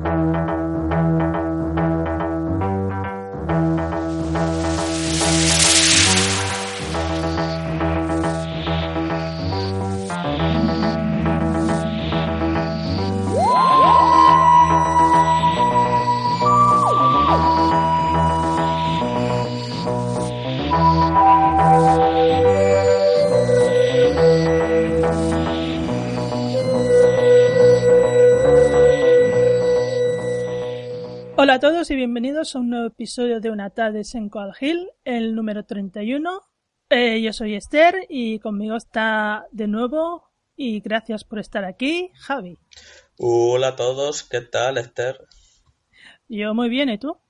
Hola 0.00 0.48
a 0.48 0.61
todos 31.62 31.92
y 31.92 31.94
bienvenidos 31.94 32.56
a 32.56 32.58
un 32.58 32.70
nuevo 32.70 32.88
episodio 32.88 33.38
de 33.38 33.48
Una 33.48 33.70
tarde 33.70 34.02
en 34.14 34.28
Coal 34.28 34.52
Hill, 34.60 34.90
el 35.04 35.36
número 35.36 35.64
31. 35.64 36.42
Eh, 36.90 37.22
yo 37.22 37.32
soy 37.32 37.54
Esther 37.54 38.04
y 38.08 38.40
conmigo 38.40 38.74
está 38.74 39.46
de 39.52 39.68
nuevo 39.68 40.32
y 40.56 40.80
gracias 40.80 41.22
por 41.22 41.38
estar 41.38 41.64
aquí, 41.64 42.10
Javi. 42.14 42.58
Hola 43.16 43.68
a 43.68 43.76
todos, 43.76 44.24
¿qué 44.24 44.40
tal 44.40 44.76
Esther? 44.76 45.20
Yo 46.26 46.52
muy 46.52 46.68
bien, 46.68 46.88
¿y 46.88 46.98
tú? 46.98 47.20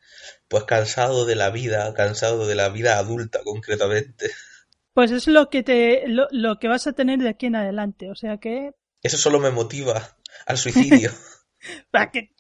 Pues 0.48 0.64
cansado 0.64 1.26
de 1.26 1.36
la 1.36 1.50
vida, 1.50 1.92
cansado 1.92 2.46
de 2.46 2.54
la 2.54 2.70
vida 2.70 2.96
adulta 2.96 3.40
concretamente. 3.44 4.30
Pues 4.94 5.10
es 5.10 5.26
lo 5.26 5.50
que 5.50 5.62
te 5.62 6.08
lo, 6.08 6.26
lo 6.30 6.58
que 6.58 6.68
vas 6.68 6.86
a 6.86 6.94
tener 6.94 7.18
de 7.18 7.28
aquí 7.28 7.44
en 7.44 7.56
adelante, 7.56 8.10
o 8.10 8.14
sea 8.14 8.38
que 8.38 8.70
Eso 9.02 9.18
solo 9.18 9.40
me 9.40 9.50
motiva 9.50 10.16
al 10.46 10.56
suicidio. 10.56 11.10
para 11.90 12.10
que- 12.10 12.32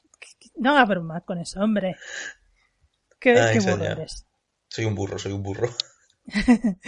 no 0.56 0.70
hagas 0.70 0.88
bromas 0.88 1.22
con 1.24 1.38
eso, 1.38 1.60
hombre. 1.60 1.96
Qué, 3.20 3.38
Ay, 3.38 3.58
qué 3.58 3.70
burro 3.70 3.84
eres. 3.84 4.26
soy 4.68 4.84
un 4.84 4.94
burro, 4.94 5.18
soy 5.18 5.32
un 5.32 5.42
burro. 5.42 5.68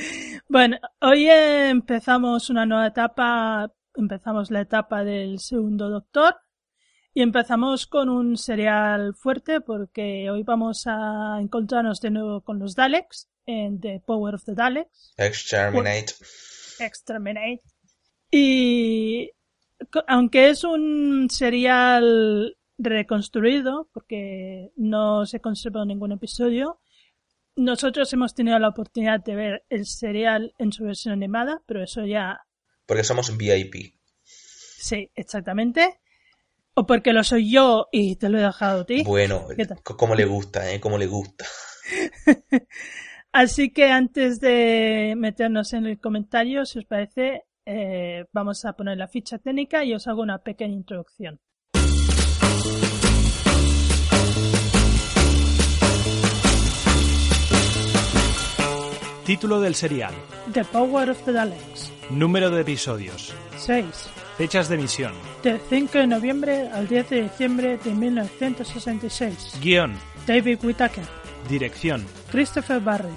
Bueno, 0.48 0.78
hoy 1.00 1.28
empezamos 1.28 2.50
una 2.50 2.66
nueva 2.66 2.86
etapa, 2.86 3.72
empezamos 3.96 4.50
la 4.50 4.60
etapa 4.60 5.02
del 5.04 5.40
segundo 5.40 5.88
doctor 5.90 6.36
y 7.12 7.22
empezamos 7.22 7.86
con 7.86 8.08
un 8.08 8.36
serial 8.36 9.14
fuerte 9.14 9.60
porque 9.60 10.30
hoy 10.30 10.42
vamos 10.42 10.84
a 10.86 11.38
encontrarnos 11.40 12.00
de 12.00 12.10
nuevo 12.10 12.42
con 12.42 12.58
los 12.58 12.74
Daleks 12.74 13.28
en 13.46 13.80
The 13.80 14.02
Power 14.06 14.36
of 14.36 14.44
the 14.44 14.54
Daleks, 14.54 15.14
Exterminate. 15.16 16.14
Exterminate. 16.78 17.62
Y 18.30 19.30
aunque 20.06 20.50
es 20.50 20.64
un 20.64 21.28
serial 21.30 22.56
reconstruido, 22.78 23.88
porque 23.92 24.72
no 24.76 25.26
se 25.26 25.40
conservó 25.40 25.84
ningún 25.84 26.12
episodio, 26.12 26.80
nosotros 27.56 28.12
hemos 28.12 28.34
tenido 28.34 28.58
la 28.58 28.68
oportunidad 28.68 29.20
de 29.22 29.36
ver 29.36 29.64
el 29.68 29.86
serial 29.86 30.54
en 30.58 30.72
su 30.72 30.84
versión 30.84 31.12
animada, 31.12 31.62
pero 31.66 31.82
eso 31.82 32.04
ya 32.04 32.40
Porque 32.86 33.04
somos 33.04 33.36
VIP. 33.36 33.94
sí, 34.24 35.10
exactamente. 35.14 36.00
O 36.76 36.86
porque 36.86 37.12
lo 37.12 37.22
soy 37.22 37.52
yo 37.52 37.88
y 37.92 38.16
te 38.16 38.28
lo 38.28 38.38
he 38.38 38.42
dejado 38.42 38.80
a 38.80 38.84
ti. 38.84 39.04
Bueno, 39.04 39.46
como 39.96 40.16
le 40.16 40.24
gusta, 40.24 40.72
¿eh? 40.72 40.80
Como 40.80 40.98
le 40.98 41.06
gusta. 41.06 41.44
Así 43.32 43.72
que 43.72 43.90
antes 43.90 44.40
de 44.40 45.14
meternos 45.16 45.72
en 45.72 45.86
el 45.86 46.00
comentario, 46.00 46.66
si 46.66 46.80
os 46.80 46.84
parece, 46.84 47.44
eh, 47.64 48.24
vamos 48.32 48.64
a 48.64 48.72
poner 48.74 48.98
la 48.98 49.06
ficha 49.06 49.38
técnica 49.38 49.84
y 49.84 49.94
os 49.94 50.08
hago 50.08 50.22
una 50.22 50.38
pequeña 50.42 50.74
introducción. 50.74 51.40
Título 59.24 59.58
del 59.62 59.74
serial. 59.74 60.12
The 60.52 60.64
Power 60.66 61.08
of 61.08 61.22
the 61.24 61.32
Daleks. 61.32 61.90
Número 62.10 62.50
de 62.50 62.60
episodios. 62.60 63.32
6. 63.56 63.86
Fechas 64.36 64.68
de 64.68 64.74
emisión. 64.74 65.12
Del 65.42 65.58
5 65.70 65.96
de 65.96 66.06
noviembre 66.06 66.68
al 66.68 66.86
10 66.86 67.08
de 67.08 67.22
diciembre 67.22 67.78
de 67.78 67.94
1966. 67.94 69.60
Guión. 69.62 69.94
David 70.26 70.58
Whittaker. 70.62 71.04
Dirección. 71.48 72.04
Christopher 72.30 72.80
Barry. 72.80 73.14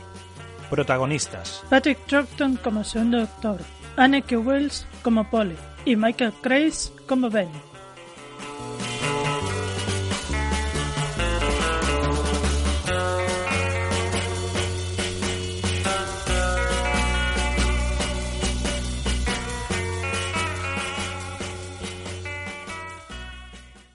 Protagonistas. 0.70 1.62
Patrick 1.70 2.00
Troughton 2.06 2.56
como 2.56 2.86
segundo 2.86 3.20
doctor. 3.20 3.60
Anneke 3.98 4.38
Wells 4.38 4.88
como 5.02 5.30
Polly. 5.30 5.58
Y 5.84 5.98
Michael 5.98 6.34
Grace 6.42 6.90
como 7.06 7.30
Ben. 7.30 7.50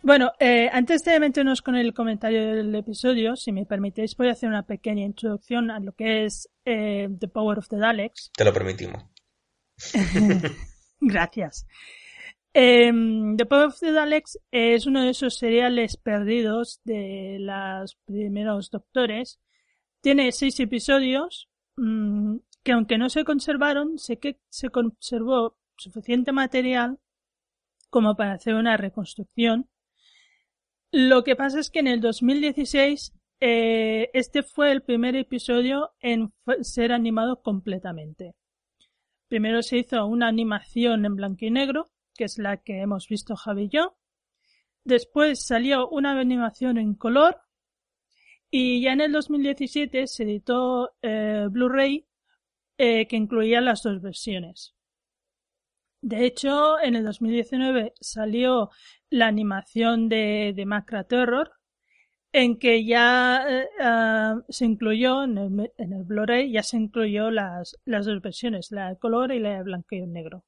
Bueno, 0.02 0.32
eh, 0.40 0.68
antes 0.72 1.02
de 1.04 1.20
meternos 1.20 1.62
con 1.62 1.76
el 1.76 1.94
comentario 1.94 2.56
del 2.56 2.74
episodio, 2.74 3.36
si 3.36 3.52
me 3.52 3.66
permitéis, 3.66 4.16
voy 4.16 4.28
a 4.28 4.32
hacer 4.32 4.48
una 4.48 4.64
pequeña 4.64 5.04
introducción 5.04 5.70
a 5.70 5.78
lo 5.78 5.92
que 5.92 6.24
es 6.24 6.48
eh, 6.64 7.08
The 7.20 7.28
Power 7.28 7.58
of 7.58 7.68
the 7.68 7.76
Daleks. 7.76 8.32
Te 8.36 8.44
lo 8.44 8.52
permitimos. 8.52 9.04
Gracias. 11.00 11.66
Em, 12.52 13.36
The 13.36 13.46
Power 13.46 13.66
of 13.66 13.78
the 13.78 13.92
Daleks 13.92 14.40
es 14.50 14.86
uno 14.86 15.02
de 15.02 15.10
esos 15.10 15.36
seriales 15.36 15.96
perdidos 15.96 16.80
de 16.82 17.36
los 17.38 17.96
primeros 18.04 18.70
Doctores. 18.70 19.38
Tiene 20.00 20.32
seis 20.32 20.58
episodios 20.58 21.48
mm, 21.76 22.38
que 22.64 22.72
aunque 22.72 22.98
no 22.98 23.08
se 23.08 23.24
conservaron, 23.24 23.98
sé 23.98 24.18
que 24.18 24.40
se 24.48 24.68
conservó 24.70 25.56
suficiente 25.76 26.32
material 26.32 26.98
como 27.88 28.16
para 28.16 28.32
hacer 28.32 28.54
una 28.54 28.76
reconstrucción. 28.76 29.68
Lo 30.92 31.24
que 31.24 31.36
pasa 31.36 31.58
es 31.58 31.70
que 31.70 31.78
en 31.78 31.86
el 31.86 32.02
2016 32.02 33.14
eh, 33.40 34.10
este 34.12 34.42
fue 34.42 34.70
el 34.72 34.82
primer 34.82 35.16
episodio 35.16 35.94
en 36.00 36.34
ser 36.60 36.92
animado 36.92 37.40
completamente. 37.40 38.34
Primero 39.26 39.62
se 39.62 39.78
hizo 39.78 40.04
una 40.04 40.28
animación 40.28 41.06
en 41.06 41.16
blanco 41.16 41.46
y 41.46 41.50
negro, 41.50 41.90
que 42.14 42.24
es 42.24 42.36
la 42.36 42.58
que 42.58 42.82
hemos 42.82 43.08
visto 43.08 43.36
Javi 43.36 43.64
y 43.64 43.68
yo. 43.70 43.96
Después 44.84 45.46
salió 45.46 45.88
una 45.88 46.20
animación 46.20 46.76
en 46.76 46.94
color. 46.94 47.40
Y 48.50 48.82
ya 48.82 48.92
en 48.92 49.00
el 49.00 49.12
2017 49.12 50.06
se 50.06 50.24
editó 50.24 50.90
eh, 51.00 51.46
Blu-ray 51.50 52.06
eh, 52.76 53.08
que 53.08 53.16
incluía 53.16 53.62
las 53.62 53.82
dos 53.82 54.02
versiones. 54.02 54.74
De 56.02 56.26
hecho, 56.26 56.80
en 56.80 56.96
el 56.96 57.04
2019 57.04 57.94
salió 58.00 58.70
la 59.08 59.28
animación 59.28 60.08
de, 60.08 60.52
de 60.54 60.66
Macra 60.66 61.04
Terror, 61.04 61.52
en 62.32 62.58
que 62.58 62.84
ya 62.84 63.44
eh, 63.48 63.68
ah, 63.80 64.40
se 64.48 64.64
incluyó 64.64 65.22
en 65.22 65.38
el, 65.38 65.72
en 65.76 65.92
el 65.92 66.02
Blu-ray 66.02 66.50
ya 66.50 66.64
se 66.64 66.78
incluyó 66.78 67.30
las, 67.30 67.78
las 67.84 68.06
dos 68.06 68.20
versiones, 68.20 68.72
la 68.72 68.88
de 68.88 68.98
color 68.98 69.32
y 69.32 69.38
la 69.38 69.58
de 69.58 69.62
blanco 69.62 69.94
y 69.94 70.06
negro. 70.06 70.44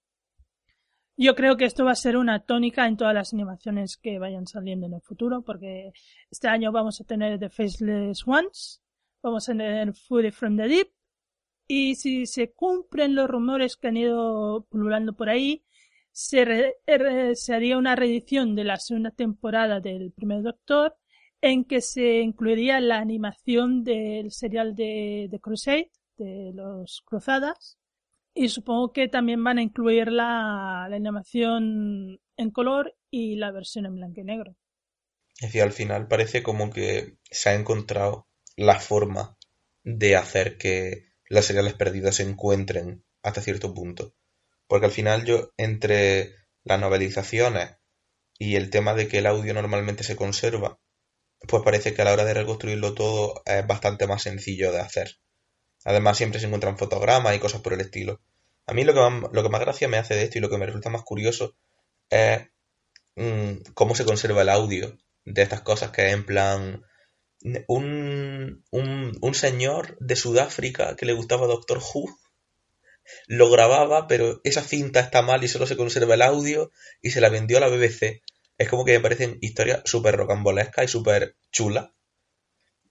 Yo 1.16 1.36
creo 1.36 1.56
que 1.56 1.66
esto 1.66 1.84
va 1.84 1.92
a 1.92 1.96
ser 1.96 2.16
una 2.16 2.40
tónica 2.40 2.88
en 2.88 2.96
todas 2.96 3.14
las 3.14 3.32
animaciones 3.32 3.96
que 3.96 4.18
vayan 4.18 4.48
saliendo 4.48 4.86
en 4.86 4.94
el 4.94 5.02
futuro, 5.02 5.42
porque 5.42 5.92
este 6.30 6.48
año 6.48 6.72
vamos 6.72 7.00
a 7.00 7.04
tener 7.04 7.38
The 7.38 7.50
Faceless 7.50 8.26
Ones, 8.26 8.82
vamos 9.22 9.48
a 9.48 9.52
tener 9.52 9.94
Fury 9.94 10.32
from 10.32 10.56
the 10.56 10.66
Deep, 10.66 10.88
y 11.66 11.94
si 11.96 12.26
se 12.26 12.52
cumplen 12.52 13.14
los 13.14 13.28
rumores 13.28 13.76
que 13.76 13.88
han 13.88 13.96
ido 13.96 14.66
pululando 14.70 15.14
por 15.14 15.28
ahí, 15.28 15.64
se, 16.12 16.44
re- 16.44 17.34
se 17.36 17.54
haría 17.54 17.78
una 17.78 17.96
reedición 17.96 18.54
de 18.54 18.64
la 18.64 18.78
segunda 18.78 19.10
temporada 19.10 19.80
del 19.80 20.12
primer 20.12 20.42
Doctor, 20.42 20.96
en 21.40 21.64
que 21.64 21.80
se 21.80 22.20
incluiría 22.20 22.80
la 22.80 22.98
animación 22.98 23.84
del 23.84 24.30
serial 24.32 24.74
de, 24.74 25.28
de 25.30 25.40
Crusade, 25.40 25.90
de 26.16 26.52
los 26.54 27.02
Cruzadas, 27.04 27.78
y 28.34 28.48
supongo 28.48 28.92
que 28.92 29.08
también 29.08 29.42
van 29.44 29.58
a 29.58 29.62
incluir 29.62 30.10
la, 30.10 30.86
la 30.90 30.96
animación 30.96 32.20
en 32.36 32.50
color 32.50 32.96
y 33.10 33.36
la 33.36 33.50
versión 33.52 33.86
en 33.86 33.94
blanco 33.96 34.20
y 34.20 34.24
negro. 34.24 34.56
Es 35.36 35.42
decir, 35.48 35.62
al 35.62 35.70
final 35.72 36.08
parece 36.08 36.42
como 36.42 36.70
que 36.70 37.18
se 37.30 37.50
ha 37.50 37.54
encontrado 37.54 38.26
la 38.56 38.80
forma 38.80 39.36
de 39.84 40.16
hacer 40.16 40.58
que 40.58 41.13
las 41.28 41.46
seriales 41.46 41.74
perdidas 41.74 42.16
se 42.16 42.22
encuentren 42.22 43.04
hasta 43.22 43.40
cierto 43.40 43.72
punto. 43.74 44.14
Porque 44.66 44.86
al 44.86 44.92
final 44.92 45.24
yo, 45.24 45.52
entre 45.56 46.34
las 46.64 46.80
novelizaciones 46.80 47.76
y 48.38 48.56
el 48.56 48.70
tema 48.70 48.94
de 48.94 49.08
que 49.08 49.18
el 49.18 49.26
audio 49.26 49.54
normalmente 49.54 50.04
se 50.04 50.16
conserva, 50.16 50.78
pues 51.46 51.62
parece 51.62 51.94
que 51.94 52.02
a 52.02 52.04
la 52.06 52.12
hora 52.12 52.24
de 52.24 52.34
reconstruirlo 52.34 52.94
todo 52.94 53.42
es 53.44 53.66
bastante 53.66 54.06
más 54.06 54.22
sencillo 54.22 54.72
de 54.72 54.80
hacer. 54.80 55.18
Además 55.84 56.16
siempre 56.16 56.40
se 56.40 56.46
encuentran 56.46 56.78
fotogramas 56.78 57.36
y 57.36 57.40
cosas 57.40 57.60
por 57.60 57.74
el 57.74 57.80
estilo. 57.80 58.20
A 58.66 58.72
mí 58.72 58.84
lo 58.84 58.94
que 58.94 59.00
más, 59.00 59.32
lo 59.32 59.42
que 59.42 59.48
más 59.50 59.60
gracia 59.60 59.88
me 59.88 59.98
hace 59.98 60.14
de 60.14 60.24
esto 60.24 60.38
y 60.38 60.40
lo 60.40 60.48
que 60.48 60.56
me 60.56 60.66
resulta 60.66 60.88
más 60.88 61.02
curioso 61.02 61.54
es 62.08 62.48
mm, 63.16 63.72
cómo 63.74 63.94
se 63.94 64.04
conserva 64.04 64.42
el 64.42 64.48
audio 64.48 64.96
de 65.24 65.42
estas 65.42 65.60
cosas 65.60 65.90
que 65.90 66.10
en 66.10 66.24
plan 66.24 66.84
un, 67.68 68.64
un, 68.70 69.18
un 69.20 69.34
señor 69.34 69.96
de 70.00 70.16
Sudáfrica 70.16 70.96
que 70.96 71.06
le 71.06 71.12
gustaba 71.12 71.46
Doctor 71.46 71.78
Who 71.78 72.16
lo 73.26 73.50
grababa, 73.50 74.06
pero 74.06 74.40
esa 74.44 74.62
cinta 74.62 75.00
está 75.00 75.22
mal 75.22 75.44
y 75.44 75.48
solo 75.48 75.66
se 75.66 75.76
conserva 75.76 76.14
el 76.14 76.22
audio 76.22 76.72
y 77.02 77.10
se 77.10 77.20
la 77.20 77.28
vendió 77.28 77.58
a 77.58 77.60
la 77.60 77.68
BBC. 77.68 78.22
Es 78.58 78.68
como 78.68 78.84
que 78.84 78.92
me 78.92 79.00
parecen 79.00 79.38
historias 79.40 79.82
súper 79.84 80.16
rocambolescas 80.16 80.84
y 80.84 80.88
súper 80.88 81.36
chulas. 81.50 81.90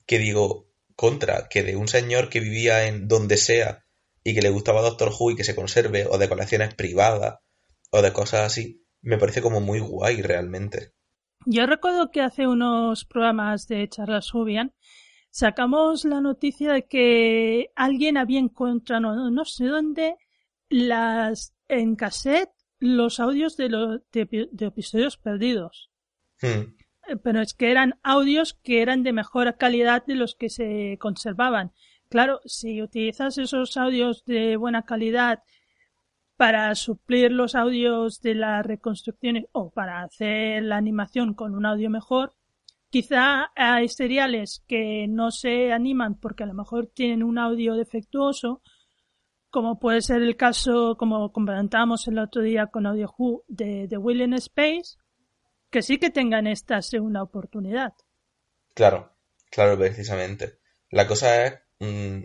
Que 0.05 0.19
digo, 0.19 0.67
contra, 0.95 1.47
que 1.49 1.63
de 1.63 1.75
un 1.75 1.87
señor 1.87 2.29
que 2.29 2.39
vivía 2.39 2.87
en 2.87 3.07
donde 3.07 3.37
sea 3.37 3.85
y 4.23 4.33
que 4.33 4.41
le 4.41 4.49
gustaba 4.49 4.81
Doctor 4.81 5.11
Who 5.17 5.31
y 5.31 5.35
que 5.35 5.43
se 5.43 5.55
conserve, 5.55 6.05
o 6.09 6.17
de 6.17 6.29
colecciones 6.29 6.73
privadas, 6.75 7.39
o 7.91 8.01
de 8.01 8.13
cosas 8.13 8.41
así, 8.41 8.85
me 9.01 9.17
parece 9.17 9.41
como 9.41 9.59
muy 9.59 9.79
guay 9.79 10.21
realmente. 10.21 10.93
Yo 11.45 11.65
recuerdo 11.65 12.11
que 12.11 12.21
hace 12.21 12.47
unos 12.47 13.05
programas 13.05 13.67
de 13.67 13.87
charlas 13.89 14.31
Jubian 14.31 14.73
sacamos 15.29 16.05
la 16.05 16.21
noticia 16.21 16.73
de 16.73 16.85
que 16.85 17.71
alguien 17.75 18.17
había 18.17 18.39
encontrado, 18.39 19.29
no, 19.31 19.45
sé 19.45 19.65
dónde, 19.65 20.15
las 20.69 21.53
en 21.67 21.95
cassette 21.95 22.51
los 22.79 23.19
audios 23.19 23.57
de, 23.57 23.69
los 23.69 24.01
de, 24.11 24.49
episodios 24.59 25.17
perdidos. 25.17 25.89
Hmm. 26.41 26.75
Eh, 27.07 27.15
pero 27.21 27.41
es 27.41 27.53
que 27.53 27.71
eran 27.71 27.99
audios 28.03 28.53
que 28.53 28.81
eran 28.81 29.03
de 29.03 29.13
mejor 29.13 29.57
calidad 29.57 30.05
de 30.05 30.15
los 30.15 30.35
que 30.35 30.49
se 30.49 30.97
conservaban. 30.99 31.71
Claro, 32.09 32.41
si 32.45 32.81
utilizas 32.81 33.37
esos 33.37 33.75
audios 33.75 34.23
de 34.25 34.55
buena 34.55 34.83
calidad 34.83 35.41
para 36.37 36.73
suplir 36.75 37.31
los 37.31 37.55
audios 37.55 38.21
de 38.21 38.35
las 38.35 38.65
reconstrucciones 38.65 39.45
o 39.51 39.69
para 39.69 40.03
hacer 40.03 40.63
la 40.63 40.77
animación 40.77 41.33
con 41.33 41.55
un 41.55 41.65
audio 41.65 41.89
mejor, 41.89 42.33
quizá 42.89 43.51
hay 43.55 43.87
seriales 43.87 44.63
que 44.67 45.07
no 45.07 45.31
se 45.31 45.71
animan 45.71 46.15
porque 46.19 46.43
a 46.43 46.47
lo 46.47 46.53
mejor 46.53 46.87
tienen 46.87 47.23
un 47.23 47.37
audio 47.37 47.75
defectuoso, 47.75 48.61
como 49.49 49.79
puede 49.79 50.01
ser 50.01 50.23
el 50.23 50.35
caso, 50.35 50.95
como 50.97 51.31
comentábamos 51.31 52.07
el 52.07 52.17
otro 52.17 52.41
día 52.41 52.67
con 52.67 52.87
Audio 52.87 53.13
Who, 53.15 53.43
de, 53.47 53.87
de 53.87 53.97
Will 53.97 54.21
in 54.21 54.33
Space, 54.33 54.97
que 55.69 55.83
sí 55.83 55.99
que 55.99 56.09
tengan 56.09 56.47
esta 56.47 56.81
segunda 56.81 57.21
oportunidad. 57.21 57.93
Claro, 58.73 59.13
claro, 59.51 59.77
precisamente. 59.77 60.59
La 60.89 61.07
cosa 61.07 61.45
es 61.45 61.59
mm, 61.79 62.23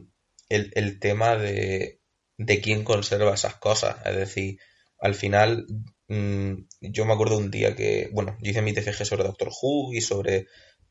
el 0.48 0.98
tema 0.98 1.36
de 1.36 1.98
de 2.38 2.60
quién 2.60 2.84
conserva 2.84 3.34
esas 3.34 3.56
cosas. 3.56 3.96
Es 4.06 4.16
decir, 4.16 4.58
al 5.00 5.14
final, 5.14 5.66
mm, 6.08 6.54
yo 6.80 7.04
me 7.04 7.12
acuerdo 7.12 7.36
un 7.38 7.50
día 7.50 7.76
que, 7.76 8.08
bueno, 8.12 8.36
yo 8.40 8.50
hice 8.50 8.62
mi 8.62 8.72
TFG 8.72 9.04
sobre 9.04 9.24
Doctor 9.24 9.50
Who 9.50 9.92
y 9.92 10.00
sobre 10.00 10.46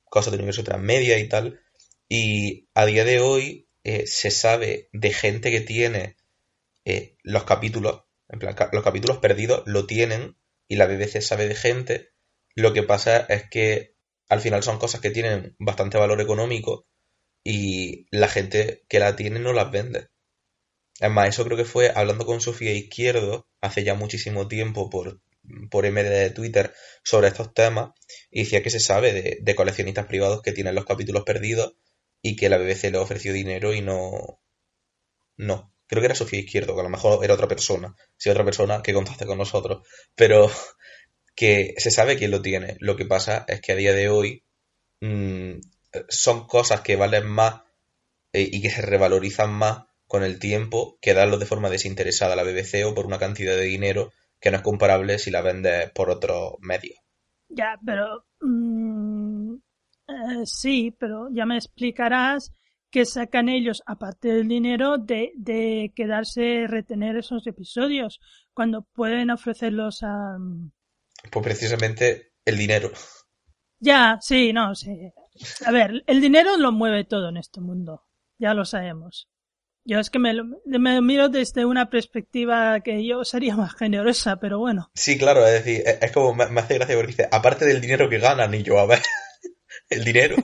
cosas 0.06 0.32
del 0.32 0.42
universo 0.42 0.64
transmedia 0.64 1.18
y 1.20 1.28
tal, 1.28 1.60
y 2.10 2.70
a 2.74 2.86
día 2.86 3.04
de 3.04 3.20
hoy 3.20 3.70
eh, 3.84 4.08
se 4.08 4.32
sabe 4.32 4.90
de 4.94 5.12
gente 5.14 5.52
que 5.52 5.62
tiene 5.62 6.18
eh, 6.86 7.18
los 7.24 7.44
capítulos, 7.44 8.04
en 8.30 8.40
plan, 8.40 8.56
los 8.72 8.84
capítulos 8.84 9.18
perdidos 9.18 9.64
lo 9.66 9.88
tienen 9.88 10.38
y 10.68 10.76
la 10.78 10.88
BBC 10.88 11.22
sabe 11.22 11.48
de 11.48 11.56
gente. 11.56 12.10
Lo 12.56 12.74
que 12.74 12.84
pasa 12.84 13.20
es 13.30 13.50
que 13.50 13.96
al 14.30 14.42
final 14.42 14.64
son 14.64 14.80
cosas 14.80 15.02
que 15.02 15.12
tienen 15.12 15.56
bastante 15.60 15.98
valor 15.98 16.22
económico 16.22 16.88
y 17.44 18.08
la 18.12 18.28
gente 18.28 18.86
que 18.90 19.00
la 19.00 19.16
tiene 19.16 19.40
no 19.40 19.54
las 19.54 19.72
vende. 19.72 20.10
Es 21.00 21.12
más, 21.12 21.30
eso 21.30 21.46
creo 21.46 21.58
que 21.58 21.66
fue 21.66 21.92
hablando 21.94 22.26
con 22.26 22.42
Sofía 22.42 22.74
Izquierdo 22.74 23.48
hace 23.62 23.84
ya 23.84 23.94
muchísimo 23.94 24.48
tiempo 24.48 24.90
por, 24.90 25.22
por 25.70 25.86
MD 25.86 26.10
de 26.10 26.30
Twitter 26.32 26.74
sobre 27.04 27.28
estos 27.28 27.54
temas 27.54 27.92
y 28.32 28.44
decía 28.44 28.64
que 28.64 28.70
se 28.70 28.80
sabe 28.80 29.14
de, 29.14 29.38
de, 29.42 29.56
coleccionistas 29.56 30.08
privados 30.08 30.42
que 30.42 30.54
tienen 30.54 30.76
los 30.76 30.86
capítulos 30.86 31.24
perdidos 31.24 31.76
y 32.22 32.36
que 32.36 32.50
la 32.50 32.58
BBC 32.58 32.92
le 32.92 32.98
ofreció 32.98 33.34
dinero 33.34 33.74
y 33.74 33.82
no... 33.82 34.42
No, 35.38 35.72
creo 35.88 36.02
que 36.02 36.08
era 36.08 36.16
Sofía 36.16 36.40
Izquierdo, 36.40 36.74
que 36.74 36.82
a 36.82 36.84
lo 36.84 36.90
mejor 36.90 37.24
era 37.24 37.36
otra 37.36 37.48
persona, 37.48 37.96
si 38.18 38.30
otra 38.30 38.44
persona 38.44 38.82
que 38.82 38.94
contacte 38.94 39.28
con 39.28 39.38
nosotros, 39.38 39.88
pero 40.16 40.50
que 41.36 41.76
se 41.78 41.92
sabe 41.92 42.18
quién 42.18 42.32
lo 42.32 42.42
tiene. 42.42 42.76
Lo 42.80 42.96
que 42.96 43.06
pasa 43.06 43.46
es 43.48 43.62
que 43.62 43.74
a 43.74 43.76
día 43.76 43.94
de 43.94 44.10
hoy 44.10 44.44
mmm, 45.02 45.60
son 46.10 46.48
cosas 46.48 46.82
que 46.82 46.96
valen 46.96 47.28
más 47.28 47.62
eh, 48.34 48.50
y 48.52 48.62
que 48.62 48.72
se 48.72 48.82
revalorizan 48.82 49.54
más 49.54 49.87
con 50.08 50.24
el 50.24 50.40
tiempo 50.40 50.98
que 51.02 51.14
darlo 51.14 51.38
de 51.38 51.46
forma 51.46 51.70
desinteresada 51.70 52.34
a 52.34 52.36
la 52.36 52.44
BBC 52.44 52.86
o 52.86 52.96
por 52.96 53.06
una 53.06 53.20
cantidad 53.20 53.56
de 53.56 53.66
dinero 53.66 54.12
que 54.40 54.52
no 54.52 54.58
es 54.58 54.64
comparable 54.64 55.20
si 55.20 55.32
la 55.32 55.42
vendes 55.42 55.92
por 55.92 56.10
otro 56.10 56.58
medio. 56.62 56.96
Ya, 57.50 57.78
pero 57.86 58.26
mm, 58.42 59.56
eh, 60.08 60.46
sí, 60.46 60.96
pero 60.98 61.30
ya 61.32 61.46
me 61.46 61.58
explicarás 61.58 62.54
que 62.90 63.06
sacan 63.06 63.50
ellos, 63.50 63.84
aparte 63.86 64.30
del 64.30 64.48
dinero, 64.48 64.98
de, 64.98 65.34
de 65.36 65.92
quedarse, 65.96 66.68
retener 66.68 67.18
esos 67.18 67.46
episodios, 67.48 68.20
cuando 68.54 68.84
pueden 68.84 69.30
ofrecerlos 69.30 70.04
a... 70.04 70.38
Mm, 70.40 70.72
pues 71.32 71.44
precisamente 71.44 72.32
el 72.46 72.58
dinero. 72.58 72.92
Ya, 73.80 74.18
sí, 74.22 74.54
no, 74.54 74.74
sí. 74.74 75.12
A 75.66 75.72
ver, 75.72 76.04
el 76.08 76.22
dinero 76.22 76.58
lo 76.58 76.72
mueve 76.72 77.04
todo 77.04 77.30
en 77.30 77.38
este 77.38 77.62
mundo, 77.62 78.06
ya 78.40 78.54
lo 78.54 78.66
sabemos. 78.66 79.30
Yo 79.90 80.02
es 80.02 80.10
que 80.10 80.20
me, 80.20 80.34
me, 80.66 81.02
miro 81.02 81.30
desde 81.30 81.64
una 81.64 81.90
perspectiva 81.90 82.82
que 82.82 83.08
yo 83.08 83.24
sería 83.24 83.56
más 83.56 83.74
generosa, 83.74 84.36
pero 84.36 84.60
bueno. 84.60 84.92
Sí, 84.94 85.18
claro, 85.18 85.48
es 85.48 85.64
decir, 85.64 85.82
es 86.02 86.12
como 86.12 86.36
me, 86.36 86.44
hace 86.60 86.74
gracia 86.74 86.96
porque 86.98 87.12
dice, 87.14 87.30
aparte 87.32 87.64
del 87.64 87.80
dinero 87.80 88.10
que 88.10 88.20
ganan, 88.20 88.54
y 88.54 88.64
yo, 88.64 88.80
a 88.80 88.86
ver, 88.86 89.02
el 89.90 90.04
dinero. 90.04 90.36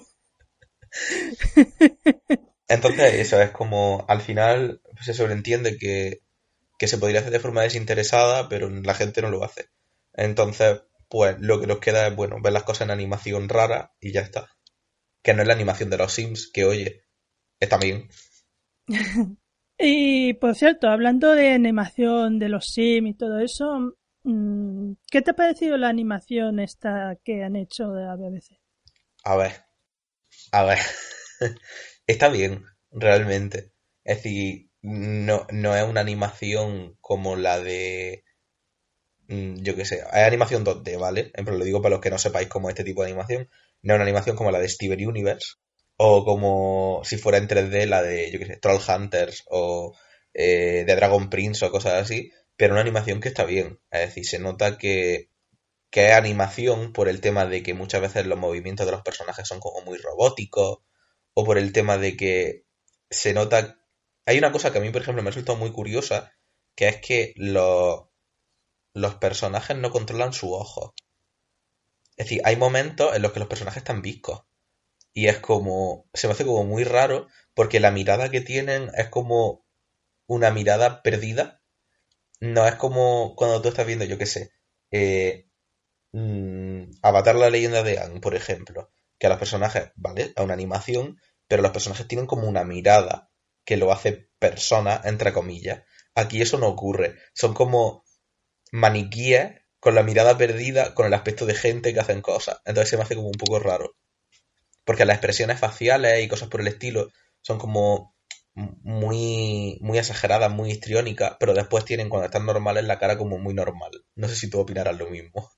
Entonces, 2.70 3.16
eso 3.16 3.42
es 3.42 3.52
como, 3.52 4.06
al 4.08 4.22
final, 4.22 4.80
pues 4.94 5.08
se 5.08 5.14
sobreentiende 5.14 5.78
que, 5.78 6.22
que 6.80 6.88
se 6.88 6.98
podría 6.98 7.20
hacer 7.20 7.34
de 7.34 7.42
forma 7.42 7.64
desinteresada, 7.64 8.48
pero 8.48 8.70
la 8.70 8.94
gente 8.94 9.22
no 9.22 9.30
lo 9.30 9.44
hace. 9.44 9.68
Entonces, 10.14 10.84
pues 11.10 11.36
lo 11.40 11.60
que 11.60 11.68
nos 11.68 11.80
queda 11.80 12.08
es, 12.08 12.16
bueno, 12.16 12.38
ver 12.42 12.54
las 12.54 12.64
cosas 12.64 12.84
en 12.84 12.92
animación 12.92 13.50
rara 13.50 13.94
y 14.00 14.14
ya 14.14 14.22
está. 14.22 14.56
Que 15.22 15.34
no 15.34 15.42
es 15.42 15.50
la 15.50 15.54
animación 15.54 15.90
de 15.90 15.98
los 15.98 16.14
Sims, 16.14 16.50
que 16.50 16.64
oye, 16.64 17.04
está 17.60 17.78
bien. 17.78 18.08
y 19.78 20.34
por 20.34 20.56
cierto, 20.56 20.90
hablando 20.90 21.32
de 21.32 21.52
animación 21.52 22.40
de 22.40 22.50
los 22.50 22.68
Sim 22.74 23.08
y 23.08 23.14
todo 23.14 23.40
eso, 23.40 23.96
mm, 24.24 24.94
¿qué 25.10 25.22
te 25.22 25.32
ha 25.32 25.36
parecido 25.36 25.78
la 25.78 25.90
animación 25.90 26.60
esta 26.60 27.18
que 27.24 27.44
han 27.44 27.56
hecho 27.56 27.92
de 27.92 28.04
la 28.04 28.16
BBC? 28.16 28.60
A 29.24 29.36
ver, 29.36 29.52
a 30.52 30.64
ver, 30.66 30.80
está 32.08 32.30
bien, 32.30 32.66
realmente. 32.92 33.72
Es 34.04 34.18
decir, 34.18 34.70
no, 34.82 35.48
no 35.52 35.76
es 35.76 35.84
una 35.84 36.02
animación 36.02 36.98
como 37.00 37.36
la 37.38 37.60
de 37.60 38.26
mm, 39.28 39.56
yo 39.64 39.76
qué 39.76 39.86
sé, 39.86 40.00
es 40.00 40.14
animación 40.14 40.66
2D, 40.66 41.00
¿vale? 41.00 41.32
Pero 41.34 41.58
lo 41.58 41.66
digo 41.66 41.82
para 41.82 41.96
los 41.96 42.02
que 42.02 42.10
no 42.10 42.18
sepáis 42.18 42.50
cómo 42.50 42.70
es 42.70 42.74
este 42.74 42.84
tipo 42.84 43.02
de 43.02 43.10
animación. 43.10 43.50
No 43.82 43.94
es 43.94 43.96
una 43.96 44.04
animación 44.04 44.36
como 44.36 44.52
la 44.52 44.60
de 44.60 44.70
Steven 44.70 45.08
Universe, 45.08 45.56
o 45.98 46.26
como 46.26 47.02
si 47.04 47.18
fuera 47.18 47.38
en 47.38 47.48
3D 47.48 47.86
la 47.88 48.02
de, 48.02 48.32
yo 48.32 48.40
qué 48.40 48.46
sé, 48.46 48.58
Troll 48.58 48.82
Hunters 48.88 49.44
o 49.50 49.96
eh, 50.34 50.84
de 50.86 50.96
Dragon 50.96 51.30
Prince 51.30 51.66
o 51.66 51.72
cosas 51.72 51.94
así, 52.02 52.32
pero 52.56 52.74
una 52.74 52.82
animación 52.82 53.20
que 53.22 53.30
está 53.30 53.46
bien. 53.46 53.80
Es 53.92 54.02
decir, 54.02 54.26
se 54.26 54.40
nota 54.40 54.78
que, 54.78 55.30
que 55.92 56.10
es 56.10 56.14
animación 56.16 56.94
por 56.94 57.10
el 57.10 57.22
tema 57.22 57.46
de 57.46 57.64
que 57.64 57.74
muchas 57.74 58.02
veces 58.02 58.26
los 58.26 58.40
movimientos 58.40 58.86
de 58.86 58.92
los 58.92 59.04
personajes 59.04 59.48
son 59.48 59.60
como 59.60 59.82
muy 59.82 59.98
robóticos, 59.98 60.80
o 61.34 61.44
por 61.46 61.58
el 61.58 61.74
tema 61.74 61.98
de 61.98 62.16
que 62.18 62.66
se 63.10 63.34
nota... 63.34 63.78
Hay 64.26 64.38
una 64.38 64.52
cosa 64.52 64.72
que 64.72 64.78
a 64.78 64.82
mí, 64.82 64.90
por 64.92 65.02
ejemplo, 65.02 65.22
me 65.22 65.30
ha 65.30 65.32
resultado 65.32 65.58
muy 65.58 65.72
curiosa, 65.72 66.34
que 66.76 66.88
es 66.88 66.98
que 67.02 67.34
los, 67.36 68.06
los 68.94 69.16
personajes 69.16 69.78
no 69.78 69.92
controlan 69.92 70.34
su 70.34 70.54
ojo. 70.54 70.94
Es 72.16 72.28
decir, 72.28 72.42
hay 72.46 72.56
momentos 72.56 73.16
en 73.16 73.22
los 73.22 73.34
que 73.34 73.40
los 73.40 73.50
personajes 73.50 73.80
están 73.80 74.02
viscos. 74.02 74.44
Y 75.14 75.28
es 75.28 75.40
como, 75.40 76.08
se 76.14 76.28
me 76.28 76.34
hace 76.34 76.46
como 76.46 76.64
muy 76.64 76.84
raro 76.84 77.28
porque 77.54 77.80
la 77.80 77.92
mirada 77.92 78.30
que 78.30 78.42
tienen 78.42 78.90
es 78.96 79.10
como 79.10 79.66
una 80.28 80.52
mirada 80.52 81.02
perdida. 81.04 81.62
No 82.40 82.68
es 82.68 82.76
como 82.76 83.36
cuando 83.36 83.62
tú 83.62 83.70
estás 83.70 83.88
viendo, 83.88 84.06
yo 84.06 84.18
qué 84.18 84.26
sé, 84.26 84.52
eh, 84.92 85.48
mm, 86.14 86.84
Avatar 87.02 87.36
la 87.36 87.50
leyenda 87.50 87.84
de 87.84 88.00
Aang, 88.00 88.22
por 88.22 88.36
ejemplo, 88.36 88.92
que 89.20 89.28
a 89.28 89.30
los 89.30 89.40
personajes, 89.40 89.92
¿vale? 89.96 90.34
A 90.36 90.44
una 90.44 90.54
animación, 90.54 91.20
pero 91.48 91.62
los 91.62 91.72
personajes 91.72 92.08
tienen 92.08 92.28
como 92.28 92.48
una 92.48 92.64
mirada 92.64 93.32
que 93.66 93.78
lo 93.78 93.92
hace 93.92 94.30
persona, 94.40 95.02
entre 95.06 95.34
comillas. 95.34 95.84
Aquí 96.16 96.42
eso 96.42 96.58
no 96.60 96.68
ocurre. 96.68 97.18
Son 97.34 97.54
como 97.54 98.04
maniquíes 98.72 99.62
con 99.80 99.96
la 99.96 100.04
mirada 100.04 100.38
perdida, 100.38 100.94
con 100.96 101.06
el 101.06 101.14
aspecto 101.14 101.46
de 101.46 101.56
gente 101.56 101.94
que 101.94 102.00
hacen 102.02 102.22
cosas. 102.22 102.62
Entonces 102.66 102.90
se 102.90 102.98
me 102.98 103.04
hace 103.04 103.16
como 103.16 103.28
un 103.30 103.34
poco 103.40 103.60
raro. 103.60 103.96
Porque 104.86 105.06
las 105.06 105.16
expresiones 105.16 105.60
faciales 105.60 106.24
y 106.24 106.28
cosas 106.28 106.50
por 106.50 106.62
el 106.62 106.68
estilo 106.68 107.10
son 107.42 107.58
como 107.58 108.14
muy, 108.56 109.78
muy 109.82 109.98
exageradas, 109.98 110.52
muy 110.52 110.72
histriónicas, 110.72 111.38
pero 111.40 111.54
después 111.54 111.86
tienen 111.86 112.10
cuando 112.10 112.26
están 112.26 112.46
normales 112.46 112.84
la 112.86 113.00
cara 113.00 113.18
como 113.18 113.38
muy 113.38 113.54
normal. 113.54 113.92
No 114.16 114.28
sé 114.28 114.36
si 114.36 114.50
tú 114.50 114.60
opinarás 114.60 114.98
lo 114.98 115.10
mismo. 115.10 115.50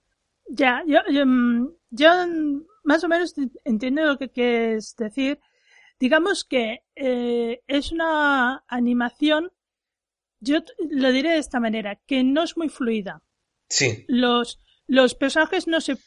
Ya, 0.48 0.84
yo, 0.88 1.00
yo, 1.12 1.26
mm, 1.26 1.76
yo 1.90 2.10
más 2.84 3.04
o 3.04 3.08
menos 3.08 3.34
entiendo 3.64 4.06
lo 4.06 4.18
que 4.18 4.30
quieres 4.30 4.96
decir. 4.96 5.40
Digamos 6.00 6.46
que 6.46 6.84
eh, 6.96 7.62
es 7.68 7.92
una 7.92 8.64
animación, 8.68 9.52
yo 10.40 10.60
lo 10.90 11.12
diré 11.12 11.32
de 11.32 11.40
esta 11.40 11.60
manera, 11.60 12.00
que 12.06 12.24
no 12.24 12.44
es 12.44 12.58
muy 12.58 12.70
fluida. 12.70 13.24
Sí, 13.68 14.06
Los, 14.08 14.60
los 14.88 15.16
personajes 15.16 15.68
no 15.68 15.82
se 15.82 15.98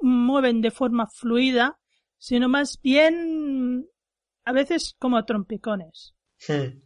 mueven 0.00 0.60
de 0.60 0.70
forma 0.70 1.06
fluida, 1.06 1.78
sino 2.26 2.48
más 2.48 2.80
bien 2.82 3.88
a 4.44 4.52
veces 4.52 4.96
como 4.98 5.24
trompicones. 5.24 6.16
Hmm. 6.48 6.82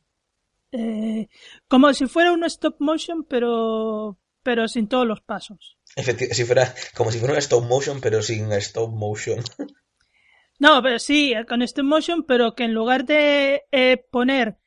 Eh, 0.72 1.28
como 1.66 1.94
si 1.94 2.06
fuera 2.06 2.34
un 2.34 2.44
stop 2.44 2.76
motion, 2.78 3.24
pero, 3.24 4.18
pero 4.42 4.68
sin 4.68 4.86
todos 4.86 5.06
los 5.06 5.22
pasos. 5.22 5.78
Efecti- 5.96 6.30
si 6.34 6.44
fuera 6.44 6.74
como 6.94 7.10
si 7.10 7.18
fuera 7.18 7.32
un 7.32 7.38
stop 7.38 7.64
motion, 7.64 8.02
pero 8.02 8.20
sin 8.20 8.52
stop 8.52 8.90
motion. 8.92 9.40
No, 10.58 10.82
pero 10.82 10.98
sí, 10.98 11.32
con 11.48 11.62
stop 11.62 11.86
motion, 11.86 12.24
pero 12.24 12.54
que 12.54 12.64
en 12.64 12.74
lugar 12.74 13.06
de 13.06 13.62
eh, 13.72 13.96
poner, 14.10 14.58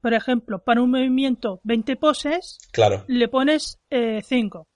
por 0.00 0.12
ejemplo, 0.12 0.64
para 0.64 0.82
un 0.82 0.90
movimiento 0.90 1.60
20 1.62 1.94
poses, 1.94 2.58
Claro, 2.72 3.04
le 3.06 3.28
pones 3.28 3.78
5. 4.24 4.66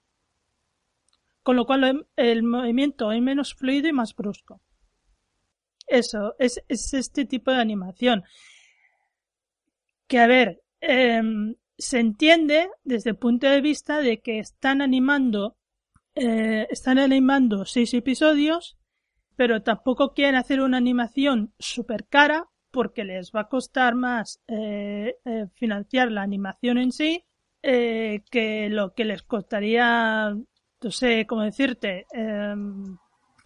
Con 1.42 1.56
lo 1.56 1.64
cual 1.66 1.82
el, 1.82 2.06
el 2.14 2.44
movimiento 2.44 3.10
es 3.10 3.20
menos 3.20 3.52
fluido 3.56 3.88
y 3.88 3.92
más 3.92 4.14
brusco. 4.14 4.60
Eso, 5.90 6.34
es, 6.38 6.62
es 6.68 6.94
este 6.94 7.24
tipo 7.24 7.50
de 7.50 7.60
animación. 7.60 8.24
Que 10.06 10.18
a 10.18 10.26
ver, 10.26 10.62
em, 10.80 11.56
se 11.78 11.98
entiende 11.98 12.70
desde 12.84 13.10
el 13.10 13.16
punto 13.16 13.46
de 13.48 13.60
vista 13.60 14.00
de 14.00 14.20
que 14.20 14.38
están 14.38 14.82
animando, 14.82 15.56
eh, 16.14 16.66
están 16.70 16.98
animando 16.98 17.64
seis 17.64 17.92
episodios, 17.94 18.76
pero 19.36 19.62
tampoco 19.62 20.12
quieren 20.14 20.36
hacer 20.36 20.60
una 20.60 20.76
animación 20.76 21.54
super 21.58 22.06
cara 22.08 22.46
porque 22.70 23.04
les 23.04 23.32
va 23.32 23.42
a 23.42 23.48
costar 23.48 23.94
más 23.94 24.40
eh, 24.46 25.16
eh, 25.24 25.46
financiar 25.54 26.12
la 26.12 26.22
animación 26.22 26.78
en 26.78 26.92
sí 26.92 27.24
eh, 27.62 28.22
que 28.30 28.68
lo 28.70 28.94
que 28.94 29.04
les 29.04 29.22
costaría, 29.22 30.30
no 30.82 30.90
sé 30.90 31.26
cómo 31.26 31.42
decirte, 31.42 32.06
em, 32.12 32.96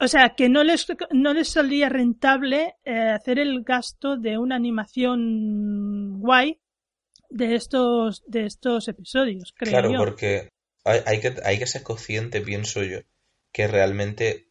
o 0.01 0.09
sea, 0.09 0.35
que 0.37 0.49
no 0.49 0.65
les, 0.65 0.87
no 1.11 1.33
les 1.33 1.49
salía 1.49 1.89
rentable 1.89 2.77
eh, 2.85 3.11
hacer 3.11 3.39
el 3.39 3.63
gasto 3.63 4.17
de 4.17 4.39
una 4.39 4.57
animación 4.57 6.21
guay 6.21 6.61
de 7.31 7.55
estos, 7.55 8.23
de 8.27 8.47
estos 8.47 8.89
episodios, 8.89 9.53
creo 9.57 9.71
claro, 9.71 9.93
yo. 9.93 9.99
porque 9.99 10.49
hay, 10.85 11.01
hay 11.07 11.21
que, 11.21 11.35
hay 11.45 11.59
que 11.59 11.67
ser 11.67 11.83
consciente, 11.83 12.41
pienso 12.41 12.83
yo, 12.83 13.01
que 13.53 13.67
realmente 13.67 14.49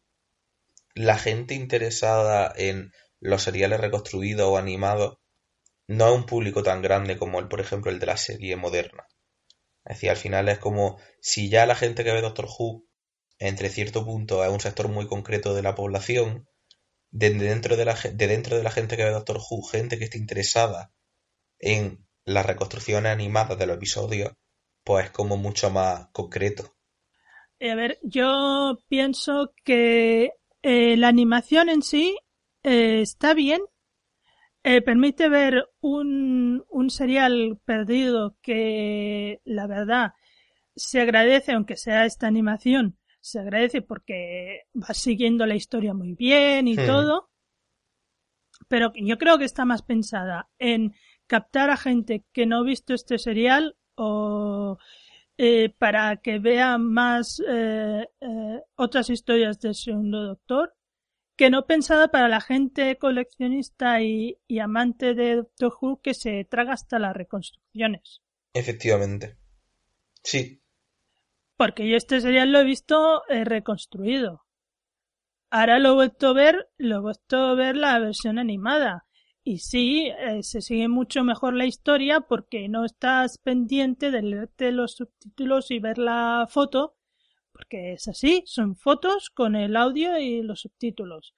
la 0.94 1.18
gente 1.18 1.54
interesada 1.54 2.52
en 2.56 2.92
los 3.20 3.42
seriales 3.42 3.80
reconstruidos 3.80 4.48
o 4.48 4.58
animados 4.58 5.18
no 5.86 6.08
es 6.08 6.14
un 6.14 6.26
público 6.26 6.62
tan 6.62 6.82
grande 6.82 7.16
como 7.16 7.40
el, 7.40 7.48
por 7.48 7.60
ejemplo, 7.60 7.90
el 7.90 7.98
de 7.98 8.06
la 8.06 8.16
serie 8.16 8.56
moderna. 8.56 9.06
Es 9.84 9.96
decir, 9.96 10.10
al 10.10 10.16
final 10.16 10.48
es 10.48 10.58
como 10.58 10.98
si 11.20 11.50
ya 11.50 11.66
la 11.66 11.74
gente 11.74 12.04
que 12.04 12.12
ve 12.12 12.22
Doctor 12.22 12.46
Who, 12.46 12.86
entre 13.38 13.68
cierto 13.70 14.04
punto, 14.04 14.44
es 14.44 14.50
un 14.50 14.60
sector 14.60 14.88
muy 14.88 15.06
concreto 15.06 15.54
de 15.54 15.62
la 15.62 15.74
población, 15.74 16.46
de 17.10 17.30
dentro 17.30 17.76
de 17.76 17.84
la, 17.84 17.94
de 17.94 18.26
dentro 18.26 18.56
de 18.56 18.62
la 18.62 18.70
gente 18.70 18.96
que 18.96 19.04
ve 19.04 19.10
Doctor 19.10 19.38
Who, 19.38 19.62
gente 19.62 19.98
que 19.98 20.04
esté 20.04 20.18
interesada 20.18 20.90
en 21.58 22.06
las 22.24 22.46
reconstrucciones 22.46 23.12
animadas 23.12 23.58
de 23.58 23.66
los 23.66 23.76
episodios, 23.76 24.32
pues 24.84 25.06
es 25.06 25.10
como 25.10 25.36
mucho 25.36 25.70
más 25.70 26.08
concreto. 26.12 26.74
Eh, 27.58 27.70
A 27.70 27.74
ver, 27.74 27.98
yo 28.02 28.78
pienso 28.88 29.52
que 29.64 30.32
eh, 30.62 30.96
la 30.96 31.08
animación 31.08 31.68
en 31.68 31.82
sí 31.82 32.16
eh, 32.62 33.00
está 33.00 33.34
bien. 33.34 33.60
Permite 34.62 35.28
ver 35.28 35.68
un, 35.80 36.64
un 36.70 36.88
serial 36.88 37.60
perdido 37.66 38.34
que 38.40 39.40
la 39.44 39.66
verdad 39.66 40.14
se 40.74 41.02
agradece, 41.02 41.52
aunque 41.52 41.76
sea 41.76 42.06
esta 42.06 42.26
animación, 42.28 42.98
se 43.24 43.38
agradece 43.38 43.80
porque 43.80 44.66
va 44.76 44.92
siguiendo 44.92 45.46
la 45.46 45.54
historia 45.54 45.94
muy 45.94 46.12
bien 46.12 46.68
y 46.68 46.76
todo. 46.76 47.30
Pero 48.68 48.92
yo 48.94 49.16
creo 49.16 49.38
que 49.38 49.46
está 49.46 49.64
más 49.64 49.80
pensada 49.80 50.50
en 50.58 50.94
captar 51.26 51.70
a 51.70 51.78
gente 51.78 52.26
que 52.34 52.44
no 52.44 52.58
ha 52.58 52.62
visto 52.62 52.92
este 52.92 53.16
serial 53.16 53.78
o 53.94 54.76
eh, 55.38 55.74
para 55.78 56.18
que 56.18 56.38
vea 56.38 56.76
más 56.76 57.42
eh, 57.48 58.06
eh, 58.20 58.60
otras 58.76 59.08
historias 59.08 59.58
del 59.58 59.74
segundo 59.74 60.22
doctor 60.22 60.74
que 61.34 61.48
no 61.48 61.66
pensada 61.66 62.08
para 62.08 62.28
la 62.28 62.42
gente 62.42 62.98
coleccionista 62.98 64.02
y, 64.02 64.38
y 64.46 64.58
amante 64.58 65.14
de 65.14 65.36
Doctor 65.36 65.72
Who 65.80 66.00
que 66.02 66.12
se 66.12 66.44
traga 66.44 66.74
hasta 66.74 66.98
las 66.98 67.16
reconstrucciones. 67.16 68.20
Efectivamente. 68.52 69.38
Sí, 70.22 70.62
Porque 71.56 71.88
yo 71.88 71.96
este 71.96 72.20
serial 72.20 72.52
lo 72.52 72.58
he 72.60 72.64
visto 72.64 73.22
eh, 73.28 73.44
reconstruido. 73.44 74.42
Ahora 75.50 75.78
lo 75.78 75.90
he 75.90 75.94
vuelto 75.94 76.28
a 76.28 76.32
ver, 76.32 76.68
lo 76.78 76.96
he 76.96 77.00
vuelto 77.00 77.36
a 77.36 77.54
ver 77.54 77.76
la 77.76 77.98
versión 78.00 78.38
animada. 78.38 79.06
Y 79.44 79.58
sí, 79.58 80.10
eh, 80.18 80.42
se 80.42 80.62
sigue 80.62 80.88
mucho 80.88 81.22
mejor 81.22 81.54
la 81.54 81.66
historia 81.66 82.20
porque 82.22 82.68
no 82.68 82.84
estás 82.84 83.38
pendiente 83.38 84.10
de 84.10 84.22
leerte 84.22 84.72
los 84.72 84.96
subtítulos 84.96 85.70
y 85.70 85.78
ver 85.78 85.98
la 85.98 86.46
foto, 86.48 86.96
porque 87.52 87.92
es 87.92 88.08
así, 88.08 88.42
son 88.46 88.74
fotos 88.74 89.30
con 89.30 89.54
el 89.54 89.76
audio 89.76 90.18
y 90.18 90.42
los 90.42 90.62
subtítulos. 90.62 91.34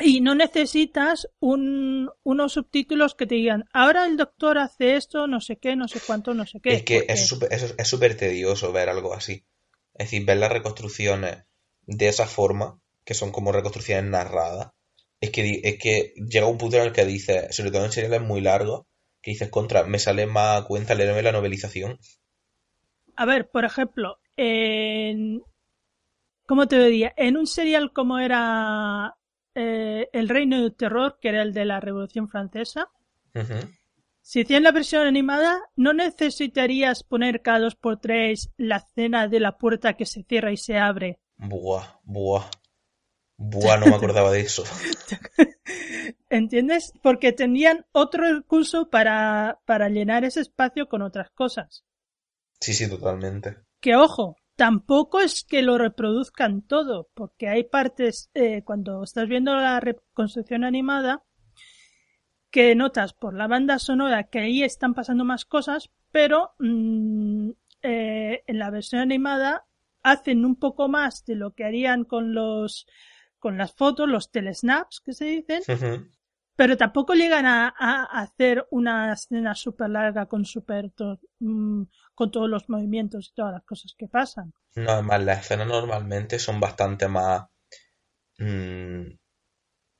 Y 0.00 0.20
no 0.20 0.34
necesitas 0.34 1.28
un, 1.38 2.10
unos 2.24 2.54
subtítulos 2.54 3.14
que 3.14 3.26
te 3.26 3.36
digan, 3.36 3.64
ahora 3.72 4.06
el 4.06 4.16
doctor 4.16 4.58
hace 4.58 4.96
esto, 4.96 5.28
no 5.28 5.40
sé 5.40 5.56
qué, 5.56 5.76
no 5.76 5.86
sé 5.86 6.00
cuánto, 6.04 6.34
no 6.34 6.46
sé 6.46 6.58
qué. 6.60 6.74
es 6.74 6.82
que 6.82 6.98
porque- 7.00 7.12
es 7.12 7.26
súper 7.28 7.52
es, 7.52 7.74
es 7.78 7.88
súper 7.88 8.16
tedioso 8.16 8.72
ver 8.72 8.88
algo 8.88 9.14
así. 9.14 9.44
Es 9.94 10.06
decir, 10.06 10.24
ver 10.26 10.38
las 10.38 10.50
reconstrucciones 10.50 11.44
de 11.86 12.08
esa 12.08 12.26
forma, 12.26 12.80
que 13.04 13.14
son 13.14 13.30
como 13.30 13.52
reconstrucciones 13.52 14.04
narradas, 14.10 14.72
es 15.20 15.30
que, 15.30 15.60
es 15.62 15.78
que 15.78 16.12
llega 16.16 16.46
un 16.46 16.58
punto 16.58 16.76
en 16.76 16.82
el 16.82 16.92
que 16.92 17.04
dices, 17.04 17.54
sobre 17.54 17.70
todo 17.70 17.84
en 17.84 17.92
seriales 17.92 18.20
muy 18.22 18.40
largos, 18.40 18.86
que 19.22 19.30
dices, 19.30 19.48
contra, 19.48 19.84
me 19.84 20.00
sale 20.00 20.26
más 20.26 20.62
a 20.62 20.64
cuenta 20.66 20.94
leerme 20.94 21.22
la 21.22 21.32
novelización. 21.32 21.98
A 23.16 23.24
ver, 23.26 23.48
por 23.48 23.64
ejemplo, 23.64 24.18
en... 24.36 25.42
¿Cómo 26.46 26.66
te 26.66 26.78
diría? 26.84 27.14
En 27.16 27.36
un 27.36 27.46
serial 27.46 27.92
como 27.92 28.18
era 28.18 29.16
eh, 29.54 30.08
El 30.12 30.28
Reino 30.28 30.60
del 30.60 30.74
Terror, 30.74 31.18
que 31.20 31.28
era 31.28 31.42
el 31.42 31.52
de 31.52 31.64
la 31.64 31.80
Revolución 31.80 32.28
Francesa, 32.28 32.90
si 34.20 34.40
hacían 34.40 34.62
la 34.62 34.72
versión 34.72 35.06
animada, 35.06 35.60
no 35.76 35.92
necesitarías 35.92 37.02
poner 37.02 37.42
cada 37.42 37.58
dos 37.58 37.74
por 37.74 38.00
tres 38.00 38.50
la 38.56 38.76
escena 38.76 39.28
de 39.28 39.38
la 39.38 39.58
puerta 39.58 39.94
que 39.94 40.06
se 40.06 40.22
cierra 40.22 40.50
y 40.50 40.56
se 40.56 40.78
abre. 40.78 41.18
Buah, 41.36 42.00
buah. 42.04 42.50
Buah, 43.36 43.78
no 43.78 43.86
me 43.86 43.96
acordaba 43.96 44.30
de 44.30 44.40
eso. 44.40 44.64
¿Entiendes? 46.30 46.92
Porque 47.02 47.32
tenían 47.32 47.84
otro 47.92 48.32
recurso 48.32 48.88
para, 48.88 49.60
para 49.66 49.88
llenar 49.88 50.24
ese 50.24 50.40
espacio 50.40 50.88
con 50.88 51.02
otras 51.02 51.30
cosas. 51.30 51.84
Sí, 52.60 52.72
sí, 52.72 52.88
totalmente. 52.88 53.58
que 53.80 53.94
ojo, 53.94 54.36
tampoco 54.56 55.20
es 55.20 55.44
que 55.44 55.62
lo 55.62 55.78
reproduzcan 55.78 56.62
todo, 56.62 57.08
porque 57.14 57.48
hay 57.48 57.64
partes, 57.64 58.30
eh, 58.34 58.62
cuando 58.64 59.02
estás 59.02 59.28
viendo 59.28 59.54
la 59.54 59.80
reconstrucción 59.80 60.64
animada, 60.64 61.22
que 62.50 62.74
notas 62.76 63.14
por 63.14 63.34
la 63.34 63.48
banda 63.48 63.78
sonora 63.78 64.24
que 64.24 64.38
ahí 64.38 64.62
están 64.62 64.94
pasando 64.94 65.24
más 65.24 65.44
cosas, 65.44 65.90
pero 66.12 66.52
mm, 66.60 67.50
eh, 67.82 68.44
en 68.46 68.58
la 68.58 68.70
versión 68.70 69.00
animada 69.00 69.66
hacen 70.04 70.44
un 70.44 70.54
poco 70.56 70.88
más 70.88 71.24
de 71.24 71.34
lo 71.34 71.52
que 71.54 71.64
harían 71.64 72.04
con 72.04 72.32
los 72.32 72.86
con 73.40 73.58
las 73.58 73.74
fotos, 73.74 74.08
los 74.08 74.30
telesnaps 74.30 75.00
que 75.00 75.12
se 75.12 75.24
dicen. 75.26 75.62
Pero 76.56 76.76
tampoco 76.76 77.14
llegan 77.14 77.46
a, 77.46 77.68
hacer 77.68 78.66
una 78.70 79.12
escena 79.12 79.54
súper 79.54 79.90
larga 79.90 80.26
con 80.26 80.44
super 80.44 80.90
to- 80.90 81.18
mm, 81.40 81.82
con 82.14 82.30
todos 82.30 82.48
los 82.48 82.68
movimientos 82.68 83.28
y 83.30 83.34
todas 83.34 83.52
las 83.52 83.64
cosas 83.64 83.94
que 83.98 84.08
pasan. 84.08 84.52
No, 84.76 84.90
además, 84.92 85.24
las 85.24 85.40
escenas 85.40 85.68
normalmente 85.68 86.38
son 86.38 86.60
bastante 86.60 87.08
más 87.08 87.44
mm, 88.38 89.16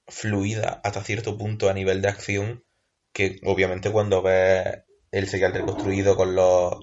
fluidas 0.08 0.78
hasta 0.82 1.02
cierto 1.02 1.36
punto 1.38 1.68
a 1.68 1.74
nivel 1.74 2.02
de 2.02 2.08
acción 2.08 2.64
que 3.12 3.40
obviamente 3.44 3.90
cuando 3.92 4.22
ves 4.22 4.84
el 5.12 5.28
serial 5.28 5.52
reconstruido 5.52 6.16
con 6.16 6.34
los 6.34 6.74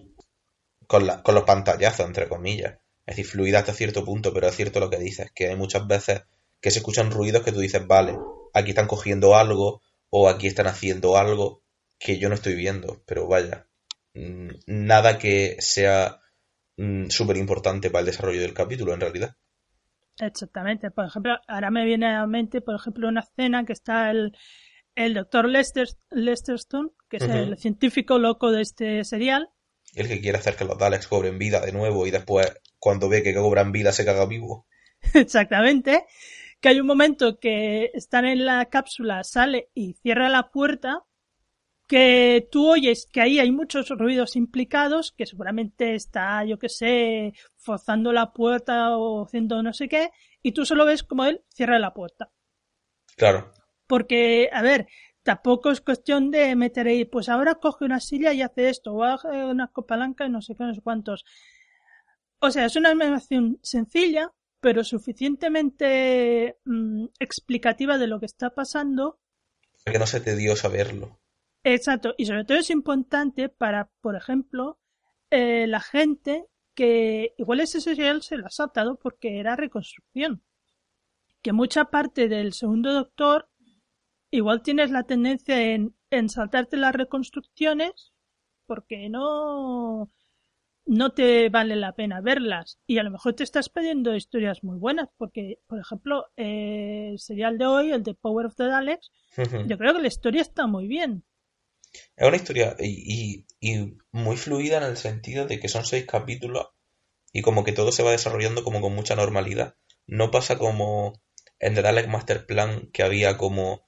con, 0.88 1.08
con 1.24 1.36
los 1.36 1.44
pantallazos, 1.44 2.06
entre 2.06 2.28
comillas. 2.30 2.80
Es 3.06 3.18
decir, 3.18 3.26
fluida 3.26 3.60
hasta 3.60 3.74
cierto 3.74 4.06
punto, 4.06 4.34
pero 4.34 4.48
es 4.48 4.56
cierto 4.56 4.80
lo 4.80 4.90
que 4.90 4.98
dices, 4.98 5.32
que 5.34 5.48
hay 5.48 5.56
muchas 5.56 5.88
veces 5.88 6.24
que 6.62 6.72
se 6.72 6.80
escuchan 6.80 7.12
ruidos 7.12 7.44
que 7.44 7.52
tú 7.52 7.60
dices, 7.60 7.86
vale, 7.86 8.18
aquí 8.54 8.70
están 8.70 8.88
cogiendo 8.88 9.36
algo 9.36 9.82
o 10.10 10.30
aquí 10.30 10.48
están 10.48 10.68
haciendo 10.68 11.18
algo 11.18 11.64
que 12.00 12.18
yo 12.18 12.30
no 12.30 12.36
estoy 12.36 12.56
viendo, 12.56 13.04
pero 13.06 13.28
vaya, 13.28 13.68
mm, 14.14 14.50
nada 14.68 15.18
que 15.18 15.58
sea 15.60 16.20
súper 17.10 17.38
importante 17.38 17.92
para 17.92 18.00
el 18.00 18.08
desarrollo 18.08 18.42
del 18.42 18.56
capítulo 18.56 18.94
en 18.94 19.02
realidad. 19.02 19.36
Exactamente. 20.20 20.90
Por 20.90 21.06
ejemplo, 21.06 21.38
ahora 21.48 21.70
me 21.70 21.86
viene 21.86 22.08
a 22.08 22.22
la 22.22 22.28
mente, 22.28 22.62
por 22.62 22.76
ejemplo, 22.76 23.08
una 23.08 23.22
escena 23.22 23.66
que 23.66 23.74
está 23.74 24.10
el, 24.10 24.36
el 24.96 25.14
doctor 25.14 25.48
Lester, 25.48 25.88
Lesterstone, 26.10 26.90
que 27.10 27.18
es 27.18 27.24
el 27.24 27.58
científico 27.58 28.18
loco 28.18 28.52
de 28.52 28.62
este 28.62 29.04
serial. 29.04 29.50
El 29.96 30.08
que 30.08 30.22
quiere 30.22 30.38
hacer 30.38 30.56
que 30.56 30.66
los 30.66 30.78
Daleks 30.78 31.08
cobren 31.08 31.38
vida 31.38 31.60
de 31.60 31.72
nuevo 31.72 32.08
y 32.08 32.12
después, 32.12 32.52
cuando 32.80 33.10
ve 33.10 33.24
que 33.24 33.34
cobran 33.34 33.72
vida, 33.72 33.92
se 33.92 34.06
caga 34.06 34.26
vivo. 34.26 34.66
Exactamente. 35.14 36.06
Que 36.62 36.70
hay 36.70 36.80
un 36.80 36.88
momento 36.88 37.40
que 37.40 37.92
están 37.94 38.26
en 38.26 38.46
la 38.46 38.66
cápsula, 38.68 39.24
sale 39.24 39.70
y 39.74 39.94
cierra 39.96 40.30
la 40.30 40.52
puerta. 40.52 41.04
Que 41.88 42.48
tú 42.52 42.70
oyes 42.70 43.08
que 43.12 43.20
ahí 43.20 43.40
hay 43.40 43.52
muchos 43.52 43.90
ruidos 43.90 44.38
implicados, 44.38 45.12
que 45.12 45.26
seguramente 45.26 45.96
está, 45.96 46.46
yo 46.46 46.58
que 46.58 46.70
sé, 46.70 47.34
forzando 47.58 48.14
la 48.14 48.32
puerta 48.32 48.96
o 48.98 49.26
haciendo 49.26 49.62
no 49.62 49.74
sé 49.74 49.90
qué, 49.90 50.12
y 50.42 50.54
tú 50.54 50.66
solo 50.66 50.86
ves 50.86 51.04
como 51.04 51.26
él 51.26 51.44
cierra 51.50 51.80
la 51.80 51.94
puerta. 51.94 52.32
Claro, 53.16 53.52
Porque, 53.88 54.50
a 54.54 54.62
ver, 54.62 54.88
tampoco 55.24 55.72
es 55.72 55.82
cuestión 55.82 56.32
de 56.32 56.56
meter 56.56 56.88
ahí, 56.88 57.06
pues 57.06 57.30
ahora 57.30 57.56
coge 57.56 57.86
una 57.86 58.00
silla 58.00 58.34
y 58.34 58.42
hace 58.42 58.70
esto, 58.70 58.94
o 58.94 59.04
hace 59.04 59.28
una 59.46 59.68
palanca 59.68 60.26
y 60.26 60.30
no 60.30 60.42
sé 60.42 60.56
qué, 60.56 60.64
no 60.64 60.74
sé 60.74 60.82
cuántos. 60.82 61.26
O 62.40 62.52
sea, 62.52 62.66
es 62.66 62.76
una 62.76 62.92
animación 62.92 63.60
sencilla, 63.62 64.32
pero 64.62 64.84
suficientemente 64.84 66.58
mm, 66.64 67.06
explicativa 67.20 67.98
de 67.98 68.08
lo 68.08 68.20
que 68.20 68.28
está 68.28 68.52
pasando. 68.52 69.20
que 69.86 70.00
no 70.00 70.06
se 70.06 70.22
te 70.22 70.36
dio 70.36 70.56
saberlo. 70.56 71.20
Exacto, 71.64 72.14
y 72.18 72.26
sobre 72.26 72.46
todo 72.46 72.58
es 72.58 72.70
importante 72.70 73.50
para, 73.50 73.92
por 74.02 74.16
ejemplo, 74.16 74.80
eh, 75.30 75.68
la 75.68 75.82
gente 75.82 76.46
que 76.76 77.34
igual 77.38 77.60
ese 77.60 77.82
serial 77.82 78.22
se 78.22 78.38
lo 78.38 78.46
ha 78.46 78.52
saltado 78.52 78.98
porque 78.98 79.40
era 79.40 79.56
reconstrucción. 79.56 80.44
Que 81.42 81.54
mucha 81.54 81.86
parte 81.86 82.28
del 82.28 82.54
segundo 82.54 82.94
doctor 82.94 83.50
igual 84.30 84.62
tienes 84.62 84.92
la 84.92 85.04
tendencia 85.04 85.60
en, 85.74 85.96
en 86.12 86.30
saltarte 86.30 86.78
las 86.78 86.94
reconstrucciones 86.94 88.14
porque 88.66 89.10
no 89.10 90.12
no 91.00 91.12
te 91.18 91.50
vale 91.50 91.76
la 91.76 91.94
pena 91.94 92.22
verlas 92.22 92.80
y 92.86 92.98
a 93.00 93.04
lo 93.04 93.12
mejor 93.12 93.34
te 93.34 93.44
estás 93.44 93.70
pidiendo 93.70 94.16
historias 94.16 94.64
muy 94.64 94.78
buenas 94.78 95.08
porque 95.18 95.60
por 95.68 95.80
ejemplo 95.80 96.26
eh, 96.38 97.10
el 97.12 97.20
serial 97.20 97.58
de 97.58 97.66
hoy 97.66 97.92
el 97.92 98.04
de 98.04 98.14
Power 98.14 98.46
of 98.48 98.56
the 98.56 98.66
Daleks 98.66 99.12
yo 99.70 99.78
creo 99.78 99.94
que 99.94 100.02
la 100.02 100.08
historia 100.08 100.42
está 100.42 100.68
muy 100.68 100.88
bien 100.88 101.24
Es 102.16 102.28
una 102.28 102.38
historia 102.38 102.76
y, 102.80 103.46
y- 103.60 103.70
y 103.70 103.98
muy 104.12 104.38
fluida 104.38 104.78
en 104.78 104.84
el 104.84 104.98
sentido 104.98 105.46
de 105.48 105.60
que 105.60 105.68
son 105.70 105.86
seis 105.86 106.06
capítulos 106.06 106.68
y 107.34 107.42
como 107.42 107.64
que 107.64 107.72
todo 107.74 107.92
se 107.92 108.04
va 108.04 108.12
desarrollando 108.12 108.64
como 108.64 108.82
con 108.82 108.94
mucha 108.94 109.16
normalidad. 109.16 109.76
No 110.08 110.32
pasa 110.32 110.58
como 110.58 111.22
en 111.60 111.76
The 111.76 111.82
Dalek 111.82 112.08
Master 112.08 112.46
Plan 112.46 112.90
que 112.92 113.04
había 113.04 113.38
como 113.38 113.88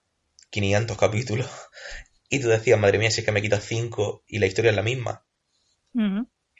500 0.51 0.97
capítulos 0.97 1.49
y 2.29 2.39
tú 2.39 2.47
decías, 2.49 2.79
madre 2.79 2.97
mía, 2.99 3.11
si 3.11 3.19
es 3.21 3.25
que 3.25 3.31
me 3.33 3.41
quitas 3.41 3.65
5 3.65 4.23
y 4.27 4.39
la 4.39 4.47
historia 4.47 4.71
es 4.71 4.77
la 4.77 4.83
misma. 4.83 5.25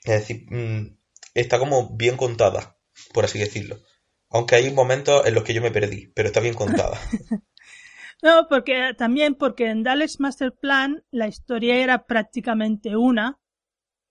Es 0.04 0.20
decir, 0.20 0.46
mm, 0.50 0.96
está 1.34 1.58
como 1.58 1.96
bien 1.96 2.16
contada, 2.16 2.78
por 3.12 3.24
así 3.24 3.38
decirlo. 3.38 3.78
Aunque 4.30 4.54
hay 4.56 4.70
momentos 4.72 5.26
en 5.26 5.34
los 5.34 5.42
que 5.44 5.54
yo 5.54 5.62
me 5.62 5.70
perdí, 5.70 6.08
pero 6.14 6.28
está 6.28 6.40
bien 6.40 6.54
contada. 6.54 6.98
No, 8.22 8.46
porque 8.48 8.94
también 8.96 9.34
porque 9.34 9.66
en 9.66 9.82
Daleks 9.82 10.18
Master 10.18 10.52
Plan 10.54 11.04
la 11.10 11.26
historia 11.28 11.76
era 11.82 12.06
prácticamente 12.06 12.96
una, 12.96 13.38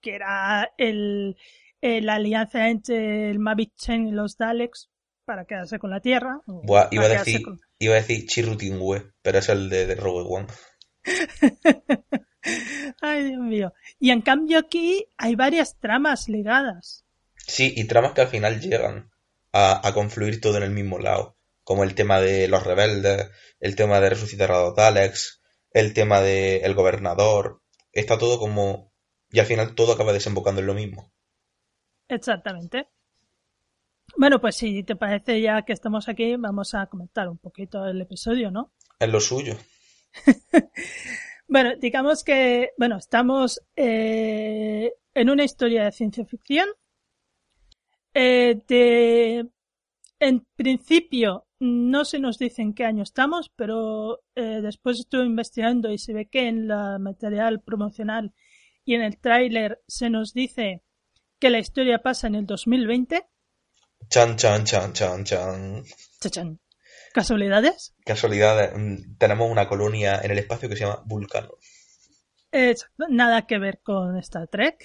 que 0.02 0.14
era 0.14 0.72
el, 0.78 1.36
eh, 1.82 2.00
la 2.02 2.16
alianza 2.16 2.70
entre 2.70 3.32
el 3.32 3.40
Mavic 3.40 3.74
Chen 3.76 4.08
y 4.08 4.12
los 4.12 4.38
Daleks 4.38 4.92
para 5.26 5.46
quedarse 5.46 5.80
con 5.80 5.90
la 5.90 6.00
Tierra. 6.00 6.42
Buah, 6.46 6.90
iba 6.92 7.06
a 7.06 7.08
decir, 7.10 7.42
con- 7.44 7.60
iba 7.80 7.94
a 7.96 8.02
decir 8.02 8.28
Chirutingüe, 8.28 9.14
pero 9.24 9.40
es 9.40 9.50
el 9.50 9.70
de, 9.70 9.88
de 9.88 9.96
Rogue 9.96 10.26
One. 10.28 10.48
Ay, 13.02 13.24
Dios 13.24 13.40
mío. 13.40 13.74
Y 14.00 14.12
en 14.12 14.22
cambio 14.22 14.60
aquí 14.60 15.08
hay 15.18 15.36
varias 15.36 15.80
tramas 15.80 16.30
ligadas. 16.30 17.06
Sí, 17.36 17.74
y 17.76 17.86
tramas 17.86 18.14
que 18.14 18.22
al 18.22 18.28
final 18.28 18.60
llegan 18.62 19.12
a, 19.52 19.86
a 19.88 19.94
confluir 19.94 20.40
todo 20.42 20.58
en 20.58 20.64
el 20.64 20.72
mismo 20.72 21.00
lado, 21.00 21.38
como 21.64 21.84
el 21.84 21.96
tema 21.96 22.20
de 22.20 22.48
los 22.48 22.64
rebeldes, 22.64 23.30
el 23.60 23.76
tema 23.76 24.00
de 24.00 24.10
resucitar 24.10 24.52
a 24.52 24.62
los 24.62 24.76
Daleks, 24.76 25.42
el 25.72 25.94
tema 25.94 26.22
de 26.22 26.58
el 26.58 26.74
gobernador, 26.74 27.62
está 27.92 28.18
todo 28.18 28.40
como... 28.40 28.94
y 29.30 29.40
al 29.40 29.46
final 29.46 29.76
todo 29.76 29.94
acaba 29.94 30.14
desembocando 30.14 30.62
en 30.62 30.68
lo 30.68 30.74
mismo. 30.74 31.12
Exactamente. 32.08 32.88
Bueno, 34.18 34.40
pues 34.40 34.56
si 34.56 34.84
te 34.84 34.96
parece 34.96 35.42
ya 35.42 35.64
que 35.64 35.74
estamos 35.74 36.08
aquí, 36.08 36.36
vamos 36.36 36.76
a 36.76 36.86
comentar 36.88 37.28
un 37.28 37.38
poquito 37.38 37.86
el 37.86 38.02
episodio, 38.02 38.52
¿no? 38.52 38.74
Es 39.00 39.10
lo 39.10 39.20
suyo. 39.20 39.58
Bueno, 41.54 41.76
digamos 41.80 42.24
que, 42.24 42.72
bueno, 42.80 42.98
estamos 42.98 43.62
eh, 43.76 44.92
en 45.14 45.30
una 45.30 45.44
historia 45.44 45.84
de 45.84 45.92
ciencia 45.92 46.26
ficción. 46.26 46.68
Eh, 48.12 48.60
de, 48.68 49.48
en 50.18 50.48
principio, 50.56 51.46
no 51.60 52.06
se 52.06 52.18
nos 52.18 52.40
dice 52.40 52.64
en 52.64 52.74
qué 52.74 52.86
año 52.86 53.04
estamos, 53.04 53.52
pero 53.56 54.24
eh, 54.34 54.62
después 54.64 54.98
estuve 55.00 55.26
investigando 55.28 55.92
y 55.92 56.00
se 56.00 56.14
ve 56.14 56.28
que 56.28 56.48
en 56.48 56.68
la 56.68 56.98
material 56.98 57.62
promocional 57.62 58.34
y 58.84 58.96
en 58.96 59.04
el 59.04 59.20
tráiler 59.20 59.80
se 59.88 60.10
nos 60.10 60.34
dice 60.34 60.82
que 61.38 61.52
la 61.52 61.60
historia 61.60 62.02
pasa 62.02 62.26
en 62.26 62.34
el 62.34 62.48
2020. 62.48 63.28
Chan, 64.10 64.38
chan, 64.38 64.64
chan, 64.64 64.92
chan, 64.94 65.24
chan. 65.24 65.84
Chachán. 66.20 66.60
¿Casualidades? 67.14 67.94
Casualidad, 68.04 68.76
mm, 68.76 69.18
tenemos 69.20 69.50
una 69.50 69.68
colonia 69.68 70.20
en 70.24 70.32
el 70.32 70.40
espacio 70.40 70.68
que 70.68 70.76
se 70.76 70.84
llama 70.84 71.04
Vulcano. 71.06 71.52
Exacto, 72.52 73.06
nada 73.08 73.46
que 73.46 73.60
ver 73.60 73.82
con 73.84 74.18
Star 74.18 74.48
Trek. 74.48 74.84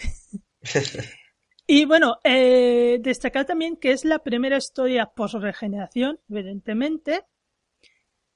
y 1.66 1.86
bueno, 1.86 2.18
eh, 2.24 2.98
destacar 3.00 3.46
también 3.46 3.78
que 3.78 3.92
es 3.92 4.04
la 4.04 4.18
primera 4.18 4.58
historia 4.58 5.06
post-regeneración, 5.06 6.20
evidentemente. 6.28 7.24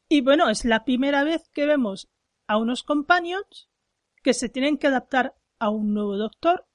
Y 0.09 0.22
bueno, 0.22 0.48
es 0.48 0.64
la 0.64 0.85
primera 0.85 1.22
vez 1.22 1.50
que 1.52 1.66
vemos 1.66 2.09
a 2.46 2.57
unos 2.57 2.85
companions 2.85 3.68
que 4.22 4.33
se 4.33 4.48
tienen 4.48 4.78
que 4.78 4.87
adaptar 4.87 5.35
a 5.59 5.68
un 5.68 5.92
nuevo 5.92 6.16
doctor. 6.16 6.66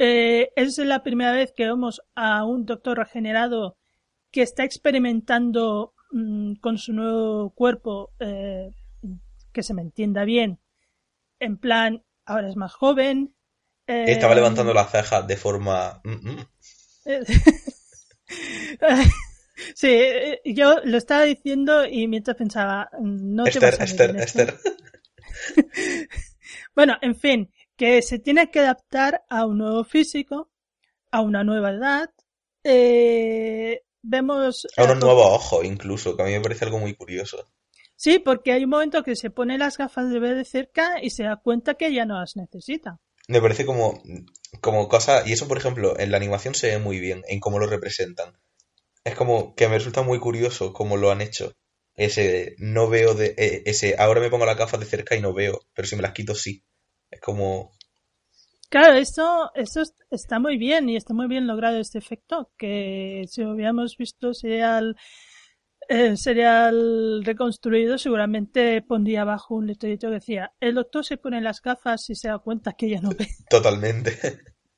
Eh, 0.00 0.50
es 0.56 0.76
la 0.78 1.04
primera 1.04 1.30
vez 1.30 1.52
que 1.52 1.66
vemos 1.66 2.02
a 2.16 2.44
un 2.44 2.66
doctor 2.66 2.98
regenerado 2.98 3.78
que 4.32 4.42
está 4.42 4.64
experimentando 4.64 5.94
mm, 6.16 6.54
con 6.60 6.78
su 6.78 6.92
nuevo 6.92 7.50
cuerpo, 7.50 8.12
eh, 8.18 8.72
que 9.52 9.62
se 9.62 9.74
me 9.74 9.82
entienda 9.82 10.24
bien, 10.24 10.58
en 11.38 11.58
plan, 11.58 12.02
ahora 12.24 12.48
es 12.48 12.56
más 12.56 12.72
joven. 12.72 13.34
eh, 13.86 14.04
Estaba 14.08 14.34
levantando 14.34 14.74
las 14.74 14.90
cejas 14.90 15.26
de 15.26 15.36
forma... 15.36 16.00
mm, 16.04 16.30
mm. 16.30 16.46
sí, 19.74 19.88
eh, 19.88 20.40
yo 20.44 20.80
lo 20.84 20.98
estaba 20.98 21.22
diciendo 21.22 21.86
y 21.86 22.08
mientras 22.08 22.36
pensaba, 22.36 22.90
no 23.00 23.44
te 23.44 23.50
Esther, 23.50 23.78
vas 23.78 23.80
a. 23.80 24.24
Esther. 24.24 24.58
Bueno, 26.74 26.96
en 27.00 27.16
fin, 27.16 27.50
que 27.76 28.02
se 28.02 28.18
tiene 28.18 28.50
que 28.50 28.60
adaptar 28.60 29.24
a 29.28 29.46
un 29.46 29.58
nuevo 29.58 29.84
físico, 29.84 30.50
a 31.10 31.22
una 31.22 31.42
nueva 31.42 31.70
edad. 31.70 32.10
Eh, 32.62 33.82
vemos. 34.06 34.66
A 34.76 34.84
unos 34.84 34.96
eh, 34.96 35.00
nuevos 35.00 35.26
ojos 35.26 35.64
incluso, 35.64 36.16
que 36.16 36.22
a 36.22 36.26
mí 36.26 36.32
me 36.32 36.40
parece 36.40 36.64
algo 36.64 36.78
muy 36.78 36.94
curioso. 36.94 37.48
Sí, 37.96 38.18
porque 38.18 38.52
hay 38.52 38.64
un 38.64 38.70
momento 38.70 39.02
que 39.02 39.16
se 39.16 39.30
pone 39.30 39.56
las 39.56 39.78
gafas 39.78 40.10
de 40.10 40.20
ver 40.20 40.36
de 40.36 40.44
cerca 40.44 41.02
y 41.02 41.10
se 41.10 41.24
da 41.24 41.36
cuenta 41.36 41.74
que 41.74 41.92
ya 41.92 42.04
no 42.04 42.20
las 42.20 42.36
necesita. 42.36 42.98
Me 43.28 43.40
parece 43.40 43.64
como, 43.64 44.02
como 44.60 44.88
cosa, 44.88 45.22
y 45.26 45.32
eso 45.32 45.48
por 45.48 45.58
ejemplo, 45.58 45.98
en 45.98 46.10
la 46.10 46.18
animación 46.18 46.54
se 46.54 46.68
ve 46.68 46.78
muy 46.78 47.00
bien, 47.00 47.22
en 47.26 47.40
cómo 47.40 47.58
lo 47.58 47.66
representan. 47.66 48.38
Es 49.02 49.14
como 49.14 49.54
que 49.54 49.68
me 49.68 49.78
resulta 49.78 50.02
muy 50.02 50.18
curioso 50.18 50.72
cómo 50.72 50.96
lo 50.96 51.10
han 51.10 51.20
hecho. 51.20 51.54
ese 51.94 52.54
no 52.58 52.88
veo 52.88 53.14
de 53.14 53.34
eh, 53.38 53.62
ese 53.66 53.96
ahora 53.98 54.20
me 54.20 54.30
pongo 54.30 54.46
las 54.46 54.58
gafas 54.58 54.80
de 54.80 54.86
cerca 54.86 55.16
y 55.16 55.20
no 55.22 55.32
veo, 55.32 55.60
pero 55.74 55.88
si 55.88 55.96
me 55.96 56.02
las 56.02 56.12
quito 56.12 56.34
sí. 56.34 56.64
Es 57.10 57.20
como 57.20 57.75
Claro, 58.68 58.94
esto, 58.94 59.50
esto 59.54 59.80
es- 59.82 59.94
está 60.10 60.38
muy 60.38 60.56
bien 60.58 60.88
y 60.88 60.96
está 60.96 61.14
muy 61.14 61.28
bien 61.28 61.46
logrado 61.46 61.78
este 61.78 61.98
efecto, 61.98 62.50
que 62.58 63.24
si 63.28 63.42
hubiéramos 63.44 63.96
visto 63.96 64.34
serial, 64.34 64.96
el 65.88 66.18
serial 66.18 67.22
reconstruido, 67.24 67.96
seguramente 67.96 68.82
pondría 68.82 69.22
abajo 69.22 69.54
un 69.54 69.66
letrerito 69.68 70.08
que 70.08 70.14
decía, 70.14 70.52
el 70.60 70.74
doctor 70.74 71.04
se 71.04 71.16
pone 71.16 71.40
las 71.40 71.62
gafas 71.62 72.10
y 72.10 72.14
se 72.16 72.28
da 72.28 72.38
cuenta 72.38 72.72
que 72.72 72.90
ya 72.90 73.00
no 73.00 73.10
ve. 73.10 73.28
totalmente. 73.48 74.18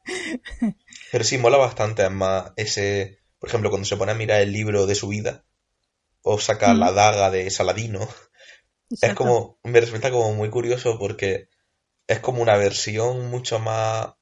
Pero 1.12 1.24
sí 1.24 1.38
mola 1.38 1.56
bastante, 1.56 2.02
además, 2.02 2.52
ese, 2.56 3.20
por 3.38 3.48
ejemplo, 3.48 3.70
cuando 3.70 3.86
se 3.86 3.96
pone 3.96 4.12
a 4.12 4.16
mirar 4.16 4.40
el 4.42 4.52
libro 4.52 4.86
de 4.86 4.94
su 4.94 5.08
vida 5.08 5.44
o 6.22 6.38
saca 6.38 6.74
Mm. 6.74 6.78
la 6.78 6.92
daga 6.92 7.30
de 7.30 7.48
Saladino, 7.50 8.06
es 8.90 9.14
como, 9.14 9.58
me 9.64 9.80
resulta 9.80 10.10
como 10.10 10.32
muy 10.34 10.50
curioso 10.50 10.98
porque 10.98 11.48
es 12.08 12.20
como 12.20 12.42
una 12.42 12.56
versión 12.56 13.30
mucho 13.30 13.60
más 13.60 14.14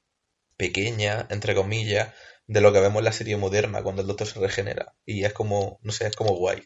pequeña, 0.57 1.25
entre 1.29 1.55
comillas, 1.55 2.13
de 2.45 2.61
lo 2.61 2.71
que 2.71 2.81
vemos 2.81 2.99
en 2.99 3.05
la 3.05 3.11
serie 3.11 3.37
moderna 3.37 3.81
cuando 3.81 4.01
el 4.01 4.07
doctor 4.07 4.27
se 4.27 4.39
regenera. 4.39 4.93
Y 5.05 5.23
es 5.23 5.33
como, 5.33 5.79
no 5.81 5.91
sé, 5.91 6.07
es 6.07 6.15
como 6.15 6.35
guay. 6.35 6.63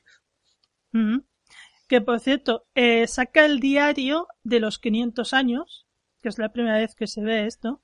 Que 1.87 2.01
por 2.01 2.19
cierto, 2.19 2.65
eh, 2.73 3.07
saca 3.07 3.45
el 3.45 3.59
diario 3.59 4.27
de 4.43 4.59
los 4.59 4.79
500 4.79 5.33
años, 5.33 5.87
que 6.21 6.29
es 6.29 6.37
la 6.37 6.51
primera 6.51 6.77
vez 6.77 6.95
que 6.95 7.07
se 7.07 7.21
ve 7.21 7.45
esto. 7.45 7.83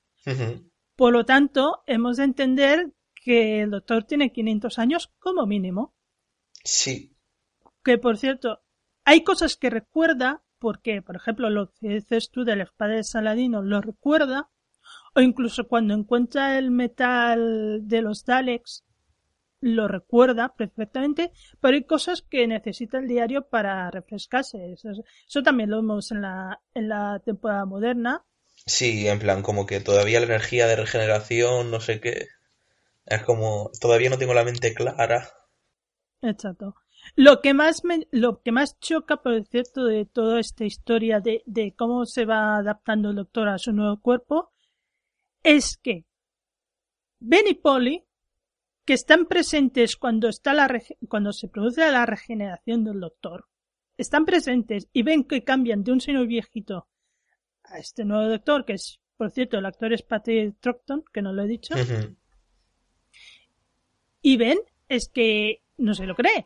Por 0.96 1.14
lo 1.14 1.26
tanto, 1.26 1.84
hemos 1.86 2.18
de 2.18 2.24
entender 2.24 2.92
que 3.14 3.62
el 3.62 3.72
doctor 3.72 4.04
tiene 4.04 4.32
500 4.32 4.80
años 4.80 5.14
como 5.20 5.46
mínimo. 5.46 5.94
Sí, 6.64 7.16
Que 7.84 7.98
por 7.98 8.18
cierto, 8.18 8.62
hay 9.06 9.24
cosas 9.24 9.56
que 9.56 9.70
recuerda, 9.70 10.44
porque, 10.60 11.02
por 11.02 11.16
ejemplo, 11.16 11.50
lo 11.50 11.72
que 11.72 11.90
dices 11.90 12.32
tú 12.32 12.44
del 12.44 12.62
espada 12.62 12.94
de 12.96 13.04
Saladino 13.04 13.62
lo 13.62 13.82
recuerda, 13.82 14.50
o 15.16 15.22
incluso 15.22 15.68
cuando 15.68 15.94
encuentra 15.94 16.58
el 16.58 16.72
metal 16.72 17.82
de 17.88 18.02
los 18.02 18.26
Daleks, 18.26 18.86
lo 19.62 19.88
recuerda 19.88 20.56
perfectamente, 20.56 21.32
pero 21.62 21.76
hay 21.76 21.84
cosas 21.86 22.22
que 22.22 22.48
necesita 22.48 23.00
el 23.00 23.08
diario 23.08 23.48
para 23.50 23.90
refrescarse. 23.92 24.74
Eso, 24.74 24.90
eso 25.28 25.44
también 25.44 25.70
lo 25.72 25.78
vemos 25.78 26.12
en 26.12 26.22
la, 26.22 26.62
en 26.74 26.90
la 26.90 27.22
temporada 27.26 27.66
moderna. 27.66 28.24
sí, 28.68 29.08
en 29.08 29.18
plan, 29.20 29.42
como 29.42 29.66
que 29.66 29.80
todavía 29.80 30.20
la 30.20 30.28
energía 30.28 30.68
de 30.68 30.76
regeneración, 30.76 31.72
no 31.72 31.80
sé 31.80 32.00
qué. 32.00 32.28
Es 33.06 33.24
como, 33.24 33.72
todavía 33.82 34.10
no 34.12 34.18
tengo 34.20 34.34
la 34.36 34.46
mente 34.46 34.74
clara. 34.74 35.30
Exacto. 36.22 36.76
Lo 37.18 37.42
que 37.42 37.56
más 37.56 37.84
me, 37.84 38.08
lo 38.12 38.44
que 38.44 38.52
más 38.52 38.80
choca, 38.80 39.18
por 39.18 39.44
cierto, 39.48 39.86
de 39.86 40.06
toda 40.06 40.40
esta 40.40 40.66
historia 40.66 41.20
de, 41.20 41.42
de 41.48 41.74
cómo 41.76 42.06
se 42.06 42.26
va 42.26 42.58
adaptando 42.58 43.10
el 43.10 43.16
doctor 43.16 43.48
a 43.48 43.58
su 43.58 43.74
nuevo 43.74 44.00
cuerpo, 44.00 44.52
es 45.42 45.78
que 45.78 46.06
Ben 47.20 47.48
y 47.50 47.56
Polly, 47.56 48.06
que 48.86 48.94
están 48.94 49.26
presentes 49.26 49.96
cuando 49.96 50.30
está 50.30 50.54
la 50.54 50.70
cuando 51.10 51.34
se 51.34 51.48
produce 51.48 51.92
la 51.92 52.06
regeneración 52.06 52.84
del 52.84 53.00
doctor, 53.00 53.48
están 53.98 54.24
presentes 54.24 54.88
y 54.94 55.02
ven 55.02 55.24
que 55.24 55.44
cambian 55.44 55.84
de 55.84 55.94
un 55.94 56.02
señor 56.02 56.28
viejito 56.28 56.88
a 57.64 57.80
este 57.80 58.06
nuevo 58.06 58.30
doctor, 58.30 58.64
que 58.64 58.74
es, 58.74 59.00
por 59.18 59.32
cierto, 59.32 59.58
el 59.58 59.66
actor 59.66 59.92
es 59.92 60.04
Patrick 60.04 60.60
Troughton, 60.60 61.04
que 61.12 61.24
no 61.24 61.34
lo 61.34 61.42
he 61.42 61.48
dicho, 61.48 61.74
y 64.22 64.38
ven 64.38 64.60
es 64.88 65.10
que 65.10 65.64
no 65.78 65.96
se 65.96 66.06
lo 66.06 66.14
cree. 66.14 66.46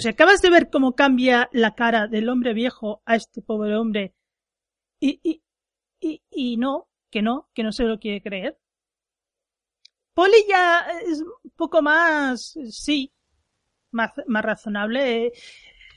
Sea, 0.00 0.10
acabas 0.12 0.42
de 0.42 0.50
ver 0.50 0.70
cómo 0.70 0.94
cambia 0.94 1.48
la 1.52 1.74
cara 1.74 2.06
del 2.08 2.28
hombre 2.28 2.54
viejo 2.54 3.02
a 3.06 3.16
este 3.16 3.42
pobre 3.42 3.76
hombre 3.76 4.14
y, 5.00 5.20
y, 5.22 5.42
y, 6.00 6.22
y 6.30 6.56
no, 6.58 6.88
que 7.10 7.22
no, 7.22 7.48
que 7.54 7.62
no 7.62 7.72
se 7.72 7.84
lo 7.84 7.98
quiere 8.00 8.22
creer. 8.22 8.58
Polly 10.14 10.44
ya 10.48 10.86
es 11.06 11.20
un 11.20 11.50
poco 11.56 11.82
más, 11.82 12.54
sí, 12.70 13.12
más, 13.92 14.12
más 14.26 14.44
razonable. 14.44 15.26
eh, 15.26 15.32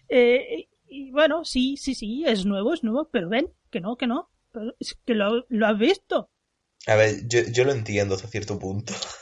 eh, 0.09 0.69
y 0.87 1.11
bueno, 1.11 1.45
sí, 1.45 1.77
sí, 1.77 1.95
sí, 1.95 2.23
es 2.25 2.45
nuevo, 2.45 2.73
es 2.73 2.83
nuevo, 2.83 3.09
pero 3.11 3.29
ven, 3.29 3.53
que 3.71 3.81
no, 3.81 3.97
que 3.97 4.07
no, 4.07 4.29
pero 4.51 4.75
es 4.79 4.95
que 5.05 5.15
lo, 5.15 5.45
lo 5.49 5.67
has 5.67 5.77
visto. 5.79 6.31
A 6.87 6.95
ver, 6.95 7.25
yo, 7.25 7.39
yo 7.43 7.63
lo 7.63 7.71
entiendo 7.71 8.15
hasta 8.15 8.27
cierto 8.27 8.59
punto. 8.59 8.93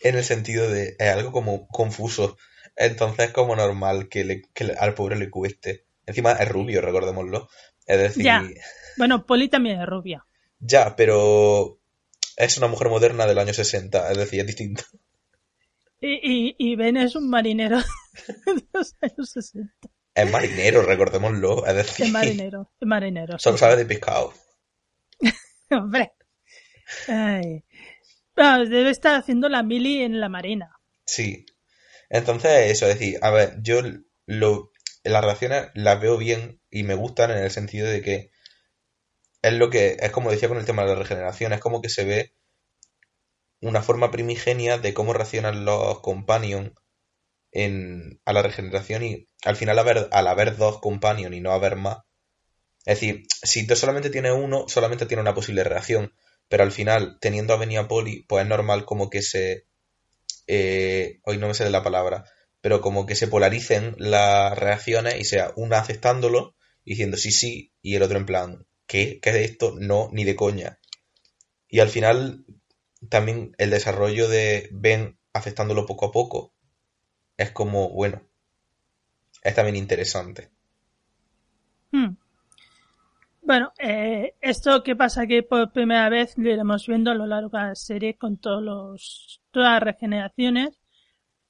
En 0.00 0.16
el 0.16 0.24
sentido 0.24 0.68
de, 0.70 0.96
es 0.98 1.08
algo 1.08 1.32
como 1.32 1.66
confuso. 1.68 2.36
Entonces 2.80 3.26
es 3.26 3.32
como 3.32 3.56
normal 3.56 4.08
que, 4.08 4.24
le- 4.24 4.42
que 4.54 4.72
al 4.78 4.94
pobre 4.94 5.16
le 5.16 5.28
cueste. 5.30 5.84
Encima 6.06 6.32
es 6.32 6.48
rubio, 6.48 6.80
recordémoslo. 6.80 7.48
Es 7.86 7.98
decir, 7.98 8.24
Ya. 8.24 8.42
Bueno, 8.96 9.26
Polly 9.26 9.48
también 9.48 9.80
es 9.80 9.86
rubia. 9.86 10.24
ya, 10.60 10.94
pero 10.96 11.78
es 12.36 12.56
una 12.58 12.68
mujer 12.68 12.88
moderna 12.88 13.26
del 13.26 13.38
año 13.38 13.52
60, 13.52 14.10
es 14.12 14.16
decir, 14.18 14.40
es 14.40 14.46
distinto. 14.46 14.84
Y, 16.00 16.12
y, 16.22 16.56
y 16.58 16.76
Ben 16.76 16.96
es 16.96 17.16
un 17.16 17.28
marinero 17.28 17.78
de 18.46 18.64
los 18.72 18.94
años 19.00 19.30
60. 19.30 19.72
Es 20.14 20.30
marinero, 20.30 20.82
recordémoslo. 20.82 21.66
Es 21.66 21.74
decir, 21.74 22.06
Es 22.06 22.12
marinero, 22.12 22.70
es 22.80 22.86
marinero. 22.88 23.38
solo 23.38 23.56
sí. 23.56 23.60
sabe 23.60 23.76
de 23.76 23.86
pescado. 23.86 24.32
Hombre. 25.70 26.12
Ay. 27.08 27.64
Ah, 28.36 28.58
debe 28.60 28.90
estar 28.90 29.16
haciendo 29.16 29.48
la 29.48 29.62
mili 29.62 30.02
en 30.02 30.20
la 30.20 30.28
marina. 30.28 30.78
Sí. 31.04 31.44
Entonces, 32.10 32.70
eso, 32.70 32.86
es 32.86 32.98
decir, 32.98 33.18
a 33.22 33.30
ver, 33.30 33.56
yo 33.62 33.80
lo, 34.26 34.72
las 35.04 35.24
reacciones 35.24 35.68
las 35.74 36.00
veo 36.00 36.16
bien 36.16 36.60
y 36.70 36.82
me 36.82 36.94
gustan 36.94 37.30
en 37.30 37.38
el 37.38 37.50
sentido 37.50 37.86
de 37.88 38.02
que 38.02 38.30
es 39.42 39.52
lo 39.52 39.70
que, 39.70 39.96
es 40.00 40.10
como 40.10 40.30
decía 40.30 40.48
con 40.48 40.58
el 40.58 40.64
tema 40.64 40.82
de 40.82 40.90
la 40.90 40.94
regeneración, 40.96 41.52
es 41.52 41.60
como 41.60 41.80
que 41.80 41.88
se 41.88 42.04
ve 42.04 42.32
una 43.60 43.82
forma 43.82 44.10
primigenia 44.10 44.78
de 44.78 44.94
cómo 44.94 45.12
reaccionan 45.12 45.64
los 45.64 46.00
companions 46.00 46.72
en, 47.52 48.20
a 48.24 48.32
la 48.32 48.42
regeneración 48.42 49.02
y 49.02 49.26
al 49.44 49.56
final 49.56 49.78
haber, 49.78 50.08
al 50.12 50.26
haber 50.26 50.56
dos 50.56 50.80
companions 50.80 51.34
y 51.34 51.40
no 51.40 51.52
haber 51.52 51.76
más. 51.76 51.98
Es 52.84 53.00
decir, 53.00 53.24
si 53.42 53.66
tú 53.66 53.76
solamente 53.76 54.10
tienes 54.10 54.32
uno, 54.32 54.66
solamente 54.68 55.06
tiene 55.06 55.20
una 55.20 55.34
posible 55.34 55.64
reacción, 55.64 56.14
pero 56.48 56.62
al 56.62 56.72
final, 56.72 57.18
teniendo 57.20 57.54
a 57.54 57.88
Polly, 57.88 58.24
pues 58.28 58.44
es 58.44 58.48
normal 58.48 58.84
como 58.84 59.10
que 59.10 59.22
se 59.22 59.66
eh, 60.48 61.20
hoy 61.22 61.38
no 61.38 61.46
me 61.46 61.54
sale 61.54 61.70
la 61.70 61.84
palabra, 61.84 62.24
pero 62.60 62.80
como 62.80 63.06
que 63.06 63.14
se 63.14 63.28
polaricen 63.28 63.94
las 63.98 64.58
reacciones 64.58 65.20
y 65.20 65.24
sea 65.24 65.52
una 65.56 65.78
aceptándolo 65.78 66.56
diciendo 66.84 67.16
sí, 67.16 67.30
sí, 67.30 67.72
y 67.82 67.94
el 67.94 68.02
otro 68.02 68.18
en 68.18 68.26
plan, 68.26 68.66
¿qué? 68.86 69.20
¿Qué 69.20 69.30
es 69.30 69.50
esto? 69.50 69.74
No, 69.78 70.08
ni 70.12 70.24
de 70.24 70.34
coña. 70.34 70.78
Y 71.68 71.80
al 71.80 71.90
final, 71.90 72.46
también 73.10 73.54
el 73.58 73.70
desarrollo 73.70 74.28
de 74.28 74.68
Ben 74.72 75.18
aceptándolo 75.34 75.86
poco 75.86 76.06
a 76.06 76.12
poco 76.12 76.54
es 77.36 77.52
como, 77.52 77.90
bueno, 77.90 78.26
es 79.42 79.54
también 79.54 79.76
interesante. 79.76 80.50
Hmm. 81.92 82.16
Bueno, 83.48 83.72
eh, 83.78 84.34
esto 84.42 84.82
que 84.82 84.94
pasa 84.94 85.26
que 85.26 85.42
por 85.42 85.72
primera 85.72 86.10
vez 86.10 86.36
lo 86.36 86.50
iremos 86.50 86.86
viendo 86.86 87.10
a 87.10 87.14
lo 87.14 87.24
largo 87.24 87.56
de 87.56 87.64
la 87.68 87.74
serie 87.74 88.18
con 88.18 88.36
todos 88.36 88.62
los, 88.62 89.40
todas 89.50 89.72
las 89.72 89.82
regeneraciones. 89.82 90.78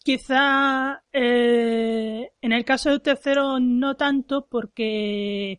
Quizá 0.04 1.02
eh, 1.12 2.30
en 2.40 2.52
el 2.52 2.64
caso 2.64 2.90
del 2.90 3.02
tercero 3.02 3.58
no 3.58 3.96
tanto 3.96 4.46
porque 4.46 5.58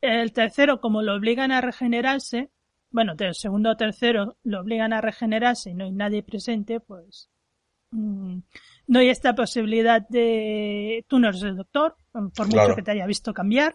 el 0.00 0.32
tercero 0.32 0.80
como 0.80 1.02
lo 1.02 1.14
obligan 1.14 1.52
a 1.52 1.60
regenerarse, 1.60 2.48
bueno, 2.90 3.14
del 3.14 3.34
segundo 3.34 3.72
o 3.72 3.76
tercero 3.76 4.38
lo 4.44 4.60
obligan 4.60 4.94
a 4.94 5.02
regenerarse 5.02 5.72
y 5.72 5.74
no 5.74 5.84
hay 5.84 5.92
nadie 5.92 6.22
presente, 6.22 6.80
pues 6.80 7.28
mm, 7.90 8.38
no 8.86 8.98
hay 8.98 9.10
esta 9.10 9.34
posibilidad 9.34 10.00
de 10.08 11.04
tú 11.06 11.18
no 11.18 11.28
eres 11.28 11.42
el 11.42 11.56
doctor, 11.56 11.96
por 12.12 12.22
mucho 12.22 12.48
Claro. 12.48 12.76
que 12.76 12.82
te 12.82 12.92
haya 12.92 13.04
visto 13.04 13.34
cambiar. 13.34 13.74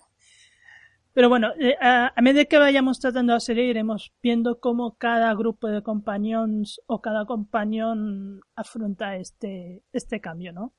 Pero 1.14 1.30
bueno, 1.30 1.54
eh, 1.60 1.76
a, 1.82 2.14
a 2.16 2.22
medida 2.22 2.46
que 2.46 2.58
vayamos 2.58 3.00
tratando 3.00 3.34
la 3.34 3.40
serie 3.40 3.66
iremos 3.66 4.14
viendo 4.22 4.60
cómo 4.60 4.96
cada 4.98 5.34
grupo 5.36 5.68
de 5.68 5.84
compañeros 5.84 6.82
o 6.88 7.02
cada 7.02 7.26
compañón 7.26 8.42
afronta 8.56 9.18
este, 9.18 9.84
este 9.94 10.22
cambio, 10.22 10.54
¿no? 10.54 10.74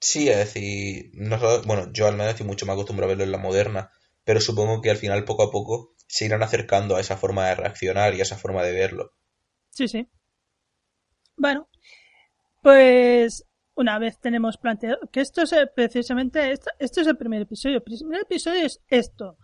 Sí, 0.00 0.28
es 0.28 0.36
decir, 0.36 1.10
nosotros, 1.14 1.64
bueno, 1.66 1.90
yo 1.92 2.06
al 2.06 2.16
menos 2.16 2.32
estoy 2.32 2.46
mucho 2.46 2.66
más 2.66 2.74
acostumbrado 2.74 3.12
a 3.12 3.16
verlo 3.16 3.24
en 3.24 3.32
la 3.32 3.38
moderna, 3.38 3.90
pero 4.24 4.40
supongo 4.40 4.80
que 4.82 4.90
al 4.90 4.96
final 4.98 5.24
poco 5.24 5.42
a 5.44 5.50
poco 5.50 5.94
se 6.06 6.24
irán 6.26 6.42
acercando 6.42 6.96
a 6.96 7.00
esa 7.00 7.16
forma 7.16 7.46
de 7.46 7.54
reaccionar 7.54 8.14
y 8.14 8.20
a 8.20 8.22
esa 8.22 8.36
forma 8.36 8.62
de 8.62 8.72
verlo. 8.72 9.12
Sí, 9.70 9.88
sí. 9.88 10.08
Bueno, 11.36 11.68
pues 12.62 13.46
una 13.80 13.98
vez 13.98 14.18
tenemos 14.20 14.56
planteado 14.56 14.98
que 15.12 15.20
esto 15.20 15.42
es 15.42 15.52
eh, 15.52 15.66
precisamente 15.74 16.52
esto, 16.52 16.70
esto 16.78 17.00
es 17.00 17.06
el 17.06 17.16
primer 17.16 17.42
episodio. 17.42 17.76
El 17.76 17.82
primer 17.82 18.20
episodio 18.22 18.64
es 18.64 18.80
esto. 18.88 19.36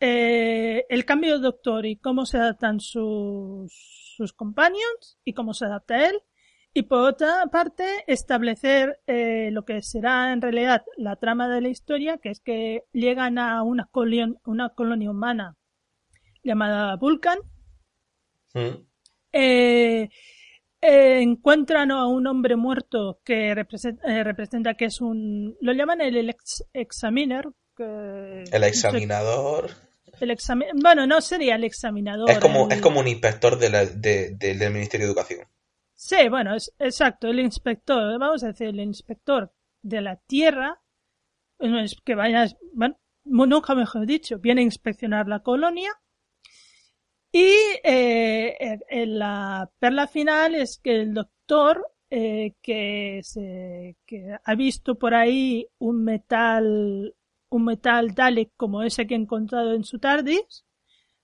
Eh, 0.00 0.84
el 0.88 1.04
cambio 1.04 1.32
del 1.32 1.42
doctor 1.42 1.86
y 1.86 1.96
cómo 1.96 2.26
se 2.26 2.38
adaptan 2.38 2.80
sus, 2.80 3.72
sus 4.16 4.32
companions 4.32 5.18
y 5.24 5.32
cómo 5.32 5.54
se 5.54 5.64
adapta 5.66 6.08
él. 6.08 6.20
Y 6.76 6.82
por 6.82 7.08
otra 7.08 7.46
parte, 7.52 7.84
establecer 8.08 8.98
eh, 9.06 9.50
lo 9.52 9.64
que 9.64 9.80
será 9.82 10.32
en 10.32 10.42
realidad 10.42 10.82
la 10.96 11.14
trama 11.16 11.48
de 11.48 11.60
la 11.60 11.68
historia, 11.68 12.18
que 12.18 12.30
es 12.30 12.40
que 12.40 12.82
llegan 12.92 13.38
a 13.38 13.62
una, 13.62 13.88
colion- 13.92 14.40
una 14.44 14.70
colonia 14.70 15.10
humana 15.10 15.56
llamada 16.42 16.96
Vulcan, 16.96 17.38
Mm. 18.54 18.86
eh, 19.32 20.08
eh, 20.86 21.20
encuentran 21.22 21.90
a 21.90 22.06
un 22.06 22.26
hombre 22.26 22.56
muerto 22.56 23.20
que 23.24 23.54
representa, 23.54 24.02
eh, 24.06 24.22
representa 24.24 24.74
que 24.74 24.84
es 24.86 25.00
un... 25.00 25.56
Lo 25.60 25.72
llaman 25.72 26.00
el 26.00 26.28
ex- 26.30 26.64
examiner. 26.72 27.48
Que, 27.76 28.44
El 28.52 28.62
examinador. 28.64 29.70
el 30.20 30.30
exami- 30.30 30.70
bueno, 30.80 31.06
no 31.06 31.20
sería 31.20 31.56
el 31.56 31.64
examinador. 31.64 32.30
Es 32.30 32.38
como, 32.38 32.66
el- 32.66 32.72
es 32.72 32.80
como 32.80 33.00
un 33.00 33.08
inspector 33.08 33.58
de 33.58 33.70
la- 33.70 33.86
de- 33.86 34.36
de- 34.36 34.54
del 34.54 34.72
Ministerio 34.72 35.06
de 35.06 35.12
Educación. 35.12 35.48
Sí, 35.94 36.28
bueno, 36.28 36.54
es 36.54 36.72
exacto, 36.78 37.28
el 37.28 37.40
inspector, 37.40 38.18
vamos 38.18 38.44
a 38.44 38.48
decir, 38.48 38.68
el 38.68 38.80
inspector 38.80 39.52
de 39.82 40.00
la 40.02 40.16
Tierra, 40.16 40.80
que 42.04 42.14
vaya, 42.14 42.46
bueno, 42.74 42.98
nunca 43.24 43.74
mejor 43.74 44.04
dicho, 44.06 44.38
viene 44.38 44.60
a 44.60 44.64
inspeccionar 44.64 45.28
la 45.28 45.40
colonia 45.40 45.90
y 47.36 47.52
eh, 47.82 48.78
la 49.08 49.68
perla 49.80 50.06
final 50.06 50.54
es 50.54 50.78
que 50.78 51.00
el 51.00 51.14
doctor 51.14 51.84
eh, 52.08 52.54
que, 52.62 53.22
se, 53.24 53.96
que 54.06 54.38
ha 54.44 54.54
visto 54.54 54.94
por 54.94 55.14
ahí 55.14 55.66
un 55.78 56.04
metal, 56.04 57.12
un 57.48 57.64
metal 57.64 58.14
Dalek 58.14 58.52
como 58.56 58.84
ese 58.84 59.08
que 59.08 59.16
ha 59.16 59.18
encontrado 59.18 59.74
en 59.74 59.82
su 59.82 59.98
TARDIS, 59.98 60.64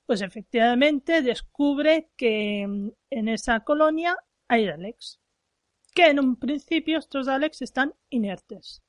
pues 0.05 0.23
efectivamente 0.23 1.23
descubre 1.23 2.11
que 2.17 2.67
mm, 2.67 2.91
en 3.11 3.29
esa 3.29 3.61
colonia 3.61 4.17
hay 4.49 4.67
Daleks. 4.67 5.21
Que 5.95 6.09
en 6.09 6.19
un 6.19 6.35
principio 6.35 6.99
estos 6.99 7.27
Daleks 7.27 7.63
están 7.63 7.95
inertes. 8.09 8.83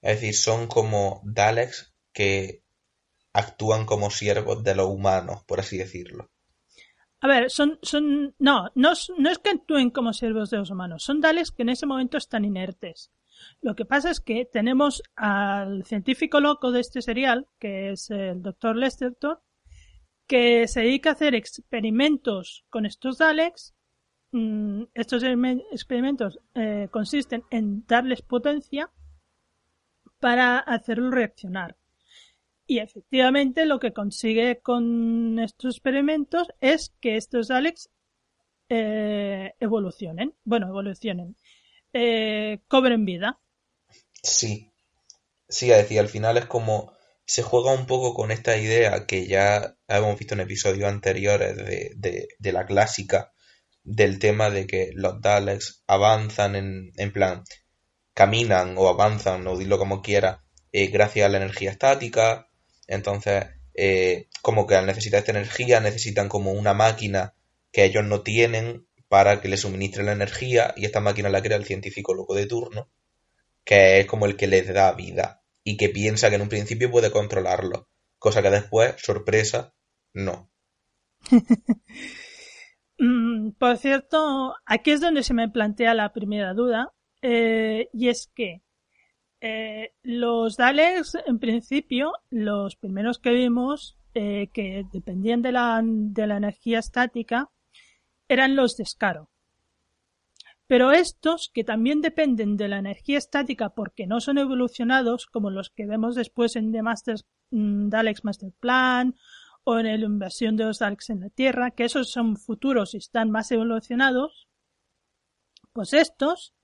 Es 0.00 0.20
decir, 0.20 0.36
son 0.36 0.68
como 0.68 1.22
Daleks 1.24 1.92
que 2.12 2.62
actúan 3.32 3.84
como 3.84 4.10
siervos 4.10 4.62
de 4.62 4.76
los 4.76 4.86
humanos, 4.86 5.42
por 5.44 5.58
así 5.58 5.76
decirlo. 5.76 6.30
A 7.22 7.28
ver, 7.28 7.50
son, 7.50 7.78
son, 7.82 8.34
no, 8.38 8.68
no, 8.74 8.92
no 9.16 9.30
es 9.30 9.38
que 9.38 9.50
actúen 9.50 9.90
como 9.90 10.12
siervos 10.12 10.50
de 10.50 10.58
los 10.58 10.70
humanos, 10.70 11.04
son 11.04 11.20
Daleks 11.20 11.52
que 11.52 11.62
en 11.62 11.68
ese 11.70 11.86
momento 11.86 12.16
están 12.18 12.44
inertes. 12.44 13.12
Lo 13.60 13.74
que 13.76 13.84
pasa 13.84 14.10
es 14.10 14.20
que 14.20 14.44
tenemos 14.44 15.02
al 15.16 15.84
científico 15.84 16.40
loco 16.40 16.72
de 16.72 16.80
este 16.80 17.00
serial, 17.00 17.48
que 17.60 17.92
es 17.92 18.10
el 18.10 18.42
Dr. 18.42 18.76
Lesterton, 18.76 19.38
que 20.26 20.66
se 20.66 20.80
dedica 20.80 21.10
a 21.10 21.12
hacer 21.12 21.34
experimentos 21.34 22.64
con 22.70 22.86
estos 22.86 23.18
Daleks. 23.18 23.74
Mm, 24.32 24.84
Estos 24.94 25.22
exper- 25.22 25.64
experimentos 25.70 26.38
eh, 26.54 26.88
consisten 26.90 27.44
en 27.50 27.84
darles 27.86 28.22
potencia 28.22 28.90
para 30.20 30.58
hacerlos 30.58 31.12
reaccionar. 31.14 31.76
Y 32.72 32.78
efectivamente 32.78 33.66
lo 33.66 33.78
que 33.78 33.92
consigue 33.92 34.60
con 34.62 35.38
estos 35.38 35.74
experimentos 35.74 36.48
es 36.62 36.94
que 37.02 37.18
estos 37.18 37.48
Daleks 37.48 37.90
eh, 38.70 39.52
evolucionen. 39.60 40.32
Bueno, 40.44 40.68
evolucionen. 40.68 41.36
Eh, 41.92 42.60
cobren 42.68 43.04
vida. 43.04 43.38
Sí. 44.22 44.70
Sí, 45.50 45.70
es 45.70 45.76
decir, 45.76 46.00
al 46.00 46.08
final 46.08 46.38
es 46.38 46.46
como 46.46 46.94
se 47.26 47.42
juega 47.42 47.74
un 47.74 47.84
poco 47.84 48.14
con 48.14 48.30
esta 48.30 48.56
idea 48.56 49.04
que 49.06 49.26
ya 49.26 49.76
hemos 49.86 50.18
visto 50.18 50.32
en 50.32 50.40
episodios 50.40 50.88
anteriores 50.88 51.54
de, 51.54 51.92
de- 51.94 52.28
de 52.38 52.52
la 52.52 52.64
clásica 52.64 53.32
del 53.84 54.18
tema 54.18 54.48
de 54.48 54.66
que 54.66 54.92
los 54.94 55.20
Daleks 55.20 55.84
avanzan 55.86 56.56
en, 56.56 56.92
en 56.96 57.12
plan, 57.12 57.44
caminan 58.14 58.76
o 58.78 58.88
avanzan, 58.88 59.46
o 59.46 59.58
dilo 59.58 59.76
como 59.76 60.00
quiera, 60.00 60.42
eh, 60.72 60.86
gracias 60.86 61.26
a 61.26 61.28
la 61.28 61.36
energía 61.36 61.70
estática. 61.70 62.48
Entonces, 62.86 63.46
eh, 63.74 64.28
como 64.42 64.66
que 64.66 64.74
al 64.74 64.86
necesitar 64.86 65.20
esta 65.20 65.32
energía, 65.32 65.80
necesitan 65.80 66.28
como 66.28 66.52
una 66.52 66.74
máquina 66.74 67.34
que 67.70 67.84
ellos 67.84 68.04
no 68.04 68.22
tienen 68.22 68.86
para 69.08 69.40
que 69.40 69.48
les 69.48 69.60
suministre 69.60 70.04
la 70.04 70.12
energía, 70.12 70.74
y 70.76 70.84
esta 70.84 71.00
máquina 71.00 71.28
la 71.28 71.42
crea 71.42 71.56
el 71.56 71.64
científico 71.64 72.14
loco 72.14 72.34
de 72.34 72.46
turno, 72.46 72.88
que 73.64 74.00
es 74.00 74.06
como 74.06 74.26
el 74.26 74.36
que 74.36 74.46
les 74.46 74.72
da 74.72 74.92
vida, 74.92 75.42
y 75.64 75.76
que 75.76 75.88
piensa 75.88 76.28
que 76.28 76.36
en 76.36 76.42
un 76.42 76.48
principio 76.48 76.90
puede 76.90 77.10
controlarlo, 77.10 77.88
cosa 78.18 78.42
que 78.42 78.50
después, 78.50 78.94
sorpresa, 78.98 79.74
no. 80.12 80.50
Mm, 82.98 83.52
por 83.58 83.78
cierto, 83.78 84.54
aquí 84.64 84.92
es 84.92 85.00
donde 85.00 85.24
se 85.24 85.34
me 85.34 85.48
plantea 85.48 85.92
la 85.92 86.12
primera 86.12 86.54
duda, 86.54 86.92
eh, 87.20 87.88
y 87.92 88.08
es 88.10 88.30
que 88.32 88.62
eh, 89.44 89.92
los 90.04 90.56
Daleks, 90.56 91.18
en 91.26 91.40
principio, 91.40 92.12
los 92.30 92.76
primeros 92.76 93.18
que 93.18 93.32
vimos, 93.32 93.98
eh, 94.14 94.50
que 94.54 94.86
dependían 94.92 95.42
de 95.42 95.50
la, 95.50 95.80
de 95.84 96.28
la 96.28 96.36
energía 96.36 96.78
estática, 96.78 97.50
eran 98.28 98.54
los 98.54 98.76
de 98.76 98.86
Scaro. 98.86 99.28
Pero 100.68 100.92
estos, 100.92 101.50
que 101.52 101.64
también 101.64 102.00
dependen 102.02 102.56
de 102.56 102.68
la 102.68 102.78
energía 102.78 103.18
estática 103.18 103.70
porque 103.70 104.06
no 104.06 104.20
son 104.20 104.38
evolucionados, 104.38 105.26
como 105.26 105.50
los 105.50 105.70
que 105.70 105.86
vemos 105.86 106.14
después 106.14 106.54
en 106.54 106.70
The 106.70 106.82
Masters, 106.82 107.26
mm, 107.50 107.88
Daleks 107.88 108.24
Master 108.24 108.52
Plan 108.60 109.16
o 109.64 109.76
en 109.76 109.86
la 109.86 109.94
invasión 110.06 110.56
de 110.56 110.66
los 110.66 110.78
Daleks 110.78 111.10
en 111.10 111.18
la 111.18 111.30
Tierra, 111.30 111.72
que 111.72 111.84
esos 111.84 112.12
son 112.12 112.36
futuros 112.36 112.94
y 112.94 112.98
están 112.98 113.32
más 113.32 113.50
evolucionados, 113.50 114.46
pues 115.72 115.94
estos 115.94 116.54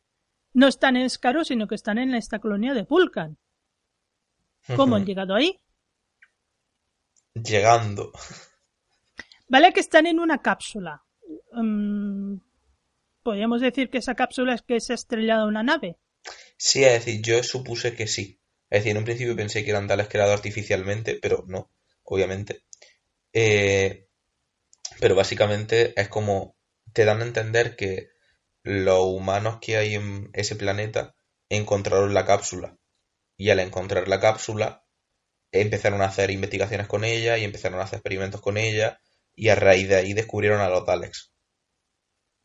no 0.53 0.69
están 0.69 0.97
en 0.97 1.09
Scaro, 1.09 1.45
sino 1.45 1.67
que 1.67 1.75
están 1.75 1.99
en 1.99 2.15
esta 2.15 2.39
colonia 2.39 2.75
de 2.75 2.83
Vulcan. 2.83 3.39
¿Cómo 4.77 4.97
han 4.97 5.07
llegado 5.07 5.35
ahí? 5.35 5.59
Llegando. 7.35 8.13
Vale 9.49 9.73
que 9.73 9.81
están 9.81 10.07
en 10.07 10.21
una 10.21 10.43
cápsula. 10.43 11.03
Mm, 11.53 12.37
Podríamos 13.29 13.61
decir 13.61 13.91
que 13.91 13.99
esa 13.99 14.15
cápsula 14.15 14.55
es 14.55 14.63
que 14.63 14.81
se 14.81 14.93
ha 14.93 14.95
estrellado 14.95 15.49
una 15.49 15.63
nave. 15.63 15.99
Sí, 16.57 16.83
es 16.83 17.05
decir, 17.05 17.21
yo 17.21 17.43
supuse 17.43 17.95
que 17.95 18.07
sí. 18.07 18.41
Es 18.71 18.81
decir, 18.81 18.93
en 18.93 18.97
un 18.97 19.05
principio 19.05 19.37
pensé 19.37 19.63
que 19.63 19.71
eran 19.71 19.87
Daleks 19.87 20.09
creados 20.09 20.33
artificialmente, 20.33 21.19
pero 21.21 21.45
no, 21.47 21.71
obviamente. 22.05 22.63
Eh, 23.35 24.09
pero 24.99 25.15
básicamente 25.15 25.93
es 26.01 26.09
como 26.09 26.57
te 26.95 27.05
dan 27.05 27.21
a 27.21 27.27
entender 27.27 27.77
que 27.77 28.09
los 28.69 29.01
humanos 29.01 29.61
que 29.63 29.79
hay 29.79 29.95
en 29.95 30.29
ese 30.35 30.55
planeta 30.55 31.15
encontraron 31.49 32.13
la 32.13 32.27
cápsula. 32.27 32.77
Y 33.39 33.49
al 33.49 33.61
encontrar 33.61 34.09
la 34.09 34.21
cápsula, 34.21 34.85
empezaron 35.53 36.03
a 36.03 36.07
hacer 36.07 36.31
investigaciones 36.31 36.87
con 36.87 37.05
ella 37.05 37.39
y 37.39 37.45
empezaron 37.45 37.81
a 37.81 37.85
hacer 37.85 37.99
experimentos 37.99 38.43
con 38.43 38.59
ella. 38.59 39.01
Y 39.35 39.49
a 39.49 39.55
raíz 39.55 39.89
de 39.89 39.97
ahí 39.97 40.13
descubrieron 40.13 40.61
a 40.61 40.69
los 40.69 40.85
Daleks. 40.85 41.33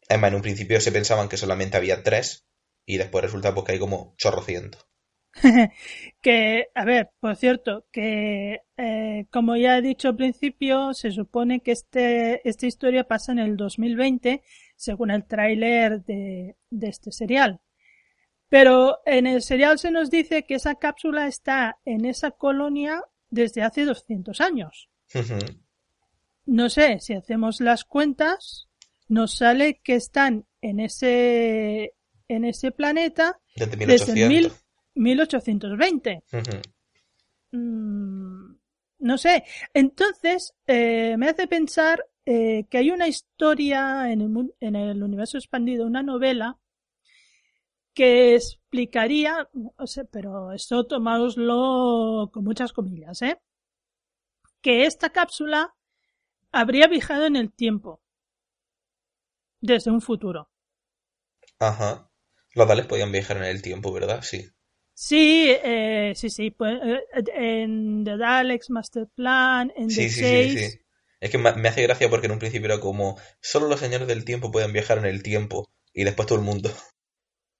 Es 0.07 0.17
más, 0.17 0.29
en 0.29 0.36
un 0.36 0.41
principio 0.41 0.79
se 0.79 0.93
pensaban 0.93 1.27
que 1.27 1.36
solamente 1.36 1.75
había 1.75 2.03
tres. 2.03 2.45
Y 2.86 2.97
después 2.97 3.25
resulta 3.25 3.53
pues, 3.53 3.65
que 3.65 3.73
hay 3.73 3.79
como 3.79 4.15
chorrocientos. 4.17 4.88
que, 6.21 6.67
a 6.73 6.86
ver, 6.86 7.09
por 7.19 7.36
cierto, 7.36 7.86
que 7.91 8.62
eh, 8.77 9.25
como 9.29 9.57
ya 9.57 9.77
he 9.77 9.81
dicho 9.81 10.09
al 10.09 10.15
principio, 10.15 10.93
se 10.93 11.12
supone 11.12 11.59
que 11.59 11.71
este, 11.71 12.47
esta 12.47 12.65
historia 12.65 13.03
pasa 13.03 13.33
en 13.33 13.39
el 13.39 13.57
2020, 13.57 14.41
según 14.75 15.12
el 15.12 15.25
tráiler 15.25 16.03
de, 16.03 16.55
de 16.69 16.88
este 16.88 17.12
serial. 17.12 17.62
Pero 18.49 18.99
en 19.05 19.25
el 19.27 19.41
serial 19.41 19.79
se 19.79 19.89
nos 19.91 20.09
dice 20.12 20.43
que 20.43 20.55
esa 20.55 20.75
cápsula 20.75 21.27
está 21.27 21.79
en 21.86 22.05
esa 22.05 22.31
colonia 22.31 23.01
desde 23.29 23.63
hace 23.63 23.83
200 23.86 24.39
años. 24.41 24.89
No 26.45 26.69
sé, 26.69 26.99
si 26.99 27.13
hacemos 27.13 27.62
las 27.62 27.83
cuentas, 27.86 28.67
nos 29.07 29.36
sale 29.38 29.79
que 29.83 29.95
están 29.95 30.45
en 30.62 30.79
ese, 30.79 31.93
en 32.27 32.45
ese 32.45 32.71
planeta 32.71 33.39
Desde 33.55 33.75
desde 33.86 34.12
el 34.12 34.29
1800. 34.29 34.29
mil- 34.29 34.51
1820. 34.95 36.23
Ujú. 36.31 37.57
Mm, 37.57 38.55
no 38.99 39.17
sé. 39.17 39.43
Entonces, 39.73 40.53
eh, 40.67 41.15
me 41.17 41.29
hace 41.29 41.47
pensar 41.47 42.05
eh, 42.25 42.65
que 42.69 42.77
hay 42.79 42.91
una 42.91 43.07
historia 43.07 44.12
en 44.12 44.21
el, 44.21 44.55
en 44.59 44.75
el 44.75 45.03
universo 45.03 45.38
expandido, 45.38 45.86
una 45.86 46.03
novela, 46.03 46.57
que 47.93 48.36
explicaría, 48.36 49.49
o 49.77 49.88
sea, 49.88 50.03
pero 50.05 50.51
esto 50.51 50.86
tomáoslo 50.88 52.29
con 52.33 52.43
muchas 52.43 52.73
comillas, 52.73 53.21
¿eh? 53.21 53.39
Que 54.63 54.88
esta 54.88 55.12
cápsula 55.12 55.75
habría 56.51 56.88
viajado 56.88 57.25
en 57.27 57.36
el 57.36 57.53
tiempo. 57.53 58.01
Desde 59.69 59.89
un 59.89 59.99
futuro. 59.99 60.41
Ajá. 61.57 62.12
Los 62.53 62.67
Daleks 62.67 62.88
podían 62.88 63.12
viajar 63.12 63.38
en 63.38 63.45
el 63.45 63.63
tiempo, 63.63 63.91
¿verdad? 63.91 64.21
Sí. 64.21 64.47
Sí, 64.95 65.47
eh, 65.63 66.13
sí, 66.15 66.29
sí. 66.29 66.51
Pues, 66.51 66.79
eh, 66.83 67.03
en 67.36 68.03
The 68.03 68.17
Daleks 68.17 68.69
Master 68.69 69.07
Plan, 69.15 69.71
en 69.75 69.95
Sí, 69.95 70.09
The 70.09 70.09
sí, 70.09 70.25
sí, 70.25 70.49
Chase. 70.49 70.71
sí. 70.71 70.79
Es 71.23 71.31
que 71.31 71.38
me 71.39 71.49
hace 71.69 71.81
gracia 71.83 72.09
porque 72.09 72.27
en 72.27 72.33
un 72.33 72.39
principio 72.39 72.67
era 72.67 72.79
como, 72.79 73.17
solo 73.41 73.67
los 73.67 73.79
señores 73.79 74.07
del 74.07 74.25
tiempo 74.25 74.51
pueden 74.51 74.73
viajar 74.73 74.99
en 74.99 75.05
el 75.05 75.23
tiempo. 75.23 75.67
Y 75.93 76.03
después 76.03 76.27
todo 76.27 76.38
el 76.39 76.45
mundo. 76.45 76.71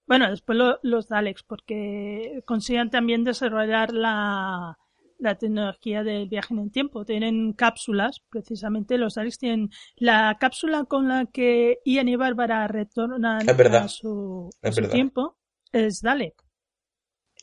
Bueno, 0.06 0.28
después 0.30 0.58
lo- 0.58 0.78
los 0.82 1.08
Daleks, 1.08 1.42
porque 1.44 2.42
consiguen 2.46 2.90
también 2.90 3.24
desarrollar 3.24 3.92
la, 3.92 4.78
la 5.18 5.34
tecnología 5.36 6.02
del 6.04 6.28
viaje 6.28 6.52
en 6.54 6.60
el 6.60 6.70
tiempo. 6.72 7.04
Tienen 7.04 7.52
cápsulas, 7.54 8.20
precisamente 8.30 8.98
los 8.98 9.14
Daleks 9.14 9.38
tienen 9.38 9.70
la 9.96 10.36
cápsula 10.38 10.84
con 10.84 11.08
la 11.08 11.26
que 11.26 11.78
Ian 11.84 12.08
y 12.08 12.16
Bárbara 12.16 12.68
retornan 12.68 13.64
a 13.72 13.88
su, 13.88 14.54
a 14.62 14.72
su 14.72 14.86
tiempo, 14.86 15.38
es 15.72 16.02
Dalek. 16.02 16.34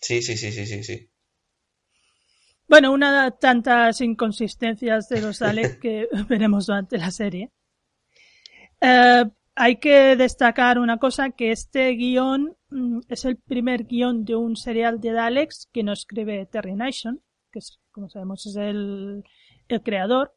Sí, 0.01 0.21
sí, 0.21 0.35
sí, 0.37 0.51
sí, 0.51 0.65
sí, 0.67 0.83
sí. 0.83 1.10
Bueno, 2.71 2.93
una 2.93 3.25
de 3.25 3.31
tantas 3.31 3.99
inconsistencias 3.99 5.09
de 5.09 5.19
los 5.19 5.39
Daleks 5.39 5.75
que 5.81 6.07
veremos 6.29 6.67
durante 6.67 6.97
la 6.97 7.11
serie. 7.11 7.51
Eh, 8.79 9.25
hay 9.55 9.75
que 9.75 10.15
destacar 10.15 10.79
una 10.79 10.97
cosa, 10.97 11.31
que 11.31 11.51
este 11.51 11.89
guion 11.91 12.55
mm, 12.69 13.01
es 13.09 13.25
el 13.25 13.35
primer 13.35 13.83
guion 13.83 14.23
de 14.23 14.37
un 14.37 14.55
serial 14.55 15.01
de 15.01 15.11
Daleks 15.11 15.67
que 15.73 15.83
no 15.83 15.91
escribe 15.91 16.45
Terry 16.45 16.73
Nation, 16.73 17.21
que 17.51 17.59
es, 17.59 17.77
como 17.91 18.09
sabemos 18.09 18.45
es 18.45 18.55
el, 18.55 19.25
el 19.67 19.81
creador. 19.83 20.33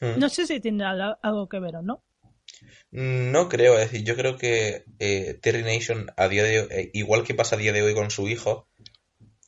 Hmm. 0.00 0.20
No 0.20 0.28
sé 0.28 0.46
si 0.46 0.60
tiene 0.60 0.84
al- 0.84 1.18
algo 1.20 1.48
que 1.48 1.58
ver 1.58 1.74
o 1.74 1.82
no. 1.82 2.04
No 2.92 3.48
creo, 3.48 3.74
es 3.74 3.90
decir, 3.90 4.06
yo 4.06 4.14
creo 4.14 4.36
que 4.36 4.84
eh, 5.00 5.36
Terry 5.42 5.64
Nation 5.64 6.12
a 6.16 6.28
día 6.28 6.44
de 6.44 6.58
eh, 6.70 6.90
igual 6.94 7.24
que 7.24 7.34
pasa 7.34 7.56
a 7.56 7.58
día 7.58 7.72
de 7.72 7.82
hoy 7.82 7.92
con 7.92 8.10
su 8.12 8.28
hijo, 8.28 8.68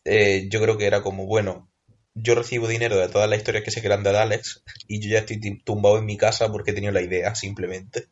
eh, 0.08 0.48
yo 0.50 0.60
creo 0.60 0.78
que 0.78 0.86
era 0.86 1.02
como, 1.02 1.26
bueno, 1.26 1.70
yo 2.14 2.34
recibo 2.34 2.66
dinero 2.66 2.96
de 2.96 3.08
todas 3.08 3.28
las 3.28 3.38
historias 3.38 3.64
que 3.64 3.70
se 3.70 3.82
crean 3.82 4.02
de 4.02 4.16
Alex 4.16 4.64
y 4.86 5.00
yo 5.00 5.10
ya 5.10 5.20
estoy 5.20 5.40
tumbado 5.62 5.98
en 5.98 6.06
mi 6.06 6.16
casa 6.16 6.50
porque 6.50 6.72
he 6.72 6.74
tenido 6.74 6.92
la 6.92 7.02
idea, 7.02 7.34
simplemente. 7.34 8.08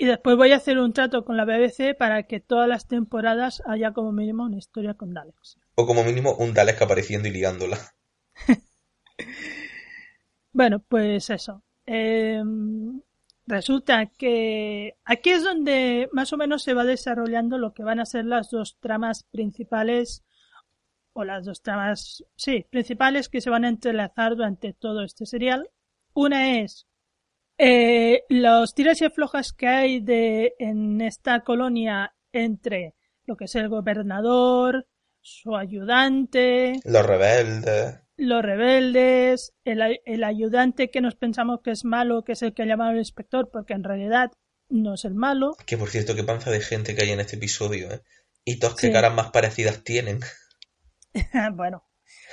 Y 0.00 0.06
después 0.06 0.34
voy 0.34 0.50
a 0.52 0.56
hacer 0.56 0.78
un 0.78 0.94
trato 0.94 1.26
con 1.26 1.36
la 1.36 1.44
BBC 1.44 1.94
para 1.94 2.22
que 2.22 2.40
todas 2.40 2.66
las 2.66 2.88
temporadas 2.88 3.62
haya 3.66 3.92
como 3.92 4.12
mínimo 4.12 4.44
una 4.44 4.56
historia 4.56 4.94
con 4.94 5.12
Daleks. 5.12 5.58
O 5.74 5.84
como 5.84 6.02
mínimo 6.04 6.34
un 6.36 6.54
Dalek 6.54 6.80
apareciendo 6.80 7.28
y 7.28 7.32
liándola. 7.32 7.78
Bueno, 10.52 10.80
pues 10.80 11.30
eso. 11.30 11.62
Eh, 11.86 12.42
resulta 13.50 14.06
que 14.06 14.96
aquí 15.04 15.30
es 15.30 15.44
donde 15.44 16.08
más 16.12 16.32
o 16.32 16.38
menos 16.38 16.62
se 16.62 16.74
va 16.74 16.84
desarrollando 16.84 17.58
lo 17.58 17.74
que 17.74 17.84
van 17.84 18.00
a 18.00 18.06
ser 18.06 18.24
las 18.24 18.50
dos 18.50 18.78
tramas 18.80 19.24
principales, 19.24 20.24
o 21.12 21.24
las 21.24 21.44
dos 21.44 21.60
tramas, 21.62 22.24
sí, 22.36 22.66
principales 22.70 23.28
que 23.28 23.40
se 23.40 23.50
van 23.50 23.64
a 23.64 23.68
entrelazar 23.68 24.36
durante 24.36 24.72
todo 24.72 25.02
este 25.02 25.26
serial. 25.26 25.68
Una 26.14 26.60
es 26.60 26.86
eh, 27.58 28.22
los 28.28 28.74
tiras 28.74 29.00
y 29.02 29.04
aflojas 29.04 29.52
que 29.52 29.66
hay 29.66 30.00
de, 30.00 30.54
en 30.58 31.00
esta 31.00 31.40
colonia 31.40 32.14
entre 32.32 32.94
lo 33.24 33.36
que 33.36 33.44
es 33.44 33.54
el 33.54 33.68
gobernador, 33.68 34.86
su 35.20 35.54
ayudante, 35.54 36.80
Los 36.84 37.04
rebeldes. 37.04 38.00
Los 38.20 38.42
rebeldes, 38.42 39.54
el, 39.64 40.00
el 40.04 40.24
ayudante 40.24 40.90
que 40.90 41.00
nos 41.00 41.14
pensamos 41.14 41.60
que 41.64 41.70
es 41.70 41.84
malo, 41.84 42.22
que 42.24 42.32
es 42.32 42.42
el 42.42 42.52
que 42.54 42.62
ha 42.62 42.66
llamado 42.66 42.90
al 42.90 42.98
inspector, 42.98 43.50
porque 43.50 43.72
en 43.72 43.82
realidad 43.84 44.30
no 44.68 44.94
es 44.94 45.04
el 45.04 45.14
malo. 45.14 45.56
Que 45.66 45.78
por 45.78 45.90
cierto, 45.90 46.14
qué 46.14 46.22
panza 46.22 46.50
de 46.50 46.60
gente 46.60 46.94
que 46.94 47.02
hay 47.02 47.10
en 47.10 47.20
este 47.20 47.36
episodio, 47.36 47.90
¿eh? 47.92 48.02
Y 48.44 48.58
todos 48.58 48.76
qué 48.76 48.88
Sí. 48.88 48.92
caras 48.92 49.14
más 49.14 49.30
parecidas 49.30 49.82
tienen. 49.84 50.20
bueno. 51.54 51.86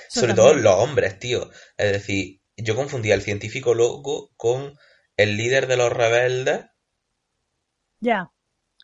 Sobre 0.10 0.34
también. 0.34 0.36
todo 0.36 0.54
los 0.62 0.74
hombres, 0.76 1.20
tío. 1.20 1.50
Es 1.78 1.92
decir, 1.92 2.42
yo 2.58 2.76
confundía 2.76 3.14
al 3.14 3.22
científico 3.22 3.74
loco 3.74 4.32
con 4.36 4.74
el 5.18 5.38
líder 5.38 5.68
de 5.68 5.78
los 5.78 5.92
rebeldes. 5.92 6.66
Ya, 8.00 8.32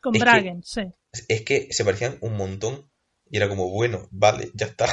con 0.02 0.16
Es 0.16 0.24
que- 0.24 0.60
sí. 0.64 0.82
Es 1.28 1.42
que 1.44 1.68
se 1.72 1.86
parecían 1.86 2.18
un 2.22 2.36
montón. 2.36 2.90
Y 3.30 3.38
era 3.38 3.48
como, 3.50 3.70
bueno, 3.70 4.08
vale, 4.12 4.52
ya 4.54 4.68
está. 4.68 4.88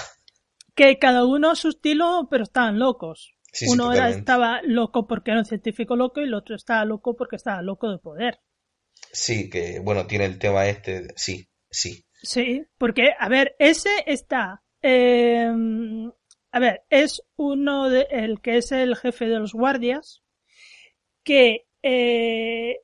Que 0.74 0.98
cada 0.98 1.24
uno 1.24 1.50
a 1.50 1.56
su 1.56 1.68
estilo, 1.68 2.28
pero 2.30 2.44
estaban 2.44 2.78
locos. 2.78 3.34
Sí, 3.52 3.66
sí, 3.66 3.72
Uno 3.72 3.92
era- 3.92 4.10
estaba 4.10 4.60
loco 4.62 5.06
porque 5.06 5.32
era 5.32 5.40
un 5.40 5.44
científico 5.46 5.96
loco 5.96 6.20
y 6.20 6.24
el 6.24 6.34
otro 6.34 6.54
estaba 6.54 6.84
loco 6.84 7.16
porque 7.16 7.36
estaba 7.36 7.62
loco 7.62 7.90
de 7.90 7.98
poder. 7.98 8.38
Sí, 9.12 9.50
que 9.50 9.80
bueno, 9.80 10.06
tiene 10.06 10.26
el 10.26 10.38
tema 10.38 10.66
este. 10.66 11.08
Sí, 11.16 11.48
sí. 11.70 12.04
Sí, 12.22 12.64
porque, 12.78 13.10
a 13.18 13.28
ver, 13.28 13.56
ese 13.58 13.90
está. 14.06 14.62
eh, 14.82 15.48
a 16.52 16.58
ver, 16.58 16.82
es 16.90 17.22
uno 17.36 17.88
de. 17.88 18.06
El 18.10 18.40
que 18.40 18.56
es 18.58 18.70
el 18.72 18.94
jefe 18.96 19.26
de 19.26 19.38
los 19.38 19.52
guardias. 19.52 20.22
Que, 21.24 21.66
eh, 21.82 22.76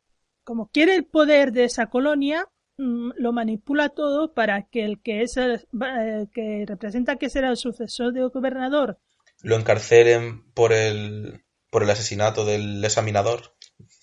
como 0.44 0.68
quiere 0.70 0.94
el 0.94 1.04
poder 1.06 1.52
de 1.52 1.64
esa 1.64 1.86
colonia, 1.86 2.48
lo 2.78 3.32
manipula 3.32 3.88
todo 3.88 4.34
para 4.34 4.68
que 4.68 4.84
el 4.84 5.00
que 5.00 5.22
es 5.22 5.36
el, 5.36 5.54
eh, 5.54 6.26
que 6.32 6.64
representa 6.66 7.16
que 7.16 7.30
será 7.30 7.50
el 7.50 7.56
sucesor 7.56 8.12
del 8.12 8.28
gobernador 8.28 8.98
Lo 9.42 9.56
encarcelen 9.56 10.50
por 10.52 10.72
el, 10.72 11.44
por 11.70 11.82
el 11.82 11.90
asesinato 11.90 12.44
del 12.44 12.84
examinador. 12.84 13.56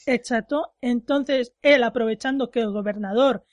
Exacto. 0.05 0.73
Entonces, 0.81 1.53
él 1.61 1.83
aprovechando 1.83 2.49
que 2.49 2.61
el 2.61 2.71
gobernador, 2.71 3.45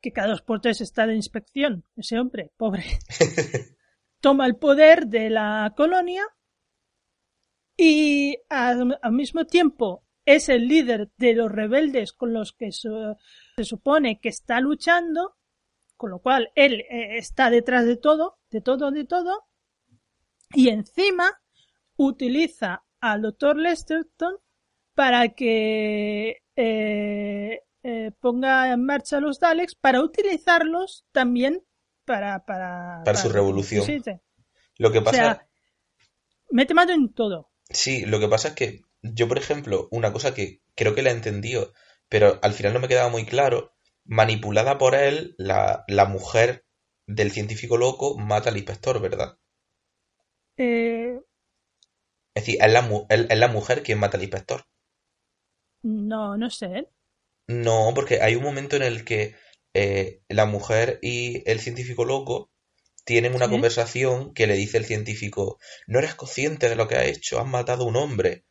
que 0.00 0.12
cada 0.12 0.28
dos 0.28 0.42
por 0.42 0.60
tres 0.60 0.80
está 0.80 1.06
de 1.06 1.14
inspección, 1.14 1.84
ese 1.96 2.18
hombre, 2.18 2.52
pobre, 2.56 2.84
toma 4.20 4.46
el 4.46 4.56
poder 4.56 5.06
de 5.06 5.30
la 5.30 5.72
colonia 5.76 6.22
y 7.76 8.38
al, 8.48 8.98
al 9.00 9.12
mismo 9.12 9.44
tiempo 9.44 10.05
es 10.26 10.48
el 10.50 10.68
líder 10.68 11.10
de 11.16 11.34
los 11.34 11.50
rebeldes 11.50 12.12
con 12.12 12.32
los 12.34 12.52
que 12.52 12.70
su- 12.72 13.16
se 13.56 13.64
supone 13.64 14.20
que 14.20 14.28
está 14.28 14.60
luchando, 14.60 15.36
con 15.96 16.10
lo 16.10 16.18
cual 16.18 16.50
él 16.54 16.82
eh, 16.90 17.16
está 17.16 17.48
detrás 17.48 17.86
de 17.86 17.96
todo, 17.96 18.38
de 18.50 18.60
todo, 18.60 18.90
de 18.90 19.04
todo, 19.04 19.44
y 20.52 20.68
encima 20.68 21.40
utiliza 21.96 22.84
al 23.00 23.22
doctor 23.22 23.56
Lesterton 23.56 24.36
para 24.94 25.30
que 25.30 26.42
eh, 26.56 27.60
eh, 27.82 28.10
ponga 28.20 28.72
en 28.72 28.84
marcha 28.84 29.20
los 29.20 29.38
Daleks 29.40 29.74
para 29.74 30.02
utilizarlos 30.02 31.04
también 31.12 31.62
para 32.04 32.44
para, 32.44 33.02
Para 33.04 33.18
su 33.18 33.28
revolución. 33.28 33.84
Lo 34.78 34.92
que 34.92 34.98
O 34.98 35.04
pasa, 35.04 35.16
sea, 35.16 35.48
mete 36.50 36.74
mano 36.74 36.92
en 36.92 37.12
todo. 37.12 37.50
sí, 37.68 38.04
lo 38.06 38.18
que 38.20 38.28
pasa 38.28 38.48
es 38.48 38.54
que 38.54 38.80
yo, 39.14 39.28
por 39.28 39.38
ejemplo, 39.38 39.88
una 39.90 40.12
cosa 40.12 40.34
que 40.34 40.60
creo 40.74 40.94
que 40.94 41.02
la 41.02 41.10
he 41.10 41.12
entendido, 41.14 41.72
pero 42.08 42.38
al 42.42 42.52
final 42.54 42.72
no 42.74 42.80
me 42.80 42.88
quedaba 42.88 43.08
muy 43.10 43.26
claro, 43.26 43.72
manipulada 44.04 44.78
por 44.78 44.94
él, 44.94 45.34
la, 45.38 45.84
la 45.88 46.04
mujer 46.06 46.64
del 47.06 47.30
científico 47.32 47.76
loco 47.76 48.16
mata 48.18 48.50
al 48.50 48.56
inspector, 48.56 49.00
¿verdad? 49.00 49.38
Eh, 50.58 51.20
Es 52.36 52.44
decir, 52.46 52.58
es 52.62 52.70
la, 52.72 52.88
es- 53.08 53.26
es 53.30 53.36
la 53.40 53.48
mujer 53.48 53.82
quien 53.82 53.98
mata 53.98 54.16
al 54.16 54.22
inspector. 54.22 54.64
no, 55.82 56.36
no 56.36 56.50
sé. 56.50 56.88
No, 57.48 57.92
porque 57.94 58.20
hay 58.22 58.34
un 58.36 58.42
momento 58.44 58.76
en 58.76 58.82
el 58.82 59.04
que 59.04 59.34
eh, 59.74 60.20
la 60.28 60.46
mujer 60.46 60.98
y 61.02 61.42
el 61.50 61.60
científico 61.60 62.04
loco 62.04 62.50
tienen 63.04 63.34
una 63.34 63.48
Sí. 63.48 63.50
conversación 63.50 64.34
que 64.34 64.46
le 64.48 64.54
dice 64.54 64.78
el 64.78 64.84
científico, 64.86 65.58
no 65.86 65.98
eres 66.00 66.14
consciente 66.16 66.68
de 66.68 66.76
lo 66.76 66.88
que 66.88 66.96
has 66.96 67.06
hecho, 67.06 67.40
has 67.40 67.46
matado 67.48 67.84
a 67.84 67.88
un 67.88 67.96
hombre, 67.96 68.44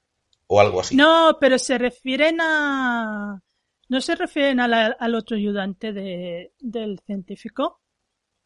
o 0.47 0.59
algo 0.61 0.81
así. 0.81 0.95
No, 0.95 1.37
pero 1.39 1.57
se 1.59 1.77
refieren 1.77 2.39
a. 2.41 3.41
No 3.87 4.01
se 4.01 4.15
refieren 4.15 4.59
a 4.59 4.67
la- 4.67 4.95
al 4.99 5.15
otro 5.15 5.37
ayudante 5.37 5.93
de, 5.93 6.53
del 6.59 6.99
científico. 7.05 7.81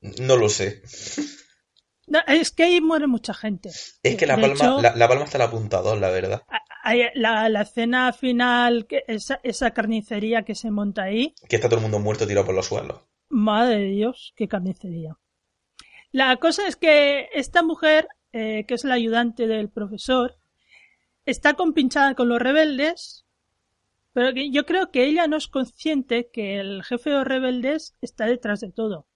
No 0.02 0.36
lo 0.38 0.50
sé. 0.50 0.82
No, 2.08 2.20
es 2.28 2.52
que 2.52 2.64
ahí 2.64 2.82
muere 2.82 3.06
mucha 3.08 3.34
gente. 3.34 3.70
Es 4.02 4.16
que 4.18 4.26
la 4.26 4.36
De 4.36 4.42
palma, 4.42 4.56
hecho- 4.56 4.82
la, 4.82 4.96
la 4.96 5.08
palma 5.08 5.26
está 5.26 5.38
el 5.38 5.44
apuntador, 5.44 5.98
la 6.00 6.10
verdad. 6.10 6.42
La, 7.14 7.50
la 7.50 7.62
escena 7.62 8.12
final, 8.14 8.88
que 8.88 9.04
esa, 9.08 9.40
esa 9.44 9.72
carnicería 9.72 10.44
que 10.44 10.56
se 10.56 10.72
monta 10.72 11.04
ahí, 11.04 11.36
Que 11.48 11.58
está 11.58 11.68
todo 11.70 11.78
el 11.78 11.84
mundo 11.84 12.00
muerto 12.00 12.26
tirado 12.26 12.48
por 12.48 12.56
los 12.56 12.66
suelos. 12.66 13.02
madre 13.30 13.78
de 13.80 13.90
Dios, 13.92 14.34
qué 14.36 14.48
carnicería. 14.48 15.18
La 16.12 16.38
cosa 16.38 16.68
es 16.68 16.76
que 16.76 17.30
esta 17.34 17.62
mujer, 17.62 18.08
eh, 18.32 18.66
que 18.68 18.74
es 18.74 18.84
la 18.86 18.96
ayudante 18.96 19.46
del 19.46 19.70
profesor, 19.70 20.39
está 21.30 21.54
compinchada 21.56 22.16
con 22.16 22.30
los 22.30 22.40
rebeldes, 22.42 23.26
pero 24.14 24.32
yo 24.32 24.66
creo 24.66 24.92
que 24.92 25.06
ella 25.06 25.28
no 25.28 25.38
es 25.38 25.48
consciente 25.48 26.30
que 26.32 26.60
el 26.60 26.84
jefe 26.84 27.10
de 27.12 27.18
los 27.18 27.28
rebeldes 27.28 27.96
está 28.02 28.26
detrás 28.26 28.60
de 28.62 28.72
todo. 28.72 29.08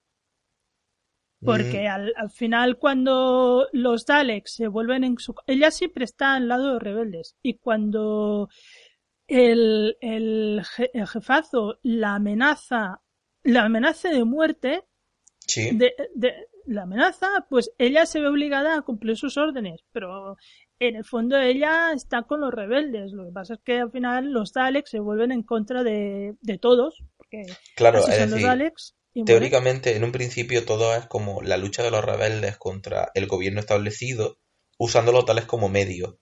Porque 1.43 1.84
Mm, 1.89 1.91
al, 1.91 2.14
al 2.16 2.30
final 2.32 2.78
cuando 2.78 3.68
los 3.74 4.05
Daleks 4.05 4.53
se 4.53 4.68
vuelven 4.68 5.03
en 5.03 5.18
su... 5.18 5.36
Ella 5.45 5.72
siempre 5.72 6.05
está 6.05 6.36
al 6.36 6.47
lado 6.47 6.68
de 6.68 6.74
los 6.76 6.82
rebeldes. 6.84 7.36
Y 7.41 7.57
cuando 7.57 8.47
el, 9.28 9.97
el, 9.99 10.61
je- 10.61 10.89
el 10.93 11.07
jefazo 11.07 11.80
la 11.84 12.16
amenaza, 12.16 13.01
la 13.43 13.64
amenaza 13.66 14.09
de 14.09 14.24
muerte, 14.24 14.84
Sí. 15.45 15.76
de, 15.76 15.93
de 16.16 16.34
la 16.66 16.84
amenaza, 16.84 17.28
pues 17.49 17.72
ella 17.78 18.05
se 18.05 18.22
ve 18.22 18.28
obligada 18.30 18.78
a 18.78 18.82
cumplir 18.84 19.18
sus 19.18 19.36
órdenes, 19.36 19.82
pero 19.91 20.38
en 20.80 20.95
el 20.95 21.05
fondo 21.05 21.39
ella 21.39 21.93
está 21.93 22.24
con 22.24 22.41
los 22.41 22.53
rebeldes. 22.53 23.11
Lo 23.11 23.26
que 23.26 23.32
pasa 23.32 23.55
es 23.55 23.59
que 23.63 23.80
al 23.80 23.91
final 23.91 24.32
los 24.32 24.53
Daleks 24.53 24.89
se 24.89 24.99
vuelven 24.99 25.32
en 25.32 25.43
contra 25.43 25.84
de, 25.84 26.36
de 26.41 26.57
todos, 26.57 27.03
porque 27.17 27.43
Claro, 27.76 27.99
así 27.99 28.11
es 28.11 28.17
son 28.17 28.32
los 28.32 28.41
Daleks. 28.41 28.95
Teóricamente, 29.26 29.95
en 29.95 30.03
un 30.03 30.11
principio 30.11 30.65
todo 30.65 30.95
es 30.95 31.05
como 31.05 31.41
la 31.43 31.57
lucha 31.57 31.84
de 31.84 31.91
los 31.91 32.03
rebeldes 32.03 32.57
contra 32.57 33.11
el 33.13 33.28
gobierno 33.28 33.59
establecido, 33.59 34.39
usándolos 34.78 35.26
tales 35.26 35.45
como 35.45 35.69
medio. 35.69 36.19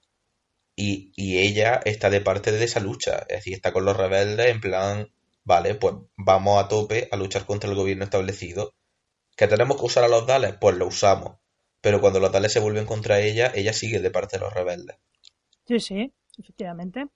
Y, 0.76 1.12
y 1.16 1.40
ella 1.40 1.80
está 1.86 2.10
de 2.10 2.22
parte 2.22 2.52
de 2.52 2.64
esa 2.64 2.80
lucha, 2.80 3.26
es 3.30 3.38
decir, 3.38 3.54
está 3.54 3.72
con 3.72 3.86
los 3.86 3.96
rebeldes 3.96 4.48
en 4.48 4.62
plan, 4.62 5.14
vale, 5.44 5.76
pues 5.76 5.96
vamos 6.18 6.64
a 6.64 6.68
tope 6.68 7.08
a 7.12 7.18
luchar 7.18 7.46
contra 7.46 7.70
el 7.70 7.76
gobierno 7.76 8.04
establecido. 8.04 8.74
¿Que 9.38 9.48
tenemos 9.48 9.78
que 9.78 9.86
usar 9.86 10.04
a 10.04 10.08
los 10.10 10.28
Daleks? 10.28 10.58
Pues 10.60 10.76
lo 10.78 10.88
usamos. 10.88 11.41
Pero 11.82 12.00
cuando 12.00 12.20
los 12.20 12.32
Daleks 12.32 12.54
se 12.54 12.60
vuelven 12.60 12.86
contra 12.86 13.20
ella, 13.20 13.52
ella 13.54 13.74
sigue 13.74 14.00
de 14.00 14.12
parte 14.12 14.38
de 14.38 14.46
los 14.46 14.54
rebeldes. 14.54 14.98
Sí, 15.66 15.80
sí, 15.80 16.14
efectivamente. 16.38 17.08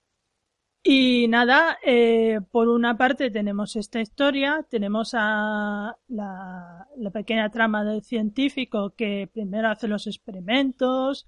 Y 0.84 1.28
nada, 1.30 1.80
eh, 1.84 2.40
por 2.52 2.68
una 2.68 2.96
parte 2.96 3.32
tenemos 3.32 3.76
esta 3.76 4.00
historia, 4.00 4.66
tenemos 4.70 5.12
a 5.14 5.98
la, 6.08 6.88
la 6.96 7.10
pequeña 7.10 7.50
trama 7.50 7.84
del 7.84 8.04
científico 8.04 8.94
que 8.96 9.28
primero 9.34 9.70
hace 9.70 9.88
los 9.88 10.06
experimentos, 10.06 11.28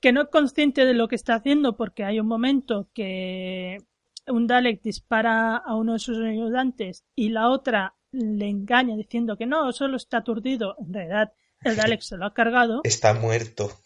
que 0.00 0.12
no 0.12 0.22
es 0.22 0.28
consciente 0.30 0.84
de 0.84 0.94
lo 0.94 1.06
que 1.06 1.14
está 1.14 1.36
haciendo 1.36 1.76
porque 1.76 2.04
hay 2.04 2.18
un 2.18 2.26
momento 2.26 2.88
que 2.92 3.78
un 4.26 4.48
Dalek 4.48 4.82
dispara 4.82 5.56
a 5.56 5.76
uno 5.76 5.94
de 5.94 5.98
sus 6.00 6.18
ayudantes 6.18 7.04
y 7.14 7.28
la 7.28 7.50
otra 7.50 7.94
le 8.10 8.48
engaña 8.48 8.96
diciendo 8.96 9.36
que 9.36 9.46
no, 9.46 9.72
solo 9.72 9.96
está 9.96 10.18
aturdido. 10.18 10.76
En 10.78 10.92
realidad, 10.92 11.32
el 11.64 11.76
Dalek 11.76 12.00
se 12.00 12.16
lo 12.16 12.26
ha 12.26 12.34
cargado. 12.34 12.80
Está 12.84 13.14
muerto. 13.14 13.78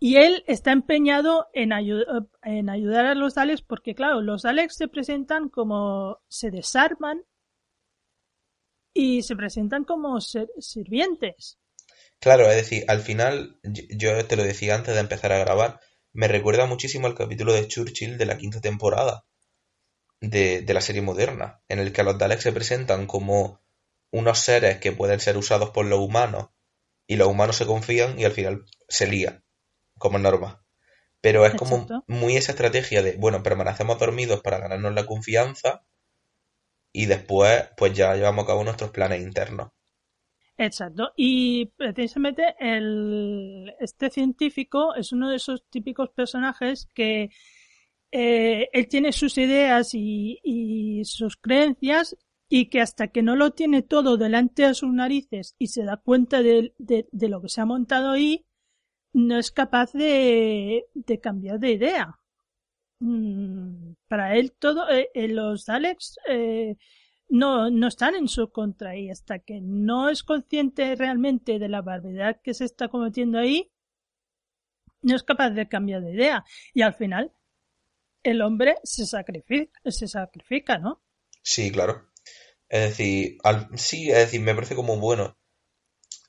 Y 0.00 0.16
él 0.16 0.44
está 0.46 0.70
empeñado 0.72 1.48
en, 1.52 1.70
ayu- 1.70 2.28
en 2.42 2.70
ayudar 2.70 3.06
a 3.06 3.14
los 3.14 3.34
Daleks 3.34 3.62
porque, 3.62 3.94
claro, 3.94 4.20
los 4.20 4.42
Daleks 4.42 4.76
se 4.76 4.88
presentan 4.88 5.48
como 5.48 6.20
se 6.28 6.50
desarman 6.50 7.22
y 8.94 9.22
se 9.22 9.34
presentan 9.34 9.84
como 9.84 10.20
sirvientes. 10.20 11.58
Claro, 12.20 12.48
es 12.48 12.56
decir, 12.56 12.84
al 12.88 13.00
final, 13.00 13.58
yo 13.62 13.82
yo 13.90 14.26
te 14.26 14.36
lo 14.36 14.42
decía 14.42 14.74
antes 14.74 14.94
de 14.94 15.00
empezar 15.00 15.32
a 15.32 15.38
grabar, 15.38 15.80
me 16.12 16.28
recuerda 16.28 16.66
muchísimo 16.66 17.06
al 17.06 17.14
capítulo 17.14 17.52
de 17.52 17.66
Churchill 17.68 18.18
de 18.18 18.26
la 18.26 18.38
quinta 18.38 18.60
temporada 18.60 19.24
de, 20.20 20.62
de 20.62 20.74
la 20.74 20.80
serie 20.80 21.02
moderna, 21.02 21.60
en 21.68 21.78
el 21.78 21.92
que 21.92 22.02
los 22.02 22.18
Daleks 22.18 22.42
se 22.42 22.52
presentan 22.52 23.06
como 23.06 23.60
unos 24.10 24.38
seres 24.38 24.78
que 24.78 24.92
pueden 24.92 25.20
ser 25.20 25.36
usados 25.36 25.70
por 25.70 25.86
los 25.86 26.00
humanos 26.00 26.48
y 27.08 27.16
los 27.16 27.26
humanos 27.26 27.56
se 27.56 27.66
confían 27.66 28.20
y 28.20 28.24
al 28.24 28.32
final 28.32 28.66
se 28.86 29.08
lía, 29.08 29.42
como 29.98 30.18
norma. 30.18 30.62
Pero 31.20 31.44
es 31.46 31.54
como 31.54 31.76
Exacto. 31.76 32.04
muy 32.06 32.36
esa 32.36 32.52
estrategia 32.52 33.02
de, 33.02 33.16
bueno, 33.16 33.42
permanecemos 33.42 33.98
dormidos 33.98 34.40
para 34.42 34.58
ganarnos 34.58 34.94
la 34.94 35.06
confianza 35.06 35.84
y 36.92 37.06
después 37.06 37.70
pues 37.76 37.94
ya 37.94 38.14
llevamos 38.14 38.44
a 38.44 38.48
cabo 38.48 38.62
nuestros 38.62 38.90
planes 38.90 39.22
internos. 39.22 39.70
Exacto. 40.58 41.12
Y 41.16 41.66
precisamente 41.76 42.54
el, 42.60 43.74
este 43.80 44.10
científico 44.10 44.94
es 44.94 45.12
uno 45.12 45.30
de 45.30 45.36
esos 45.36 45.64
típicos 45.70 46.10
personajes 46.10 46.88
que 46.94 47.30
eh, 48.12 48.68
él 48.72 48.88
tiene 48.88 49.12
sus 49.12 49.38
ideas 49.38 49.94
y, 49.94 50.38
y 50.42 51.04
sus 51.04 51.36
creencias 51.36 52.16
y 52.48 52.70
que 52.70 52.80
hasta 52.80 53.08
que 53.08 53.22
no 53.22 53.36
lo 53.36 53.52
tiene 53.52 53.82
todo 53.82 54.16
delante 54.16 54.62
de 54.62 54.74
sus 54.74 54.92
narices 54.92 55.54
y 55.58 55.68
se 55.68 55.84
da 55.84 55.98
cuenta 55.98 56.42
de, 56.42 56.74
lo 57.12 57.42
que 57.42 57.48
se 57.48 57.60
ha 57.60 57.66
montado 57.66 58.10
ahí, 58.10 58.46
no 59.12 59.38
es 59.38 59.50
capaz 59.50 59.92
de, 59.92 60.86
de 60.94 61.20
cambiar 61.20 61.58
de 61.58 61.72
idea. 61.72 62.18
Mm, 63.00 63.92
Para 64.08 64.36
él 64.36 64.52
todo, 64.52 64.88
eh, 64.90 65.10
eh, 65.14 65.28
los 65.28 65.66
Daleks 65.66 66.18
eh, 66.28 66.76
no, 67.28 67.70
no 67.70 67.86
están 67.86 68.14
en 68.14 68.28
su 68.28 68.50
contra 68.50 68.96
y 68.96 69.10
hasta 69.10 69.38
que 69.38 69.60
no 69.60 70.08
es 70.08 70.22
consciente 70.22 70.96
realmente 70.96 71.58
de 71.58 71.68
la 71.68 71.82
barbaridad 71.82 72.40
que 72.42 72.54
se 72.54 72.64
está 72.64 72.88
cometiendo 72.88 73.38
ahí, 73.38 73.70
no 75.02 75.14
es 75.14 75.22
capaz 75.22 75.50
de 75.50 75.68
cambiar 75.68 76.02
de 76.02 76.12
idea. 76.12 76.44
Y 76.74 76.82
al 76.82 76.94
final, 76.94 77.32
el 78.22 78.42
hombre 78.42 78.76
se 78.82 79.06
sacrifica, 79.06 79.78
se 79.84 80.08
sacrifica, 80.08 80.78
¿no? 80.78 81.02
Sí, 81.42 81.70
claro. 81.70 82.07
Es 82.68 82.82
decir, 82.90 83.38
al- 83.44 83.68
sí, 83.78 84.10
es 84.10 84.16
decir, 84.18 84.40
me 84.40 84.54
parece 84.54 84.74
como 84.74 84.98
bueno. 84.98 85.36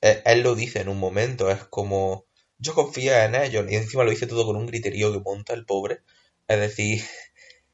Eh, 0.02 0.22
Él 0.26 0.42
lo 0.42 0.54
dice 0.54 0.80
en 0.80 0.88
un 0.88 0.98
momento, 0.98 1.50
es 1.50 1.64
como, 1.66 2.26
yo 2.58 2.74
confía 2.74 3.24
en 3.26 3.34
ellos, 3.34 3.66
y 3.70 3.76
encima 3.76 4.04
lo 4.04 4.10
dice 4.10 4.26
todo 4.26 4.46
con 4.46 4.56
un 4.56 4.66
griterío 4.66 5.12
que 5.12 5.20
monta 5.20 5.54
el 5.54 5.66
pobre. 5.66 6.00
Es 6.48 6.60
decir, 6.60 7.02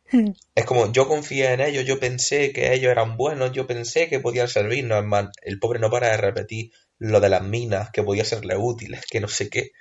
es 0.55 0.65
como, 0.65 0.93
yo 0.93 1.09
confía 1.09 1.53
en 1.53 1.61
ellos, 1.61 1.85
yo 1.85 2.01
pensé 2.01 2.53
que 2.53 2.73
ellos 2.75 2.91
eran 2.91 3.17
buenos, 3.17 3.53
yo 3.53 3.67
pensé 3.67 4.09
que 4.09 4.21
podían 4.21 4.49
servirnos. 4.49 5.01
Es 5.01 5.05
más, 5.07 5.29
el 5.43 5.59
pobre 5.59 5.79
no 5.81 5.91
para 5.91 6.09
de 6.11 6.17
repetir 6.19 6.73
lo 6.99 7.21
de 7.21 7.29
las 7.29 7.43
minas, 7.43 7.91
que 7.91 8.03
podía 8.03 8.25
serle 8.25 8.57
útiles, 8.57 9.05
que 9.11 9.21
no 9.21 9.29
sé 9.29 9.49
qué. 9.51 9.73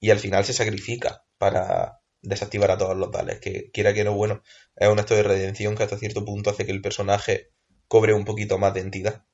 Y 0.00 0.10
al 0.10 0.18
final 0.18 0.44
se 0.44 0.52
sacrifica 0.54 1.24
para 1.38 2.00
desactivar 2.22 2.70
a 2.70 2.78
todos 2.78 2.96
los 2.96 3.12
Daleks, 3.12 3.40
que 3.40 3.70
quiera 3.72 3.94
que 3.94 4.04
no, 4.04 4.14
bueno, 4.14 4.42
es 4.76 4.88
un 4.88 4.98
acto 4.98 5.14
de 5.14 5.22
redención 5.22 5.76
que 5.76 5.84
hasta 5.84 5.98
cierto 5.98 6.24
punto 6.24 6.50
hace 6.50 6.66
que 6.66 6.72
el 6.72 6.82
personaje 6.82 7.50
cobre 7.88 8.14
un 8.14 8.24
poquito 8.24 8.58
más 8.58 8.74
de 8.74 8.80
entidad. 8.80 9.24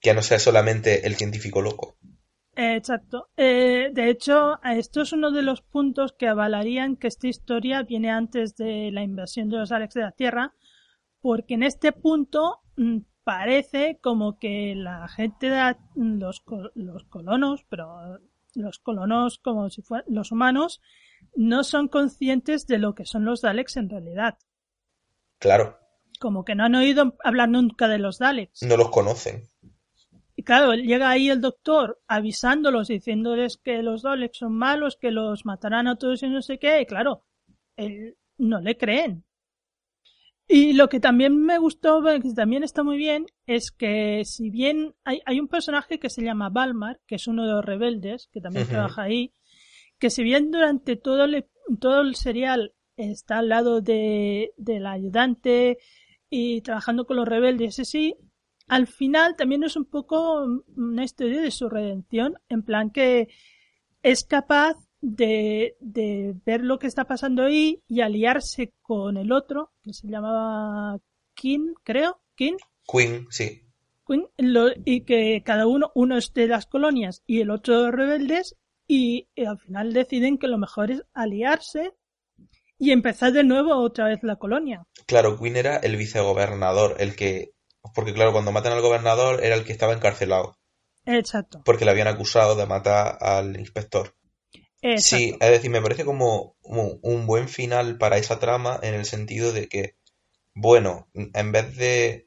Que 0.00 0.14
no 0.14 0.22
sea 0.22 0.38
solamente 0.38 1.06
el 1.06 1.14
científico 1.14 1.62
loco. 1.62 1.96
Eh, 2.56 2.76
Exacto. 2.76 3.28
Eh, 3.36 3.90
de 3.92 4.10
hecho, 4.10 4.60
esto 4.64 5.02
es 5.02 5.12
uno 5.12 5.30
de 5.30 5.42
los 5.42 5.62
puntos 5.62 6.12
que 6.18 6.28
avalarían 6.28 6.96
que 6.96 7.06
esta 7.08 7.28
historia 7.28 7.82
viene 7.84 8.10
antes 8.10 8.56
de 8.56 8.90
la 8.92 9.02
invasión 9.02 9.48
de 9.48 9.58
los 9.58 9.72
Alex 9.72 9.94
de 9.94 10.00
la 10.02 10.12
Tierra, 10.12 10.54
porque 11.20 11.54
en 11.54 11.62
este 11.62 11.92
punto 11.92 12.60
mm, 12.76 12.98
parece 13.24 13.98
como 14.02 14.38
que 14.38 14.74
la 14.76 15.06
gente 15.08 15.48
de 15.48 15.56
la- 15.56 15.78
los, 15.94 16.42
los 16.74 17.04
colonos, 17.04 17.64
pero 17.70 18.18
los 18.54 18.78
colonos 18.80 19.38
como 19.38 19.70
si 19.70 19.80
fueran 19.82 20.04
los 20.12 20.32
humanos, 20.32 20.80
no 21.36 21.62
son 21.64 21.86
conscientes 21.88 22.66
de 22.66 22.78
lo 22.78 22.94
que 22.94 23.06
son 23.06 23.24
los 23.24 23.40
Daleks 23.40 23.76
en 23.76 23.88
realidad. 23.88 24.36
Claro, 25.38 25.78
Como 26.22 26.44
que 26.44 26.54
no 26.54 26.62
han 26.62 26.76
oído 26.76 27.16
hablar 27.24 27.48
nunca 27.48 27.88
de 27.88 27.98
los 27.98 28.20
Daleks. 28.20 28.62
no 28.62 28.76
los 28.76 28.90
conocen. 28.90 29.42
Y 30.36 30.44
claro, 30.44 30.72
llega 30.72 31.10
ahí 31.10 31.28
el 31.28 31.40
doctor 31.40 32.00
avisándolos, 32.06 32.86
diciéndoles 32.86 33.56
que 33.56 33.82
los 33.82 34.02
Daleks 34.02 34.38
son 34.38 34.52
malos, 34.52 34.96
que 34.96 35.10
los 35.10 35.44
matarán 35.44 35.88
a 35.88 35.96
todos 35.96 36.22
y 36.22 36.28
no 36.28 36.40
sé 36.40 36.60
qué, 36.60 36.80
y 36.80 36.86
claro, 36.86 37.24
él 37.76 38.16
no 38.38 38.60
le 38.60 38.76
creen. 38.76 39.24
Y 40.46 40.74
lo 40.74 40.88
que 40.88 41.00
también 41.00 41.36
me 41.42 41.58
gustó, 41.58 42.00
que 42.04 42.32
también 42.36 42.62
está 42.62 42.84
muy 42.84 42.98
bien, 42.98 43.26
es 43.48 43.72
que 43.72 44.22
si 44.24 44.48
bien 44.48 44.94
hay, 45.02 45.22
hay 45.26 45.40
un 45.40 45.48
personaje 45.48 45.98
que 45.98 46.08
se 46.08 46.22
llama 46.22 46.50
Balmar, 46.50 47.00
que 47.04 47.16
es 47.16 47.26
uno 47.26 47.44
de 47.44 47.52
los 47.52 47.64
rebeldes, 47.64 48.28
que 48.32 48.40
también 48.40 48.68
trabaja 48.68 49.02
ahí, 49.02 49.32
que 49.98 50.08
si 50.08 50.22
bien 50.22 50.52
durante 50.52 50.94
todo 50.94 51.24
el, 51.24 51.46
todo 51.80 52.02
el 52.02 52.14
serial 52.14 52.74
está 52.96 53.38
al 53.38 53.48
lado 53.48 53.80
de, 53.80 54.52
del 54.56 54.86
ayudante 54.86 55.78
y 56.32 56.62
trabajando 56.62 57.04
con 57.04 57.16
los 57.18 57.28
rebeldes, 57.28 57.78
ese 57.78 57.84
sí, 57.84 58.16
al 58.66 58.86
final 58.86 59.36
también 59.36 59.62
es 59.64 59.76
un 59.76 59.84
poco 59.84 60.46
una 60.76 61.04
historia 61.04 61.42
de 61.42 61.50
su 61.50 61.68
redención, 61.68 62.34
en 62.48 62.62
plan 62.62 62.90
que 62.90 63.28
es 64.02 64.24
capaz 64.24 64.76
de, 65.02 65.76
de 65.80 66.34
ver 66.46 66.62
lo 66.62 66.78
que 66.78 66.86
está 66.86 67.04
pasando 67.04 67.42
ahí 67.44 67.82
y 67.86 68.00
aliarse 68.00 68.72
con 68.80 69.16
el 69.18 69.30
otro, 69.30 69.72
que 69.82 69.92
se 69.92 70.08
llamaba 70.08 70.98
King, 71.34 71.74
creo, 71.84 72.20
King, 72.34 72.54
Queen, 72.90 73.26
sí. 73.30 73.62
Queen, 74.06 74.26
lo- 74.38 74.72
y 74.84 75.02
que 75.02 75.42
cada 75.44 75.66
uno, 75.66 75.90
uno 75.94 76.16
es 76.16 76.32
de 76.32 76.46
las 76.46 76.66
colonias 76.66 77.22
y 77.26 77.40
el 77.40 77.50
otro 77.50 77.76
de 77.78 77.82
los 77.88 77.94
rebeldes, 77.94 78.56
y, 78.88 79.28
y 79.34 79.44
al 79.44 79.58
final 79.58 79.92
deciden 79.92 80.38
que 80.38 80.48
lo 80.48 80.56
mejor 80.58 80.90
es 80.90 81.02
aliarse 81.12 81.92
y 82.82 82.90
empezar 82.90 83.32
de 83.32 83.44
nuevo 83.44 83.76
otra 83.76 84.06
vez 84.06 84.24
la 84.24 84.34
colonia. 84.34 84.88
Claro, 85.06 85.38
Queen 85.38 85.56
era 85.56 85.76
el 85.76 85.94
vicegobernador, 85.94 86.96
el 86.98 87.14
que... 87.14 87.52
Porque 87.94 88.12
claro, 88.12 88.32
cuando 88.32 88.50
matan 88.50 88.72
al 88.72 88.80
gobernador 88.80 89.44
era 89.44 89.54
el 89.54 89.62
que 89.64 89.70
estaba 89.70 89.92
encarcelado, 89.92 90.58
Exacto. 91.06 91.62
porque 91.64 91.84
le 91.84 91.92
habían 91.92 92.08
acusado 92.08 92.56
de 92.56 92.66
matar 92.66 93.18
al 93.20 93.56
inspector. 93.56 94.16
exacto. 94.80 95.16
Sí, 95.16 95.38
es 95.40 95.50
decir, 95.52 95.70
me 95.70 95.80
parece 95.80 96.04
como 96.04 96.56
un, 96.62 96.98
un 97.02 97.24
buen 97.24 97.48
final 97.48 97.98
para 97.98 98.18
esa 98.18 98.40
trama 98.40 98.80
en 98.82 98.94
el 98.94 99.04
sentido 99.04 99.52
de 99.52 99.68
que, 99.68 99.94
bueno, 100.52 101.08
en 101.14 101.52
vez 101.52 101.76
de 101.76 102.26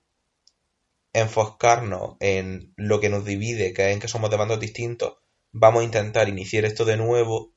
enfocarnos 1.11 2.15
en 2.21 2.73
lo 2.77 3.01
que 3.01 3.09
nos 3.09 3.25
divide, 3.25 3.73
que 3.73 3.89
es 3.89 3.93
en 3.93 3.99
que 3.99 4.07
somos 4.07 4.29
de 4.29 4.37
bandos 4.37 4.61
distintos, 4.61 5.17
vamos 5.51 5.81
a 5.81 5.85
intentar 5.85 6.29
iniciar 6.29 6.63
esto 6.63 6.85
de 6.85 6.95
nuevo 6.95 7.51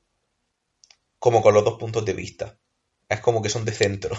como 1.17 1.41
con 1.41 1.53
los 1.53 1.63
dos 1.63 1.79
puntos 1.79 2.03
de 2.03 2.13
vista. 2.13 2.59
Es 3.09 3.19
como 3.21 3.41
que 3.41 3.49
son 3.49 3.65
de 3.65 3.71
centro. 3.71 4.15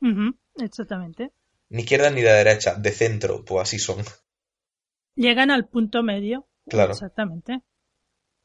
Exactamente. 0.56 1.32
Ni 1.70 1.82
izquierda 1.82 2.10
ni 2.10 2.20
de 2.20 2.32
derecha, 2.32 2.74
de 2.74 2.90
centro, 2.90 3.44
pues 3.44 3.62
así 3.62 3.78
son. 3.78 4.04
Llegan 5.14 5.50
al 5.50 5.68
punto 5.68 6.02
medio. 6.02 6.48
Claro. 6.68 6.92
Exactamente. 6.92 7.62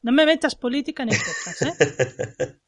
No 0.01 0.11
me 0.11 0.25
metas 0.25 0.55
política 0.55 1.03
en 1.03 1.09
el 1.09 1.17
podcast, 1.17 1.61
¿eh? 1.63 1.73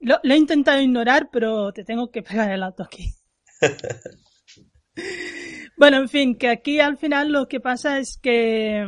lo, 0.00 0.20
lo 0.22 0.34
he 0.34 0.36
intentado 0.36 0.80
ignorar, 0.80 1.30
pero 1.32 1.72
te 1.72 1.84
tengo 1.84 2.10
que 2.10 2.22
pegar 2.22 2.52
el 2.52 2.62
auto 2.62 2.82
aquí. 2.82 3.14
bueno, 5.76 5.96
en 5.96 6.08
fin, 6.08 6.36
que 6.36 6.48
aquí 6.48 6.78
al 6.78 6.98
final 6.98 7.32
lo 7.32 7.48
que 7.48 7.60
pasa 7.60 7.98
es 7.98 8.18
que 8.18 8.84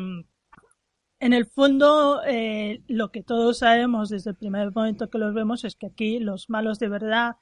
en 1.21 1.33
el 1.33 1.47
fondo 1.47 2.23
eh, 2.27 2.83
lo 2.89 3.11
que 3.11 3.23
todos 3.23 3.59
sabemos 3.59 4.09
desde 4.11 4.31
el 4.31 4.37
primer 4.37 4.71
momento 4.73 5.09
que 5.11 5.19
los 5.19 5.35
vemos 5.35 5.65
es 5.65 5.77
que 5.77 5.87
aquí 5.87 6.19
los 6.19 6.51
malos 6.51 6.79
de 6.79 6.89
verdad 6.89 7.37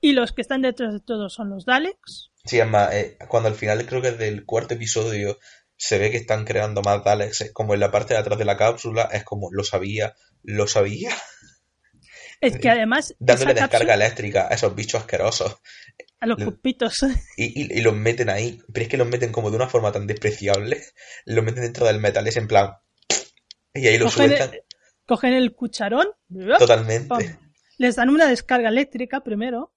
y 0.00 0.12
los 0.12 0.32
que 0.32 0.42
están 0.42 0.62
detrás 0.62 0.92
de 0.92 1.00
todo 1.00 1.28
son 1.28 1.50
los 1.50 1.64
Daleks. 1.66 2.30
Sí, 2.44 2.58
es 2.60 2.66
más, 2.68 2.94
eh, 2.94 3.18
cuando 3.28 3.48
al 3.48 3.54
final 3.56 3.84
creo 3.86 4.00
que 4.00 4.12
del 4.12 4.44
cuarto 4.46 4.74
episodio 4.74 5.38
se 5.76 5.98
ve 5.98 6.10
que 6.10 6.16
están 6.16 6.44
creando 6.44 6.82
más 6.82 7.04
Daleks, 7.04 7.40
es 7.42 7.52
como 7.52 7.74
en 7.74 7.80
la 7.80 7.90
parte 7.90 8.14
de 8.14 8.20
atrás 8.20 8.38
de 8.38 8.44
la 8.44 8.56
cápsula, 8.56 9.08
es 9.12 9.24
como 9.24 9.48
lo 9.52 9.64
sabía, 9.64 10.14
lo 10.42 10.66
sabía. 10.66 11.10
Es 12.40 12.58
que 12.58 12.68
además... 12.70 13.14
Dándole 13.18 13.54
descarga 13.54 13.70
cápsula- 13.78 13.94
eléctrica 13.94 14.48
a 14.50 14.54
esos 14.54 14.74
bichos 14.74 15.00
asquerosos. 15.00 15.56
A 16.20 16.26
los 16.26 16.42
pupitos. 16.42 16.94
Y, 17.36 17.62
y- 17.62 17.78
y 17.78 17.80
los 17.82 17.94
meten 17.94 18.28
ahí. 18.30 18.60
Pero 18.72 18.84
es 18.84 18.88
que 18.88 18.96
los 18.96 19.08
meten 19.08 19.32
como 19.32 19.50
de 19.50 19.56
una 19.56 19.68
forma 19.68 19.92
tan 19.92 20.06
despreciable. 20.06 20.82
Los 21.26 21.44
meten 21.44 21.62
dentro 21.64 21.86
del 21.86 22.00
metal, 22.00 22.26
es 22.26 22.36
en 22.36 22.48
plan. 22.48 22.72
Y 23.74 23.86
ahí 23.86 23.98
lo 23.98 24.06
cogen, 24.06 24.28
sueltan 24.28 24.54
el, 24.54 24.62
cogen 25.06 25.32
el 25.34 25.54
cucharón. 25.54 26.08
totalmente. 26.58 27.08
pam, 27.08 27.22
Les 27.78 27.96
dan 27.96 28.10
una 28.10 28.26
descarga 28.28 28.68
eléctrica 28.68 29.20
primero. 29.20 29.72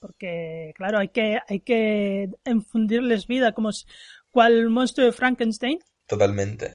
Porque, 0.00 0.72
claro, 0.76 0.98
hay 0.98 1.08
que, 1.08 1.40
hay 1.48 1.60
que 1.60 2.30
infundirles 2.44 3.26
vida 3.26 3.52
como 3.52 3.70
cual 4.30 4.68
monstruo 4.70 5.06
de 5.06 5.12
Frankenstein. 5.12 5.80
Totalmente. 6.06 6.74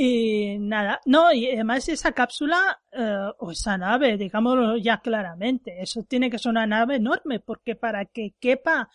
Y 0.00 0.58
nada, 0.60 1.00
no, 1.06 1.32
y 1.32 1.50
además 1.50 1.88
esa 1.88 2.12
cápsula, 2.12 2.80
eh, 2.92 3.30
o 3.38 3.50
esa 3.50 3.76
nave, 3.76 4.16
digámoslo 4.16 4.76
ya 4.76 5.00
claramente, 5.00 5.82
eso 5.82 6.04
tiene 6.04 6.30
que 6.30 6.38
ser 6.38 6.50
una 6.50 6.68
nave 6.68 6.96
enorme, 6.96 7.40
porque 7.40 7.74
para 7.74 8.04
que 8.04 8.34
quepa 8.38 8.88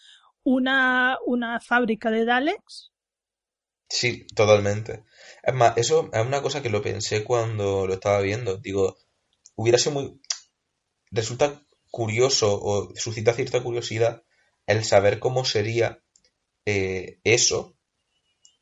una, 0.44 1.18
una 1.26 1.60
fábrica 1.60 2.10
de 2.10 2.24
Daleks, 2.24 2.93
Sí, 3.94 4.26
totalmente. 4.36 5.04
Es 5.44 5.54
más, 5.54 5.78
eso 5.78 6.10
es 6.12 6.26
una 6.26 6.42
cosa 6.42 6.64
que 6.64 6.72
lo 6.72 6.82
pensé 6.82 7.24
cuando 7.24 7.86
lo 7.86 7.94
estaba 7.94 8.22
viendo. 8.22 8.58
Digo, 8.58 8.98
hubiera 9.56 9.78
sido 9.78 9.92
muy... 9.92 10.20
Resulta 11.12 11.62
curioso 11.92 12.60
o 12.60 12.92
suscita 12.96 13.34
cierta 13.34 13.62
curiosidad 13.62 14.24
el 14.66 14.84
saber 14.84 15.20
cómo 15.20 15.46
sería 15.46 16.00
eh, 16.66 17.20
eso 17.24 17.78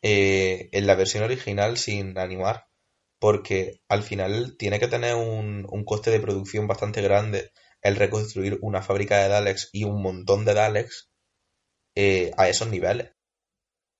eh, 0.01 0.67
en 0.73 0.85
la 0.85 0.95
versión 0.95 1.23
original 1.23 1.77
sin 1.77 2.17
animar. 2.17 2.67
Porque 3.17 3.81
al 3.87 4.03
final 4.03 4.57
tiene 4.57 4.79
que 4.81 4.89
tener 4.89 5.15
un, 5.15 5.65
un 5.69 5.85
coste 5.85 6.11
de 6.11 6.19
producción 6.19 6.67
bastante 6.67 7.01
grande 7.01 7.51
el 7.81 7.95
reconstruir 7.95 8.59
una 8.61 8.81
fábrica 8.81 9.17
de 9.19 9.29
Daleks 9.29 9.69
y 9.71 9.85
un 9.85 10.01
montón 10.01 10.43
de 10.43 10.55
Daleks 10.55 11.09
eh, 11.95 12.31
a 12.37 12.49
esos 12.49 12.67
niveles. 12.67 13.13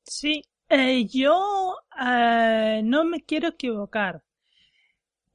sí, 0.06 0.44
eh, 0.72 1.06
yo 1.08 1.76
eh, 2.00 2.82
no 2.84 3.04
me 3.04 3.22
quiero 3.24 3.50
equivocar. 3.50 4.24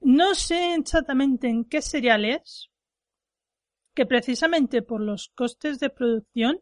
No 0.01 0.34
sé 0.34 0.74
exactamente 0.74 1.49
en 1.49 1.64
qué 1.64 1.82
serial 1.82 2.24
es, 2.24 2.70
que 3.95 4.07
precisamente 4.07 4.82
por 4.82 5.01
los 5.01 5.30
costes 5.34 5.78
de 5.80 5.91
producción 5.91 6.61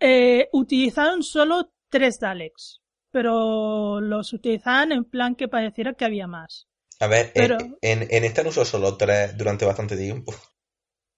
eh, 0.00 0.48
utilizaron 0.52 1.22
solo 1.22 1.72
tres 1.88 2.18
Daleks, 2.18 2.80
pero 3.10 4.00
los 4.00 4.32
utilizaban 4.32 4.92
en 4.92 5.04
plan 5.04 5.34
que 5.36 5.48
pareciera 5.48 5.94
que 5.94 6.04
había 6.04 6.26
más. 6.26 6.66
A 6.98 7.06
ver, 7.06 7.30
Pero- 7.34 7.58
en, 7.60 7.76
en, 7.82 8.08
en 8.10 8.24
este 8.24 8.40
han 8.40 8.48
usado 8.48 8.64
solo 8.66 8.96
tres 8.96 9.36
durante 9.36 9.64
bastante 9.64 9.96
tiempo. 9.96 10.32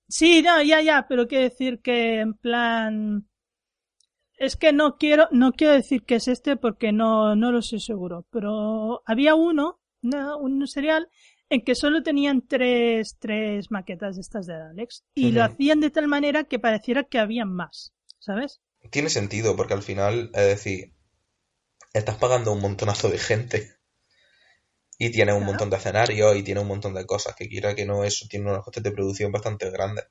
Sí, 0.09 0.43
no, 0.43 0.63
ya, 0.63 0.83
ya, 0.83 1.07
pero 1.09 1.27
quiero 1.27 1.45
decir 1.45 1.81
que 1.81 2.21
en 2.21 2.35
plan 2.35 3.27
es 4.39 4.57
que 4.57 4.73
no 4.73 4.97
quiero, 4.99 5.29
no 5.33 5.53
quiero 5.53 5.75
decir 5.75 6.05
que 6.05 6.17
es 6.17 6.29
este 6.29 6.57
porque 6.57 6.93
no, 6.93 7.37
no 7.37 7.53
lo 7.53 7.63
sé 7.63 7.79
seguro, 7.81 8.27
pero 8.31 9.03
había 9.07 9.35
uno, 9.35 9.81
una- 10.03 10.37
un 10.37 10.67
serial 10.67 11.09
en 11.51 11.63
que 11.63 11.75
solo 11.75 12.03
tenían 12.03 12.43
tres, 12.47 13.17
tres 13.19 13.71
maquetas 13.71 14.17
de 14.17 14.23
estas 14.23 14.47
de 14.47 14.55
Daleks 14.59 15.05
y 15.15 15.33
lo 15.33 15.43
hacían 15.45 15.81
de 15.81 15.91
tal 15.91 16.09
manera 16.09 16.45
que 16.45 16.59
pareciera 16.59 17.05
que 17.05 17.19
habían 17.19 17.53
más, 17.53 17.93
¿sabes? 18.19 18.61
Tiene 18.91 19.11
sentido, 19.11 19.57
porque 19.57 19.75
al 19.75 19.83
final, 19.83 20.31
es 20.33 20.47
decir, 20.47 20.95
estás 21.95 22.17
pagando 22.19 22.53
un 22.53 22.61
montonazo 22.61 23.09
de 23.09 23.19
gente 23.19 23.79
y 24.99 25.13
tienes 25.13 25.37
un 25.37 25.45
Claro. 25.45 25.45
montón 25.45 25.71
de 25.71 25.77
escenarios 25.77 26.35
y 26.37 26.43
tienes 26.43 26.63
un 26.63 26.69
montón 26.69 26.95
de 26.95 27.07
cosas 27.07 27.37
que 27.37 27.49
quiera 27.49 27.77
que 27.77 27.85
no, 27.87 28.03
eso 28.03 28.27
tiene 28.29 28.51
unos 28.51 28.65
costes 28.65 28.83
de 28.83 28.91
producción 28.91 29.31
bastante 29.31 29.71
grandes. 29.71 30.07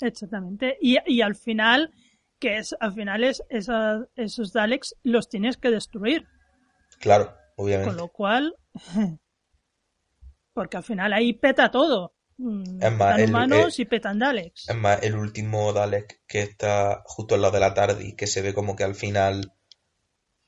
Exactamente. 0.00 0.76
Y, 0.80 0.98
y 1.06 1.20
al 1.22 1.34
final, 1.34 1.92
que 2.42 2.56
es, 2.58 2.74
al 2.80 2.92
final 2.92 3.22
es, 3.22 3.40
esos 3.48 4.52
Daleks 4.52 4.96
los 5.04 5.28
tienes 5.28 5.56
que 5.56 5.70
destruir. 5.70 6.26
Claro, 6.98 7.26
Con 7.56 7.64
obviamente. 7.66 7.94
lo 7.94 8.08
cual, 8.08 8.56
porque 10.52 10.76
al 10.76 10.82
final 10.82 11.12
ahí 11.12 11.32
peta 11.34 11.70
todo. 11.70 12.14
Mm, 12.38 12.82
Es 12.82 12.92
más, 12.92 13.14
petan 13.14 13.20
el- 13.20 13.30
humanos 13.30 13.78
eh, 13.78 13.82
y 13.82 13.84
petan 13.84 14.18
Daleks. 14.18 14.68
Es 14.68 14.76
más, 14.76 15.02
el 15.02 15.14
último 15.16 15.72
Dalek 15.72 16.22
que 16.26 16.40
está 16.42 17.02
justo 17.06 17.34
al 17.34 17.42
lado 17.42 17.54
de 17.54 17.60
la 17.60 17.74
tarde 17.74 18.04
y 18.08 18.16
que 18.16 18.26
se 18.26 18.42
ve 18.42 18.52
como 18.54 18.74
que 18.74 18.84
al 18.84 18.94
final 18.96 19.52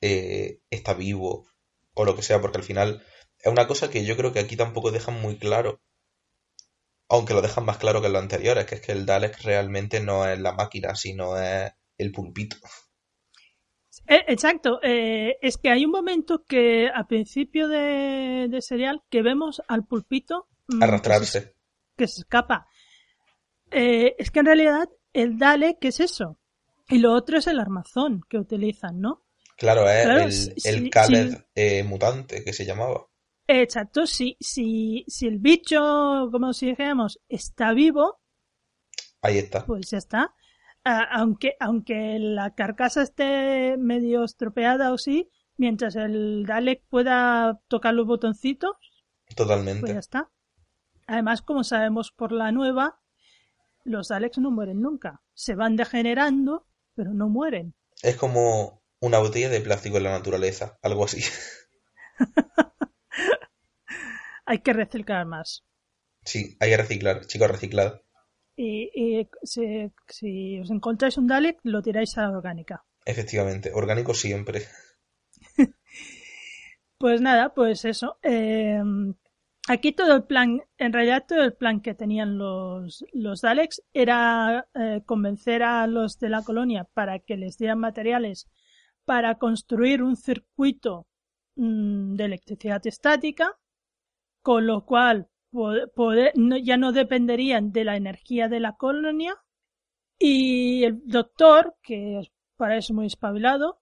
eh, 0.01 0.59
está 0.69 0.93
vivo 0.93 1.47
o 1.93 2.03
lo 2.05 2.15
que 2.15 2.21
sea, 2.23 2.41
porque 2.41 2.57
al 2.57 2.63
final 2.65 3.01
es 3.39 3.51
una 3.51 3.67
cosa 3.67 3.89
que 3.89 4.03
yo 4.03 4.17
creo 4.17 4.33
que 4.33 4.39
aquí 4.39 4.57
tampoco 4.57 4.91
dejan 4.91 5.21
muy 5.21 5.37
claro, 5.37 5.81
aunque 7.07 7.33
lo 7.33 7.41
dejan 7.41 7.65
más 7.65 7.77
claro 7.77 8.01
que 8.01 8.07
en 8.07 8.13
los 8.13 8.21
anteriores, 8.21 8.65
que 8.65 8.75
es 8.75 8.81
que 8.81 8.91
el 8.91 9.05
Dalek 9.05 9.39
realmente 9.43 9.99
no 10.01 10.27
es 10.27 10.37
la 10.39 10.51
máquina, 10.53 10.95
sino 10.95 11.37
es 11.39 11.71
el 11.97 12.11
pulpito. 12.11 12.57
Eh, 14.07 14.23
exacto. 14.27 14.79
eh, 14.83 15.37
es 15.41 15.57
que 15.57 15.69
hay 15.69 15.85
un 15.85 15.91
momento 15.91 16.43
que 16.43 16.89
al 16.93 17.07
principio 17.07 17.67
de, 17.67 18.47
de 18.49 18.61
serial 18.61 19.01
que 19.09 19.21
vemos 19.21 19.61
al 19.67 19.85
pulpito 19.85 20.47
mm, 20.67 20.71
que 20.73 20.77
se- 20.77 20.83
Arrastrarse. 20.83 21.55
que 21.97 22.07
se 22.07 22.21
escapa. 22.21 22.67
Eh, 23.71 24.15
es 24.19 24.31
que 24.31 24.39
en 24.39 24.45
realidad 24.45 24.89
el 25.13 25.37
Dalek 25.37 25.83
es 25.85 25.99
eso. 25.99 26.39
Y 26.87 26.99
lo 26.99 27.13
otro 27.13 27.37
es 27.39 27.47
el 27.47 27.59
armazón 27.59 28.21
que 28.29 28.37
utilizan, 28.37 28.99
¿no? 29.01 29.25
Claro, 29.57 29.89
es 29.89 30.03
Claro, 30.03 30.23
el, 30.25 30.31
sí, 30.31 30.53
el 30.65 30.89
Khaled 30.91 31.37
eh, 31.55 31.83
mutante 31.83 32.43
que 32.43 32.53
se 32.53 32.65
llamaba. 32.65 33.07
Exacto, 33.47 34.05
si, 34.05 34.35
si, 34.39 35.03
si 35.07 35.27
el 35.27 35.39
bicho, 35.39 36.29
como 36.31 36.51
si 36.53 36.67
dijéramos, 36.67 37.19
está 37.29 37.73
vivo, 37.73 38.19
Ahí 39.21 39.37
está. 39.39 39.65
pues 39.65 39.89
ya 39.89 39.97
está. 39.97 40.35
Aunque, 40.85 41.55
aunque 41.59 42.19
la 42.19 42.53
carcasa 42.53 43.01
esté 43.01 43.75
medio 43.77 44.23
estropeada 44.23 44.93
o 44.93 44.99
sí, 44.99 45.29
mientras 45.57 45.95
el 45.95 46.45
Dalek 46.45 46.83
pueda 46.89 47.59
tocar 47.67 47.95
los 47.95 48.05
botoncitos, 48.05 48.73
pues 48.79 49.29
ya 49.29 49.35
Totalmente. 49.35 49.97
está. 49.97 50.29
Además, 51.07 51.41
como 51.41 51.63
sabemos 51.63 52.11
por 52.11 52.31
la 52.31 52.51
nueva, 52.51 52.99
los 53.83 54.09
Daleks 54.09 54.37
no 54.37 54.51
mueren 54.51 54.81
nunca. 54.81 55.23
Se 55.33 55.55
van 55.55 55.75
degenerando, 55.75 56.67
pero 56.93 57.13
no 57.13 57.29
mueren. 57.29 57.73
Es 58.03 58.15
como 58.15 58.83
una 58.99 59.17
botella 59.19 59.49
de 59.49 59.61
plástico 59.61 59.97
en 59.97 60.03
la 60.03 60.11
naturaleza, 60.11 60.77
algo 60.81 61.05
así. 61.05 61.23
Hay 64.45 64.59
que 64.59 64.73
reciclar 64.73 65.25
más. 65.25 65.63
Sí, 66.23 66.55
hay 66.59 66.69
que 66.69 66.77
reciclar, 66.77 67.25
chicos, 67.25 67.49
reciclad. 67.49 68.01
Y, 68.57 68.89
y 68.93 69.27
si, 69.43 69.91
si 70.07 70.59
os 70.59 70.71
encontráis 70.71 71.17
un 71.17 71.27
Dalek, 71.27 71.59
lo 71.63 71.81
tiráis 71.81 72.17
a 72.17 72.23
la 72.23 72.37
orgánica. 72.37 72.85
Efectivamente, 73.05 73.71
orgánico 73.73 74.13
siempre. 74.13 74.63
Pues 76.97 77.19
nada, 77.21 77.53
pues 77.53 77.83
eso. 77.85 78.17
eh, 78.23 78.81
aquí 79.67 79.91
todo 79.91 80.15
el 80.15 80.23
plan, 80.23 80.61
en 80.77 80.93
realidad 80.93 81.25
todo 81.27 81.43
el 81.43 81.53
plan 81.53 81.81
que 81.81 81.93
tenían 81.93 82.37
los, 82.37 83.05
los 83.13 83.41
Daleks 83.41 83.81
era 83.93 84.67
eh, 84.73 85.01
convencer 85.05 85.63
a 85.63 85.87
los 85.87 86.19
de 86.19 86.29
la 86.29 86.41
colonia 86.43 86.85
para 86.93 87.19
que 87.19 87.37
les 87.37 87.57
dieran 87.57 87.79
materiales 87.79 88.47
para 89.05 89.35
construir 89.35 90.01
un 90.01 90.15
circuito 90.15 91.07
mm, 91.55 92.15
de 92.15 92.25
electricidad 92.25 92.85
estática, 92.87 93.57
con 94.41 94.65
lo 94.67 94.85
cual 94.85 95.27
ya 96.63 96.77
no 96.77 96.91
dependerían 96.91 97.71
de 97.71 97.83
la 97.83 97.95
energía 97.95 98.47
de 98.47 98.59
la 98.59 98.75
colonia. 98.75 99.35
Y 100.17 100.83
el 100.83 101.01
doctor, 101.05 101.75
que 101.83 102.31
para 102.57 102.77
eso 102.77 102.93
muy 102.93 103.07
espabilado, 103.07 103.81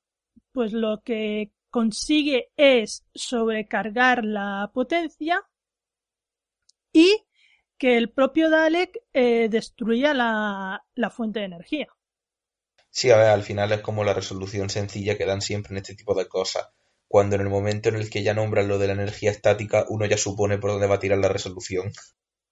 pues 0.51 0.74
lo 0.74 1.01
que 1.03 1.51
consigue 1.69 2.51
es 2.55 3.05
sobrecargar 3.13 4.24
la 4.24 4.71
potencia 4.74 5.43
y 6.91 7.26
que 7.78 7.97
el 7.97 8.11
propio 8.11 8.49
Dalek 8.49 8.99
eh, 9.11 9.49
destruya 9.49 10.13
la, 10.13 10.86
la 10.95 11.09
fuente 11.09 11.39
de 11.39 11.45
energía. 11.45 11.88
Sí, 12.89 13.09
a 13.09 13.17
ver, 13.17 13.28
al 13.28 13.41
final 13.41 13.71
es 13.71 13.82
como 13.82 14.03
la 14.03 14.13
resolución 14.13 14.69
sencilla 14.69 15.17
que 15.17 15.26
dan 15.26 15.41
siempre 15.41 15.74
en 15.74 15.78
este 15.78 15.95
tipo 15.95 16.13
de 16.13 16.28
cosas. 16.28 16.69
Cuando 17.14 17.36
en 17.36 17.41
el 17.41 17.49
momento 17.49 17.89
en 17.89 17.95
el 17.95 18.09
que 18.09 18.24
ya 18.24 18.34
nombran 18.34 18.68
lo 18.68 18.80
de 18.80 18.88
la 18.88 18.93
energía 18.93 19.30
estática, 19.30 19.86
uno 19.88 20.07
ya 20.07 20.18
supone 20.18 20.57
por 20.57 20.72
dónde 20.72 20.88
va 20.88 20.95
a 20.95 20.99
tirar 20.99 21.20
la 21.20 21.28
resolución. 21.28 21.91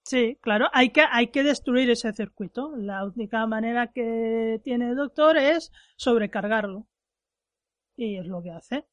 Sí, 0.04 0.38
claro, 0.40 0.68
hay 0.72 0.90
que, 0.90 1.02
hay 1.10 1.32
que 1.32 1.42
destruir 1.42 1.90
ese 1.90 2.12
circuito. 2.12 2.70
La 2.76 3.04
única 3.04 3.44
manera 3.48 3.88
que 3.88 4.60
tiene 4.62 4.90
el 4.90 4.94
doctor 4.94 5.36
es 5.36 5.72
sobrecargarlo. 5.96 6.86
Y 7.96 8.18
es 8.18 8.26
lo 8.28 8.40
que 8.40 8.52
hace. 8.52 8.86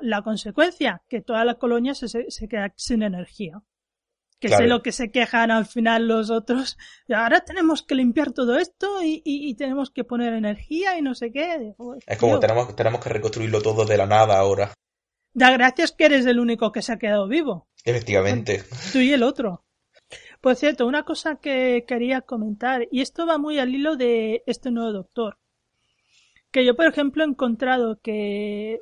La 0.00 0.22
consecuencia, 0.22 1.00
que 1.08 1.20
toda 1.20 1.44
la 1.44 1.54
colonia 1.54 1.94
se, 1.94 2.08
se 2.08 2.48
queda 2.48 2.72
sin 2.74 3.04
energía 3.04 3.62
que 4.40 4.48
sé 4.48 4.66
lo 4.66 4.82
que 4.82 4.90
se 4.90 5.10
quejan 5.10 5.50
al 5.50 5.66
final 5.66 6.08
los 6.08 6.30
otros. 6.30 6.78
Ahora 7.08 7.40
tenemos 7.40 7.82
que 7.82 7.94
limpiar 7.94 8.32
todo 8.32 8.56
esto 8.56 9.00
y, 9.02 9.54
tenemos 9.54 9.90
que 9.90 10.02
poner 10.02 10.32
energía 10.32 10.98
y 10.98 11.02
no 11.02 11.14
sé 11.14 11.30
qué. 11.30 11.74
es 12.06 12.18
como 12.18 12.40
tenemos, 12.40 12.74
tenemos 12.74 13.00
que 13.00 13.10
reconstruirlo 13.10 13.60
todo 13.60 13.84
de 13.84 13.96
la 13.98 14.06
nada 14.06 14.38
ahora. 14.38 14.72
Da 15.32 15.52
gracias 15.52 15.92
que 15.92 16.06
eres 16.06 16.26
el 16.26 16.40
único 16.40 16.72
que 16.72 16.82
se 16.82 16.92
ha 16.92 16.98
quedado 16.98 17.28
vivo. 17.28 17.68
Efectivamente. 17.84 18.64
Tú 18.92 18.98
y 18.98 19.12
el 19.12 19.22
otro. 19.22 19.64
Por 20.40 20.56
cierto, 20.56 20.86
una 20.86 21.04
cosa 21.04 21.36
que 21.36 21.84
quería 21.86 22.22
comentar, 22.22 22.88
y 22.90 23.02
esto 23.02 23.26
va 23.26 23.38
muy 23.38 23.58
al 23.58 23.74
hilo 23.74 23.96
de 23.96 24.42
este 24.46 24.70
nuevo 24.70 24.92
doctor. 24.92 25.38
Que 26.50 26.64
yo, 26.64 26.74
por 26.74 26.86
ejemplo, 26.86 27.22
he 27.22 27.28
encontrado 27.28 28.00
que 28.02 28.80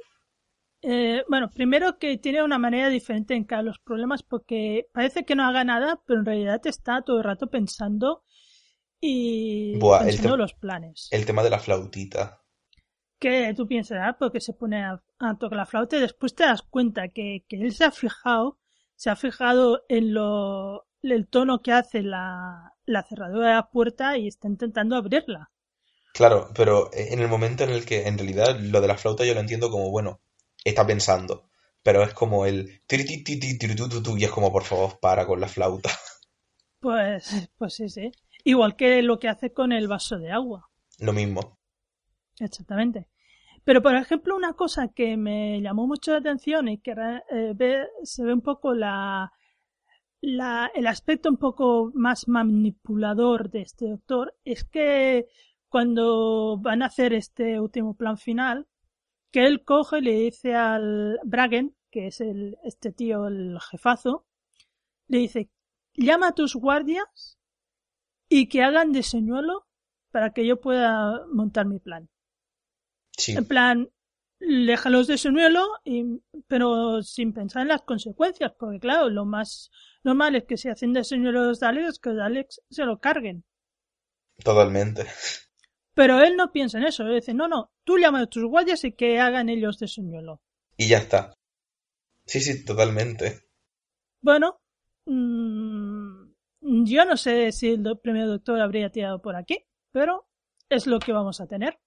eh, 0.83 1.24
bueno, 1.29 1.51
primero 1.51 1.99
que 1.99 2.18
tiene 2.18 2.43
una 2.43 2.59
manera 2.59 2.89
diferente 2.89 3.35
en 3.35 3.45
cada 3.45 3.62
los 3.62 3.79
problemas 3.81 4.22
porque 4.22 4.89
parece 4.93 5.24
que 5.24 5.35
no 5.35 5.45
haga 5.45 5.64
nada, 5.64 6.01
pero 6.07 6.20
en 6.20 6.26
realidad 6.26 6.61
está 6.66 7.03
todo 7.03 7.18
el 7.18 7.24
rato 7.24 7.49
pensando 7.49 8.22
y 9.01 9.79
pensando 9.79 10.37
los 10.37 10.55
planes. 10.55 11.09
El 11.11 11.26
tema 11.26 11.43
de 11.43 11.51
la 11.51 11.59
flautita. 11.59 12.43
Que 13.18 13.53
tú 13.57 13.66
piensas, 13.66 13.99
ah, 14.03 14.16
porque 14.16 14.41
se 14.41 14.53
pone 14.53 14.85
a, 14.85 15.03
tocar 15.41 15.57
la 15.57 15.66
flauta 15.66 15.97
y 15.97 16.01
después 16.01 16.37
te 16.37 16.45
das 16.45 16.62
cuenta 16.62 17.09
que, 17.09 17.45
él 17.49 17.72
se 17.72 17.85
ha 17.85 17.91
fijado, 17.91 18.61
se 18.95 19.11
ha 19.11 19.16
fijado 19.16 19.83
en 19.89 20.14
lo, 20.14 20.87
el 21.03 21.26
tono 21.26 21.61
que 21.61 21.72
hace 21.72 22.03
la, 22.03 22.74
la 22.85 23.03
cerradura 23.03 23.49
de 23.49 23.55
la 23.55 23.70
puerta 23.70 24.16
y 24.16 24.29
está 24.29 24.47
intentando 24.47 24.95
abrirla. 24.95 25.51
Claro, 26.14 26.51
pero 26.55 26.91
en 26.93 27.18
el 27.18 27.26
momento 27.26 27.64
en 27.64 27.70
el 27.70 27.85
que 27.85 28.07
en 28.07 28.16
realidad 28.16 28.57
lo 28.61 28.81
de 28.81 28.89
la 28.89 28.97
flauta 28.97 29.24
yo 29.24 29.35
lo 29.35 29.41
entiendo 29.41 29.70
como, 29.70 29.91
bueno, 29.91 30.20
está 30.69 30.87
pensando. 30.87 31.51
Pero 31.83 32.03
es 32.03 32.12
como 32.12 32.45
el 32.47 32.83
y 32.91 34.25
es 34.25 34.31
como, 34.31 34.53
por 34.53 34.64
favor, 34.64 34.99
para 35.01 35.27
con 35.27 35.41
la 35.41 35.49
flauta. 35.49 35.91
Pues, 36.81 37.51
pues 37.59 37.75
sí, 37.75 37.89
sí. 37.89 38.12
Igual 38.45 38.77
que 38.77 39.03
lo 39.03 39.19
que 39.19 39.27
hace 39.27 39.53
con 39.53 39.73
el 39.73 39.89
vaso 39.89 40.16
de 40.16 40.31
agua. 40.31 40.71
Lo 41.01 41.12
mismo. 41.12 41.59
Exactamente. 42.39 43.09
Pero, 43.64 43.83
por 43.83 43.97
ejemplo, 43.97 44.37
una 44.37 44.53
cosa 44.53 44.87
que 44.89 45.16
me 45.16 45.61
llamó 45.61 45.89
mucho 45.89 46.12
la 46.12 46.19
atención 46.19 46.69
y 46.69 46.79
que 46.79 46.95
eh, 47.33 47.87
se 48.05 48.25
ve 48.25 48.33
un 48.33 48.43
poco 48.43 48.75
la, 48.75 49.33
la, 50.21 50.71
el 50.75 50.87
aspecto 50.87 51.29
un 51.29 51.37
poco 51.37 51.91
más 51.95 52.29
manipulador 52.29 53.51
de 53.51 53.62
este 53.62 53.89
doctor 53.91 54.35
es 54.45 54.64
que 54.64 55.27
cuando 55.69 56.59
van 56.59 56.83
a 56.83 56.87
hacer 56.87 57.12
este 57.12 57.61
último 57.61 57.95
plan 57.95 58.16
final, 58.16 58.66
que 59.31 59.47
él 59.47 59.64
coge 59.64 59.99
y 59.99 60.03
le 60.03 60.12
dice 60.12 60.55
al 60.55 61.18
Bragen, 61.24 61.76
que 61.91 62.07
es 62.09 62.20
el, 62.20 62.57
este 62.64 62.93
tío, 62.93 63.26
el 63.26 63.59
jefazo, 63.70 64.26
le 65.07 65.18
dice, 65.18 65.51
llama 65.95 66.29
a 66.29 66.35
tus 66.35 66.55
guardias 66.55 67.39
y 68.29 68.49
que 68.49 68.62
hagan 68.62 68.93
de 68.93 69.03
señuelo 69.03 69.66
para 70.11 70.33
que 70.33 70.47
yo 70.47 70.61
pueda 70.61 71.24
montar 71.33 71.66
mi 71.66 71.79
plan. 71.79 72.09
En 73.26 73.45
plan, 73.47 73.91
déjalos 74.39 75.07
de 75.07 75.18
señuelo, 75.18 75.66
y, 75.85 76.05
pero 76.47 77.03
sin 77.03 77.33
pensar 77.33 77.62
en 77.62 77.68
las 77.68 77.83
consecuencias, 77.83 78.53
porque 78.59 78.79
claro, 78.79 79.09
lo 79.11 79.24
más 79.24 79.70
normal 80.05 80.37
es 80.37 80.45
que 80.45 80.57
si 80.57 80.68
hacen 80.68 80.93
de 80.93 81.05
señuelo 81.05 81.45
los 81.45 81.61
Daleks, 81.61 81.99
que 81.99 82.11
los 82.11 82.18
Daleks 82.18 82.62
se 82.70 82.85
lo 82.85 83.01
carguen. 83.01 83.45
Totalmente. 84.43 85.07
Pero 85.99 86.22
él 86.22 86.36
no 86.36 86.53
piensa 86.53 86.78
en 86.78 86.84
eso, 86.84 87.03
él 87.03 87.16
dice, 87.16 87.34
no, 87.34 87.49
no, 87.49 87.72
tú 87.82 87.99
llama 87.99 88.20
a 88.20 88.26
tus 88.26 88.44
guardias 88.44 88.84
y 88.84 88.92
que 88.92 89.18
hagan 89.18 89.49
ellos 89.49 89.80
de 89.80 89.88
señuelo. 89.88 90.40
Y 90.76 90.86
ya 90.86 90.99
está. 90.99 91.34
Sí, 92.24 92.40
sí, 92.40 92.64
totalmente. 92.64 93.40
Bueno, 94.20 94.61
mmm, 95.07 96.28
yo 96.61 97.05
no 97.05 97.16
sé 97.16 97.51
si 97.51 97.70
el 97.70 97.99
primer 98.01 98.28
doctor 98.28 98.61
habría 98.61 98.92
tirado 98.92 99.20
por 99.20 99.34
aquí, 99.34 99.66
pero 99.90 100.28
es 100.68 100.86
lo 100.86 101.01
que 101.01 101.11
vamos 101.12 101.40
a 101.40 101.49
tener. 101.49 101.80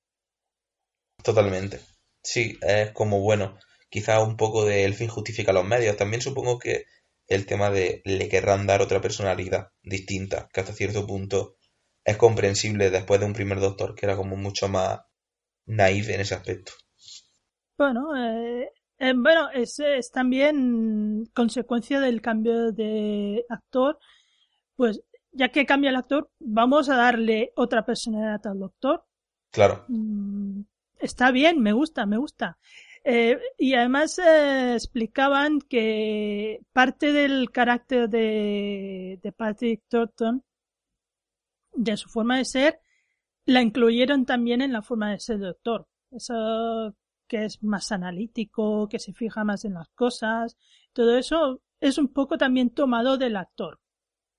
Totalmente. 1.23 1.79
Sí, 2.21 2.59
es 2.63 2.91
como 2.91 3.21
bueno, 3.21 3.57
quizá 3.89 4.21
un 4.21 4.35
poco 4.35 4.65
de 4.65 4.83
el 4.83 4.93
fin 4.93 5.07
justifica 5.07 5.53
los 5.53 5.63
medios. 5.63 5.95
También 5.95 6.21
supongo 6.21 6.59
que 6.59 6.83
el 7.27 7.45
tema 7.45 7.69
de 7.69 8.01
le 8.03 8.27
querrán 8.27 8.67
dar 8.67 8.81
otra 8.81 8.99
personalidad 8.99 9.69
distinta, 9.81 10.49
que 10.51 10.59
hasta 10.59 10.73
cierto 10.73 11.07
punto 11.07 11.55
es 12.03 12.17
comprensible 12.17 12.89
después 12.89 13.19
de 13.19 13.25
un 13.25 13.33
primer 13.33 13.59
doctor 13.59 13.95
que 13.95 14.05
era 14.05 14.15
como 14.15 14.35
mucho 14.35 14.67
más 14.67 15.01
naive 15.65 16.15
en 16.15 16.21
ese 16.21 16.35
aspecto. 16.35 16.73
Bueno, 17.77 18.15
eh, 18.15 18.71
eh, 18.99 19.13
bueno, 19.15 19.49
es, 19.51 19.79
es, 19.79 20.11
también 20.11 21.25
consecuencia 21.33 21.99
del 21.99 22.21
cambio 22.21 22.71
de 22.71 23.45
actor. 23.49 23.99
Pues 24.75 25.01
ya 25.31 25.49
que 25.49 25.65
cambia 25.65 25.89
el 25.89 25.95
actor, 25.95 26.29
vamos 26.39 26.89
a 26.89 26.95
darle 26.95 27.53
otra 27.55 27.85
personalidad 27.85 28.45
al 28.47 28.59
doctor. 28.59 29.05
Claro. 29.51 29.85
Mm, 29.87 30.61
está 30.99 31.31
bien, 31.31 31.61
me 31.61 31.73
gusta, 31.73 32.05
me 32.05 32.17
gusta. 32.17 32.57
Eh, 33.03 33.39
y 33.57 33.73
además 33.73 34.19
explicaban 34.19 35.59
que 35.61 36.59
parte 36.71 37.11
del 37.13 37.49
carácter 37.51 38.09
de, 38.09 39.19
de 39.23 39.31
Patrick 39.31 39.81
Thornton 39.87 40.43
de 41.83 41.97
su 41.97 42.09
forma 42.09 42.37
de 42.37 42.45
ser, 42.45 42.79
la 43.45 43.61
incluyeron 43.61 44.25
también 44.25 44.61
en 44.61 44.71
la 44.71 44.81
forma 44.81 45.11
de 45.11 45.19
ser 45.19 45.39
doctor. 45.39 45.87
Eso 46.11 46.95
que 47.27 47.45
es 47.45 47.63
más 47.63 47.91
analítico, 47.91 48.87
que 48.89 48.99
se 48.99 49.13
fija 49.13 49.43
más 49.43 49.65
en 49.65 49.73
las 49.73 49.87
cosas, 49.95 50.57
todo 50.93 51.17
eso 51.17 51.61
es 51.79 51.97
un 51.97 52.09
poco 52.09 52.37
también 52.37 52.69
tomado 52.69 53.17
del 53.17 53.37
actor. 53.37 53.79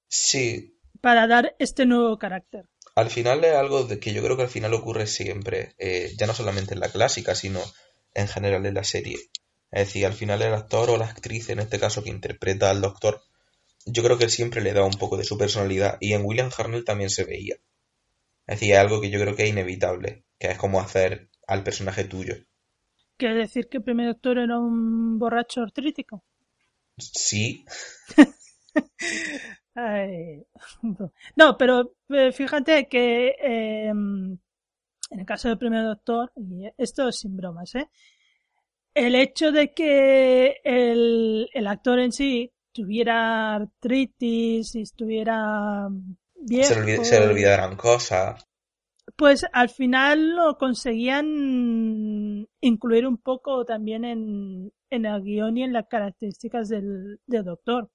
Sí. 0.08 0.78
Para 1.00 1.26
dar 1.26 1.56
este 1.58 1.86
nuevo 1.86 2.18
carácter. 2.18 2.68
Al 2.94 3.08
final 3.08 3.42
es 3.44 3.54
algo 3.54 3.84
de 3.84 3.98
que 3.98 4.12
yo 4.12 4.22
creo 4.22 4.36
que 4.36 4.42
al 4.42 4.48
final 4.48 4.74
ocurre 4.74 5.06
siempre, 5.06 5.74
eh, 5.78 6.12
ya 6.18 6.26
no 6.26 6.34
solamente 6.34 6.74
en 6.74 6.80
la 6.80 6.90
clásica, 6.90 7.34
sino 7.34 7.60
en 8.14 8.28
general 8.28 8.66
en 8.66 8.74
la 8.74 8.84
serie. 8.84 9.16
Es 9.70 9.86
decir, 9.86 10.04
al 10.04 10.12
final 10.12 10.42
el 10.42 10.52
actor 10.52 10.90
o 10.90 10.98
la 10.98 11.06
actriz, 11.06 11.48
en 11.48 11.60
este 11.60 11.80
caso 11.80 12.04
que 12.04 12.10
interpreta 12.10 12.70
al 12.70 12.82
doctor, 12.82 13.22
yo 13.86 14.02
creo 14.02 14.18
que 14.18 14.28
siempre 14.28 14.60
le 14.60 14.72
da 14.72 14.84
un 14.84 14.92
poco 14.92 15.16
de 15.16 15.24
su 15.24 15.38
personalidad 15.38 15.96
y 16.00 16.12
en 16.12 16.24
William 16.24 16.50
Harnell 16.56 16.84
también 16.84 17.10
se 17.10 17.24
veía. 17.24 17.56
Es 18.46 18.60
decir, 18.60 18.76
algo 18.76 19.00
que 19.00 19.10
yo 19.10 19.20
creo 19.20 19.36
que 19.36 19.44
es 19.44 19.50
inevitable, 19.50 20.24
que 20.38 20.48
es 20.48 20.58
como 20.58 20.80
hacer 20.80 21.30
al 21.46 21.62
personaje 21.62 22.04
tuyo. 22.04 22.34
¿Quiere 23.16 23.36
decir 23.36 23.68
que 23.68 23.78
el 23.78 23.84
primer 23.84 24.08
doctor 24.08 24.38
era 24.38 24.58
un 24.58 25.18
borracho 25.18 25.62
artrítico? 25.62 26.24
Sí. 26.98 27.64
no, 31.36 31.56
pero 31.56 31.94
eh, 32.08 32.32
fíjate 32.32 32.88
que 32.88 33.36
em, 33.40 34.38
en 35.10 35.20
el 35.20 35.26
caso 35.26 35.48
del 35.48 35.58
primer 35.58 35.84
doctor, 35.84 36.32
y 36.36 36.66
esto 36.76 37.08
es 37.08 37.20
sin 37.20 37.36
bromas, 37.36 37.74
¿eh? 37.74 37.88
el 38.94 39.14
hecho 39.14 39.52
de 39.52 39.72
que 39.72 40.60
el, 40.64 41.48
el 41.52 41.66
actor 41.66 41.98
en 41.98 42.12
sí 42.12 42.52
tuviera 42.72 43.54
artritis, 43.54 44.74
y 44.74 44.82
estuviera 44.82 45.88
viejo. 46.34 47.04
Se 47.04 47.20
le, 47.20 47.26
olvidaran 47.26 47.76
cosas. 47.76 48.44
Pues 49.16 49.44
al 49.52 49.68
final 49.68 50.36
lo 50.36 50.56
conseguían 50.58 52.48
incluir 52.60 53.06
un 53.06 53.18
poco 53.18 53.64
también 53.64 54.04
en, 54.04 54.72
en 54.90 55.06
el 55.06 55.22
guion 55.22 55.56
y 55.56 55.64
en 55.64 55.72
las 55.72 55.86
características 55.88 56.68
del, 56.68 57.20
doctor. 57.26 57.90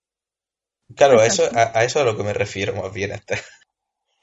Claro, 0.95 1.21
eso, 1.21 1.43
a, 1.53 1.83
eso 1.83 1.99
es 1.99 2.05
a 2.05 2.05
lo 2.05 2.17
que 2.17 2.23
me 2.23 2.33
refiero 2.33 2.73
más 2.75 2.93
bien. 2.93 3.11
Este. 3.11 3.35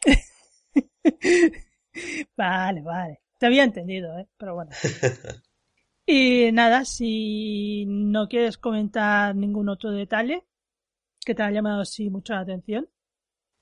vale, 2.37 2.83
vale. 2.83 3.21
Te 3.39 3.47
había 3.47 3.65
entendido, 3.65 4.19
¿eh? 4.19 4.27
Pero 4.39 4.55
bueno. 4.55 4.71
Y 6.07 6.51
nada, 6.53 6.85
si 6.85 7.85
no 7.87 8.29
quieres 8.29 8.59
comentar 8.59 9.35
ningún 9.35 9.69
otro 9.69 9.91
detalle 9.91 10.45
que 11.25 11.35
te 11.35 11.43
haya 11.43 11.57
llamado 11.57 11.81
así 11.83 12.11
mucho 12.11 12.35
la 12.35 12.41
atención. 12.41 12.89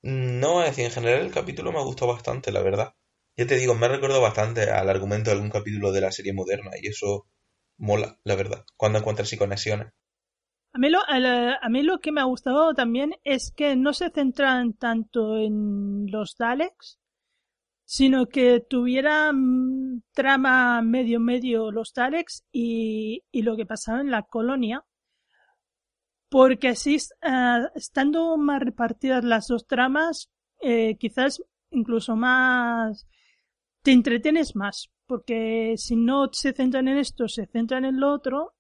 No, 0.03 0.62
es 0.62 0.70
decir, 0.70 0.84
en 0.86 0.90
general 0.90 1.20
el 1.20 1.32
capítulo 1.32 1.72
me 1.72 1.82
gustó 1.82 2.07
bastante, 2.07 2.51
la 2.53 2.62
verdad. 2.62 2.95
Ya 3.36 3.47
te 3.47 3.57
digo, 3.57 3.74
me 3.74 3.88
recuerdo 3.88 4.20
bastante 4.20 4.70
al 4.70 4.90
argumento 4.90 5.30
de 5.30 5.36
algún 5.36 5.51
capítulo 5.51 5.93
de 5.93 6.01
la 6.01 6.12
serie 6.12 6.32
moderna 6.32 6.72
y 6.80 6.88
eso 6.88 7.26
mola, 7.78 8.18
la 8.24 8.34
verdad, 8.34 8.64
cuando 8.76 8.99
encuentras 8.99 9.32
y 9.32 9.38
conexiones. 9.38 9.93
A 10.74 10.78
mí, 10.78 10.88
lo, 10.88 11.01
a 11.07 11.68
mí 11.68 11.82
lo 11.82 12.01
que 12.01 12.12
me 12.12 12.20
ha 12.20 12.24
gustado 12.24 12.74
también 12.74 13.14
es 13.24 13.53
que 13.53 13.76
no 13.76 13.93
se 13.93 14.11
centran 14.11 14.72
tanto 14.72 15.36
en 15.36 16.07
los 16.11 16.36
Daleks, 16.36 16.99
sino 17.93 18.24
que 18.30 18.61
tuviera 18.61 19.30
mm, 19.34 20.05
trama 20.12 20.80
medio 20.80 21.20
medio 21.20 21.70
los 21.70 21.93
Daleks 21.93 22.43
y, 22.51 23.22
y 23.30 23.43
lo 23.43 23.55
que 23.55 23.66
pasaba 23.66 24.01
en 24.01 24.11
la 24.11 24.22
colonia, 24.22 24.86
porque 26.30 26.68
así, 26.68 26.97
uh, 26.97 27.68
estando 27.74 28.38
más 28.38 28.62
repartidas 28.62 29.24
las 29.24 29.49
dos 29.49 29.66
tramas, 29.66 30.30
eh, 30.62 30.97
quizás 30.97 31.43
incluso 31.70 32.16
más 32.16 33.07
te 33.82 33.93
entretienes 33.93 34.57
más, 34.57 34.90
porque 35.07 35.74
si 35.76 35.95
no 35.95 36.30
se 36.32 36.55
centran 36.55 36.88
en 36.88 36.97
esto, 36.97 37.28
se 37.28 37.45
centran 37.45 37.84
en 37.84 38.01
lo 38.01 38.11
otro 38.11 38.55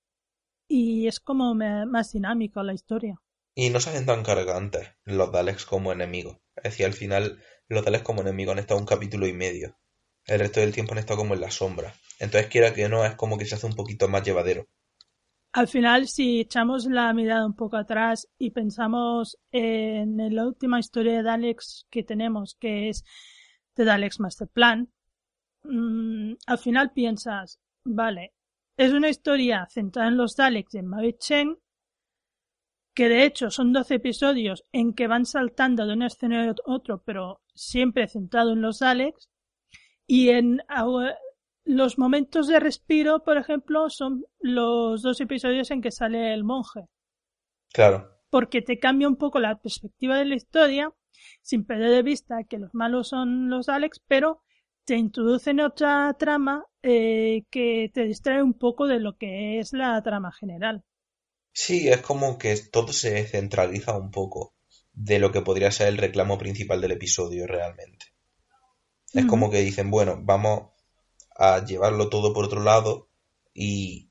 y 0.68 1.06
es 1.06 1.20
como 1.20 1.54
más 1.54 2.12
dinámica 2.12 2.62
la 2.62 2.74
historia. 2.74 3.18
Y 3.54 3.70
no 3.70 3.80
se 3.80 3.90
hacen 3.90 4.06
tan 4.06 4.22
cargantes 4.22 4.88
los 5.04 5.30
Daleks 5.30 5.66
como 5.66 5.92
enemigos. 5.92 6.38
Es 6.56 6.64
decir, 6.64 6.86
al 6.86 6.94
final 6.94 7.42
los 7.68 7.84
Daleks 7.84 8.04
como 8.04 8.22
enemigos 8.22 8.52
han 8.52 8.60
estado 8.60 8.80
un 8.80 8.86
capítulo 8.86 9.26
y 9.26 9.32
medio. 9.32 9.78
El 10.26 10.38
resto 10.40 10.60
del 10.60 10.72
tiempo 10.72 10.92
han 10.92 10.98
estado 10.98 11.18
como 11.18 11.34
en 11.34 11.40
la 11.40 11.50
sombra. 11.50 11.94
Entonces, 12.18 12.48
quiera 12.50 12.72
que 12.72 12.88
no, 12.88 13.04
es 13.04 13.14
como 13.16 13.36
que 13.36 13.44
se 13.44 13.56
hace 13.56 13.66
un 13.66 13.74
poquito 13.74 14.08
más 14.08 14.22
llevadero. 14.22 14.68
Al 15.52 15.68
final, 15.68 16.08
si 16.08 16.40
echamos 16.40 16.86
la 16.86 17.12
mirada 17.12 17.44
un 17.44 17.54
poco 17.54 17.76
atrás 17.76 18.26
y 18.38 18.52
pensamos 18.52 19.38
en 19.50 20.34
la 20.34 20.46
última 20.46 20.80
historia 20.80 21.16
de 21.16 21.22
Daleks 21.22 21.86
que 21.90 22.02
tenemos, 22.02 22.56
que 22.58 22.88
es 22.88 23.04
The 23.74 23.84
Daleks 23.84 24.18
Master 24.20 24.48
Plan, 24.48 24.90
mmm, 25.64 26.34
al 26.46 26.58
final 26.58 26.92
piensas, 26.92 27.60
vale, 27.84 28.32
es 28.78 28.92
una 28.92 29.10
historia 29.10 29.66
centrada 29.70 30.08
en 30.08 30.16
los 30.16 30.36
Daleks 30.36 30.74
en 30.74 30.86
Mavic 30.86 31.18
que 32.94 33.08
de 33.08 33.24
hecho 33.24 33.50
son 33.50 33.72
12 33.72 33.94
episodios 33.94 34.64
en 34.72 34.92
que 34.92 35.06
van 35.06 35.24
saltando 35.24 35.86
de 35.86 35.94
un 35.94 36.02
escenario 36.02 36.52
a 36.52 36.72
otro, 36.72 37.02
pero 37.04 37.40
siempre 37.54 38.08
centrado 38.08 38.52
en 38.52 38.62
los 38.62 38.80
Daleks. 38.80 39.30
Y 40.06 40.30
en 40.30 40.60
los 41.64 41.98
momentos 41.98 42.48
de 42.48 42.60
respiro, 42.60 43.22
por 43.24 43.38
ejemplo, 43.38 43.88
son 43.88 44.24
los 44.40 45.02
dos 45.02 45.20
episodios 45.20 45.70
en 45.70 45.80
que 45.80 45.90
sale 45.90 46.34
el 46.34 46.44
monje. 46.44 46.82
Claro. 47.72 48.10
Porque 48.28 48.60
te 48.60 48.78
cambia 48.78 49.08
un 49.08 49.16
poco 49.16 49.38
la 49.38 49.58
perspectiva 49.58 50.18
de 50.18 50.26
la 50.26 50.34
historia, 50.34 50.92
sin 51.40 51.64
perder 51.64 51.90
de 51.90 52.02
vista 52.02 52.44
que 52.44 52.58
los 52.58 52.74
malos 52.74 53.08
son 53.08 53.48
los 53.48 53.66
Daleks, 53.66 54.00
pero 54.06 54.42
te 54.84 54.96
introducen 54.96 55.60
otra 55.60 56.14
trama 56.18 56.64
eh, 56.82 57.44
que 57.50 57.90
te 57.94 58.04
distrae 58.04 58.42
un 58.42 58.54
poco 58.54 58.86
de 58.86 59.00
lo 59.00 59.16
que 59.16 59.60
es 59.60 59.72
la 59.72 60.02
trama 60.02 60.32
general. 60.32 60.84
Sí, 61.52 61.88
es 61.88 62.00
como 62.00 62.38
que 62.38 62.56
todo 62.56 62.92
se 62.92 63.26
centraliza 63.26 63.96
un 63.96 64.10
poco 64.10 64.54
de 64.92 65.18
lo 65.18 65.32
que 65.32 65.42
podría 65.42 65.70
ser 65.70 65.88
el 65.88 65.98
reclamo 65.98 66.38
principal 66.38 66.80
del 66.80 66.92
episodio 66.92 67.46
realmente. 67.46 68.06
Es 69.12 69.26
como 69.26 69.50
que 69.50 69.60
dicen, 69.60 69.90
bueno, 69.90 70.18
vamos 70.22 70.70
a 71.36 71.62
llevarlo 71.64 72.08
todo 72.08 72.32
por 72.32 72.46
otro 72.46 72.62
lado 72.62 73.08
y, 73.52 74.08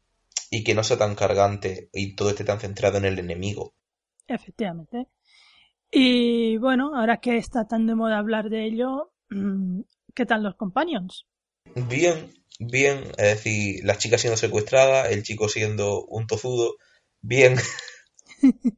y 0.51 0.63
que 0.63 0.75
no 0.75 0.83
sea 0.83 0.97
tan 0.97 1.15
cargante 1.15 1.89
y 1.91 2.15
todo 2.15 2.29
esté 2.29 2.43
tan 2.43 2.59
centrado 2.59 2.99
en 2.99 3.05
el 3.05 3.17
enemigo. 3.17 3.73
Efectivamente. 4.27 5.07
Y 5.91 6.57
bueno, 6.57 6.95
ahora 6.95 7.17
que 7.17 7.37
está 7.37 7.67
tan 7.67 7.87
de 7.87 7.95
moda 7.95 8.19
hablar 8.19 8.49
de 8.49 8.65
ello, 8.65 9.11
mm, 9.29 9.81
¿qué 10.13 10.25
tal 10.25 10.43
los 10.43 10.55
companions? 10.55 11.25
Bien, 11.75 12.31
bien, 12.59 13.03
es 13.17 13.43
decir, 13.43 13.83
la 13.83 13.97
chica 13.97 14.17
siendo 14.17 14.37
secuestrada, 14.37 15.09
el 15.09 15.23
chico 15.23 15.49
siendo 15.49 16.05
un 16.05 16.27
tozudo, 16.27 16.75
bien. 17.21 17.55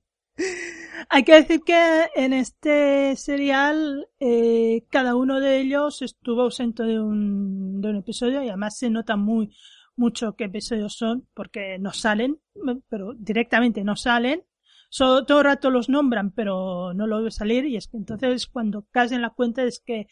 Hay 1.10 1.24
que 1.24 1.34
decir 1.34 1.62
que 1.66 2.10
en 2.16 2.34
este 2.34 3.16
serial 3.16 4.10
eh, 4.20 4.86
cada 4.90 5.16
uno 5.16 5.40
de 5.40 5.60
ellos 5.60 6.02
estuvo 6.02 6.42
ausente 6.42 6.84
de 6.84 7.00
un, 7.00 7.82
de 7.82 7.90
un 7.90 7.98
episodio 7.98 8.42
y 8.44 8.48
además 8.48 8.78
se 8.78 8.90
nota 8.90 9.16
muy 9.16 9.56
mucho 9.96 10.36
qué 10.36 10.46
episodios 10.46 10.96
son 10.96 11.28
porque 11.34 11.78
no 11.80 11.94
salen, 11.94 12.42
pero 12.90 13.14
directamente 13.16 13.84
no 13.84 13.96
salen. 13.96 14.44
todo 14.90 15.40
el 15.40 15.46
rato 15.46 15.70
los 15.70 15.90
nombran, 15.90 16.32
pero 16.32 16.94
no 16.94 17.06
lo 17.06 17.22
ve 17.22 17.32
salir 17.32 17.66
y 17.66 17.78
es 17.78 17.88
que 17.88 17.98
entonces 17.98 18.48
cuando 18.48 18.88
caes 18.92 19.12
en 19.12 19.22
la 19.22 19.30
cuenta 19.30 19.64
es 19.64 19.82
que 19.86 20.08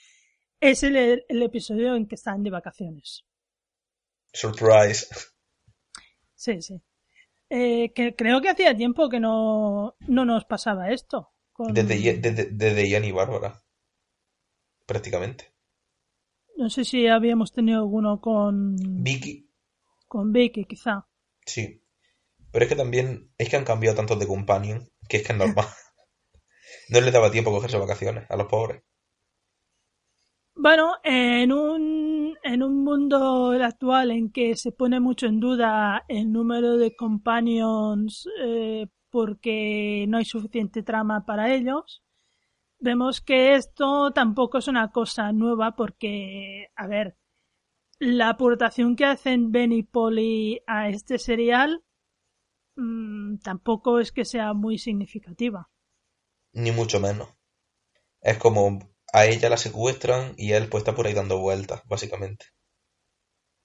es 0.59 0.83
el, 0.83 0.95
el 1.27 1.41
episodio 1.41 1.95
en 1.95 2.07
que 2.07 2.15
están 2.15 2.43
de 2.43 2.51
vacaciones. 2.51 3.25
Surprise. 4.33 5.07
Sí, 6.35 6.61
sí. 6.61 6.81
Eh, 7.53 7.91
que 7.93 8.15
creo 8.15 8.41
que 8.41 8.47
hacía 8.47 8.77
tiempo 8.77 9.09
que 9.09 9.19
no, 9.19 9.97
no 10.07 10.23
nos 10.23 10.45
pasaba 10.45 10.89
esto. 10.91 11.33
Desde, 11.57 12.17
desde, 12.17 12.45
desde 12.45 12.89
Ian 12.89 13.03
y 13.03 13.11
Bárbara. 13.11 13.61
Prácticamente. 14.85 15.51
No 16.55 16.69
sé 16.69 16.85
si 16.85 17.07
habíamos 17.07 17.51
tenido 17.51 17.79
alguno 17.79 18.21
con. 18.21 18.77
Vicky. 19.03 19.49
Con 20.07 20.31
Vicky, 20.31 20.63
quizá. 20.63 21.09
Sí. 21.45 21.83
Pero 22.53 22.63
es 22.63 22.69
que 22.69 22.77
también. 22.77 23.33
Es 23.37 23.49
que 23.49 23.57
han 23.57 23.65
cambiado 23.65 23.97
tanto 23.97 24.15
de 24.15 24.27
companion 24.27 24.89
que 25.09 25.17
es 25.17 25.23
que 25.23 25.33
es 25.33 25.37
normal. 25.37 25.67
no 26.89 27.01
les 27.01 27.11
daba 27.11 27.31
tiempo 27.31 27.49
a 27.49 27.53
cogerse 27.55 27.77
vacaciones 27.77 28.31
a 28.31 28.37
los 28.37 28.47
pobres. 28.47 28.81
Bueno, 30.55 30.93
en 31.03 31.51
un, 31.51 32.10
en 32.43 32.63
un 32.63 32.83
mundo 32.83 33.51
actual 33.51 34.11
en 34.11 34.31
que 34.31 34.55
se 34.55 34.71
pone 34.71 34.99
mucho 34.99 35.27
en 35.27 35.39
duda 35.39 36.05
el 36.07 36.31
número 36.31 36.77
de 36.77 36.95
companions 36.95 38.27
eh, 38.43 38.87
porque 39.09 40.05
no 40.07 40.17
hay 40.17 40.25
suficiente 40.25 40.83
trama 40.83 41.25
para 41.25 41.53
ellos, 41.53 42.03
vemos 42.79 43.21
que 43.21 43.55
esto 43.55 44.11
tampoco 44.11 44.57
es 44.57 44.67
una 44.67 44.91
cosa 44.91 45.31
nueva 45.31 45.75
porque, 45.75 46.67
a 46.75 46.87
ver, 46.87 47.17
la 47.99 48.29
aportación 48.29 48.95
que 48.95 49.05
hacen 49.05 49.51
Ben 49.51 49.71
y 49.71 49.83
Polly 49.83 50.61
a 50.65 50.89
este 50.89 51.19
serial 51.19 51.83
mmm, 52.75 53.37
tampoco 53.37 53.99
es 53.99 54.11
que 54.11 54.25
sea 54.25 54.53
muy 54.53 54.77
significativa. 54.77 55.69
Ni 56.53 56.71
mucho 56.71 56.99
menos. 56.99 57.29
Es 58.21 58.37
como 58.37 58.90
a 59.13 59.25
ella 59.25 59.49
la 59.49 59.57
secuestran 59.57 60.33
y 60.37 60.53
él 60.53 60.67
pues 60.69 60.81
está 60.81 60.95
por 60.95 61.07
ahí 61.07 61.13
dando 61.13 61.39
vueltas, 61.39 61.81
básicamente. 61.85 62.45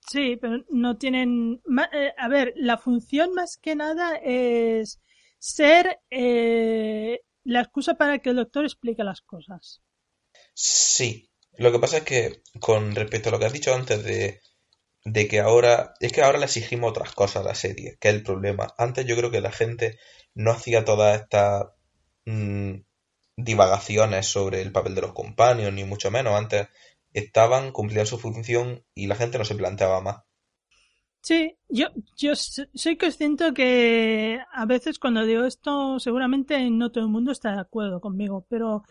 Sí, 0.09 0.37
pero 0.41 0.65
no 0.71 0.99
tienen... 0.99 1.61
Eh, 1.93 2.13
a 2.17 2.29
ver, 2.29 2.53
la 2.57 2.79
función 2.79 3.33
más 3.35 3.57
que 3.57 3.75
nada 3.75 4.17
es 4.17 5.01
ser 5.39 6.01
eh, 6.11 7.21
la 7.45 7.61
excusa 7.61 7.95
para 7.95 8.19
que 8.19 8.31
el 8.31 8.37
doctor 8.37 8.65
explique 8.65 9.03
las 9.03 9.21
cosas. 9.21 9.83
Sí, 10.55 11.31
lo 11.59 11.73
que 11.73 11.79
pasa 11.79 11.99
es 11.99 12.05
que 12.05 12.43
con 12.61 12.95
respecto 12.95 13.29
a 13.29 13.33
lo 13.33 13.39
que 13.39 13.47
has 13.47 13.53
dicho 13.53 13.75
antes 13.75 14.05
de, 14.05 14.41
de 15.05 15.29
que 15.29 15.41
ahora... 15.41 15.95
Es 16.01 16.13
que 16.13 16.23
ahora 16.23 16.39
le 16.39 16.45
exigimos 16.45 16.91
otras 16.91 17.13
cosas 17.13 17.45
a 17.45 17.49
la 17.49 17.55
serie, 17.55 17.97
que 18.01 18.09
es 18.09 18.15
el 18.15 18.23
problema. 18.23 18.75
Antes 18.79 19.07
yo 19.07 19.17
creo 19.17 19.31
que 19.33 19.41
la 19.41 19.53
gente 19.53 19.99
no 20.35 20.53
hacía 20.53 20.85
toda 20.85 21.17
esta... 21.17 21.75
Mm, 22.27 22.86
divagaciones 23.37 24.27
sobre 24.27 24.63
el 24.63 24.73
papel 24.73 24.95
de 24.95 25.03
los 25.03 25.13
compañeros, 25.13 25.73
ni 25.73 25.85
mucho 25.85 26.11
menos. 26.11 26.35
Antes 26.35 26.69
estaban, 27.13 27.73
cumplían 27.73 28.07
su 28.07 28.19
función 28.19 28.83
y 28.95 29.07
la 29.07 29.15
gente 29.15 29.39
no 29.39 29.45
se 29.45 29.55
planteaba 29.55 30.01
más. 30.01 30.23
Sí, 31.21 31.57
yo, 31.69 31.89
yo 32.17 32.35
soy 32.37 32.97
consciente 32.97 33.53
que 33.53 34.39
a 34.53 34.65
veces 34.65 35.01
cuando 35.01 35.25
digo 35.27 35.45
esto 35.45 35.99
seguramente 35.99 36.71
no 36.71 36.93
todo 36.93 37.05
el 37.05 37.11
mundo 37.11 37.33
está 37.33 37.53
de 37.53 37.61
acuerdo 37.61 38.01
conmigo, 38.01 38.47
pero 38.49 38.85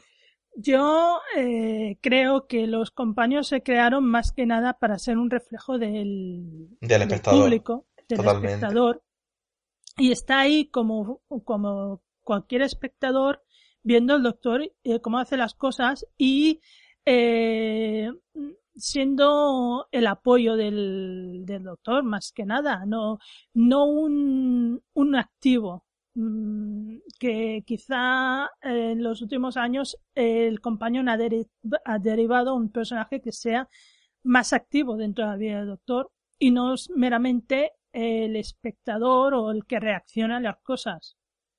yo 0.54 1.22
eh, 1.38 1.98
creo 2.02 2.46
que 2.46 2.68
los 2.68 2.92
compañeros 2.92 3.48
se 3.48 3.64
crearon 3.64 4.04
más 4.06 4.34
que 4.34 4.46
nada 4.46 4.74
para 4.74 5.00
ser 5.00 5.18
un 5.18 5.30
reflejo 5.30 5.78
del, 5.78 6.78
del, 6.82 7.22
público, 7.22 7.86
del 8.10 8.26
espectador. 8.26 9.02
Y 9.98 10.12
está 10.12 10.40
ahí 10.40 10.68
como, 10.68 11.22
como 11.46 12.02
cualquier 12.22 12.64
espectador 12.64 13.45
viendo 13.86 14.16
el 14.16 14.24
doctor 14.24 14.64
eh, 14.84 15.00
cómo 15.00 15.20
hace 15.20 15.38
las 15.38 15.54
cosas 15.54 16.06
y 16.18 16.60
eh, 17.06 18.12
siendo 18.76 19.88
el 19.92 20.08
apoyo 20.08 20.56
del, 20.56 21.44
del, 21.46 21.64
doctor 21.64 22.04
más 22.04 22.32
que 22.34 22.46
nada, 22.46 22.84
no, 22.86 23.20
no 23.54 23.86
un, 23.86 24.82
un 24.94 25.16
activo 25.16 25.86
mm, 26.16 26.98
que 27.20 27.64
quizá 27.66 28.50
en 28.62 29.04
los 29.04 29.22
últimos 29.22 29.56
años 29.56 29.98
el 30.16 30.60
compañero 30.62 31.10
ha, 31.86 32.00
derivado 32.00 32.56
un 32.56 32.72
personaje 32.72 33.22
que 33.22 33.32
sea 33.32 33.70
más 34.24 34.52
activo 34.52 34.98
dentro 34.98 35.26
de 35.26 35.32
la 35.32 35.38
vida 35.38 35.60
del 35.60 35.68
doctor 35.68 36.12
y 36.40 36.50
no 36.50 36.74
es 36.74 36.90
meramente 36.90 37.74
el 37.94 38.36
espectador 38.36 39.36
o 39.36 39.52
el 39.52 39.66
que 39.66 39.80
reacciona 39.80 40.38
a 40.38 40.42
las 40.42 40.58
cosas. 40.64 41.18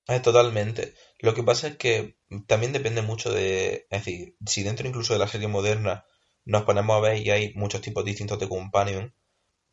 Eh, 0.08 0.20
totalmente. 0.20 0.94
Lo 1.18 1.34
que 1.34 1.42
pasa 1.42 1.68
es 1.68 1.76
que 1.76 2.16
también 2.46 2.72
depende 2.72 3.02
mucho 3.02 3.32
de, 3.32 3.86
es 3.90 4.04
decir, 4.04 4.36
si 4.46 4.62
dentro 4.62 4.86
incluso 4.86 5.12
de 5.12 5.18
la 5.18 5.28
serie 5.28 5.48
moderna 5.48 6.04
nos 6.44 6.62
ponemos 6.62 6.96
a 6.96 7.00
ver 7.00 7.18
y 7.18 7.30
hay 7.30 7.52
muchos 7.54 7.80
tipos 7.80 8.04
distintos 8.04 8.38
de 8.38 8.48
companion, 8.48 9.14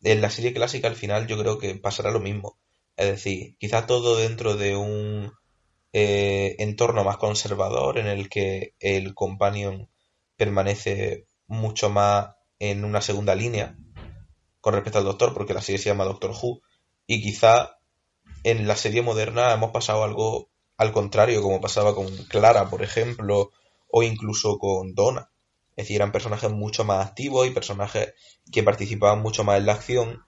en 0.02 0.22
la 0.22 0.30
serie 0.30 0.54
clásica 0.54 0.88
al 0.88 0.96
final 0.96 1.28
yo 1.28 1.38
creo 1.38 1.60
que 1.60 1.76
pasará 1.76 2.12
lo 2.12 2.20
mismo. 2.20 2.60
Es 2.98 3.08
decir, 3.08 3.58
quizá 3.60 3.86
todo 3.86 4.18
dentro 4.18 4.56
de 4.56 4.76
un 4.76 5.32
eh, 5.94 6.56
entorno 6.60 7.04
más 7.04 7.18
conservador 7.18 8.00
en 8.00 8.08
el 8.08 8.30
que 8.30 8.76
el 8.80 9.14
companion 9.14 9.90
permanece 10.36 11.28
mucho 11.48 11.90
más 11.90 12.36
en 12.60 12.86
una 12.86 13.02
segunda 13.02 13.36
línea 13.36 13.78
con 14.62 14.74
respecto 14.74 15.00
al 15.00 15.06
Doctor, 15.06 15.34
porque 15.34 15.54
la 15.54 15.62
serie 15.62 15.80
se 15.80 15.90
llama 15.90 16.06
Doctor 16.06 16.32
Who, 16.32 16.62
y 17.06 17.22
quizá 17.22 17.78
en 18.44 18.68
la 18.68 18.76
serie 18.76 19.02
moderna 19.02 19.54
hemos 19.54 19.72
pasado 19.72 20.04
algo 20.04 20.50
al 20.78 20.92
contrario, 20.92 21.42
como 21.42 21.62
pasaba 21.62 21.96
con 21.96 22.08
Clara, 22.26 22.70
por 22.70 22.82
ejemplo, 22.84 23.52
o 23.90 24.04
incluso 24.04 24.58
con 24.58 24.96
Donna. 24.96 25.30
Es 25.76 25.86
decir, 25.86 25.98
eran 25.98 26.12
personajes 26.12 26.52
mucho 26.52 26.84
más 26.84 27.06
activos 27.08 27.48
y 27.48 27.52
personajes 27.52 28.14
que 28.52 28.64
participaban 28.64 29.22
mucho 29.22 29.44
más 29.44 29.60
en 29.60 29.66
la 29.66 29.74
acción. 29.74 30.24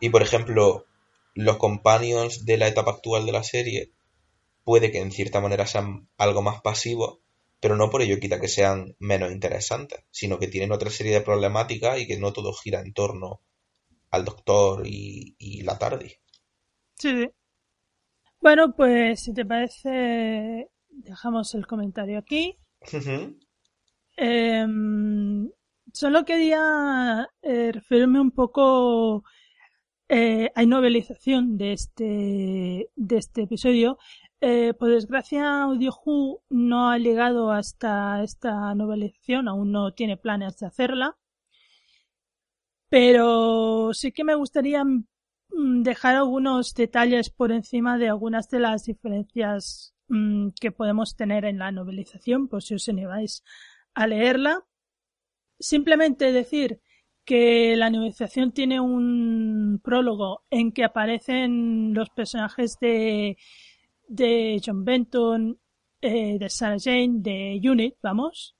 Y 0.00 0.10
por 0.10 0.22
ejemplo, 0.22 0.86
los 1.34 1.56
companions 1.58 2.44
de 2.44 2.56
la 2.56 2.68
etapa 2.68 2.92
actual 2.92 3.26
de 3.26 3.32
la 3.32 3.42
serie 3.42 3.92
puede 4.64 4.90
que 4.90 5.00
en 5.00 5.12
cierta 5.12 5.40
manera 5.40 5.66
sean 5.66 6.08
algo 6.16 6.42
más 6.42 6.60
pasivos, 6.60 7.18
pero 7.60 7.76
no 7.76 7.90
por 7.90 8.02
ello 8.02 8.18
quita 8.18 8.40
que 8.40 8.48
sean 8.48 8.96
menos 8.98 9.32
interesantes, 9.32 10.00
sino 10.10 10.38
que 10.38 10.48
tienen 10.48 10.72
otra 10.72 10.90
serie 10.90 11.12
de 11.12 11.20
problemáticas 11.20 11.98
y 12.00 12.06
que 12.06 12.18
no 12.18 12.32
todo 12.32 12.52
gira 12.52 12.80
en 12.80 12.92
torno 12.92 13.40
al 14.10 14.24
doctor 14.24 14.86
y, 14.86 15.62
la 15.62 15.78
tarde. 15.78 16.20
Sí, 16.98 17.30
Bueno, 18.40 18.74
pues 18.74 19.20
si 19.20 19.34
te 19.34 19.44
parece, 19.44 20.70
dejamos 20.88 21.54
el 21.54 21.66
comentario 21.66 22.18
aquí. 22.18 22.56
Em, 24.16 25.50
solo 25.92 26.24
quería 26.24 27.28
eh, 27.42 27.72
referirme 27.72 28.20
un 28.20 28.30
poco 28.30 29.24
eh, 30.08 30.50
hay 30.54 30.66
novelización 30.66 31.56
de 31.56 31.72
este 31.72 32.90
de 32.96 33.16
este 33.16 33.42
episodio 33.42 33.98
eh, 34.40 34.72
por 34.74 34.88
desgracia, 34.88 35.66
Who 35.66 36.42
no 36.48 36.90
ha 36.90 36.98
llegado 36.98 37.50
hasta 37.52 38.22
esta 38.22 38.74
novelización, 38.74 39.48
aún 39.48 39.70
no 39.72 39.92
tiene 39.92 40.16
planes 40.16 40.56
de 40.58 40.66
hacerla. 40.66 41.16
Pero 42.88 43.92
sí 43.92 44.12
que 44.12 44.24
me 44.24 44.34
gustaría 44.34 44.82
dejar 45.52 46.16
algunos 46.16 46.74
detalles 46.74 47.30
por 47.30 47.52
encima 47.52 47.98
de 47.98 48.08
algunas 48.08 48.48
de 48.48 48.60
las 48.60 48.84
diferencias 48.84 49.94
mm, 50.08 50.50
que 50.60 50.72
podemos 50.72 51.16
tener 51.16 51.44
en 51.44 51.58
la 51.58 51.72
novelización, 51.72 52.48
por 52.48 52.62
si 52.62 52.74
os 52.74 52.88
animáis 52.88 53.42
a 53.94 54.06
leerla. 54.06 54.64
Simplemente 55.58 56.32
decir 56.32 56.80
que 57.24 57.76
la 57.76 57.90
novelización 57.90 58.52
tiene 58.52 58.80
un 58.80 59.80
prólogo 59.82 60.44
en 60.50 60.72
que 60.72 60.84
aparecen 60.84 61.94
los 61.94 62.10
personajes 62.10 62.78
de 62.80 63.36
de 64.10 64.60
John 64.64 64.84
Benton, 64.84 65.58
eh, 66.00 66.36
de 66.38 66.50
Sarah 66.50 66.78
Jane, 66.78 67.20
de 67.20 67.60
Unit, 67.62 67.94
vamos. 68.02 68.56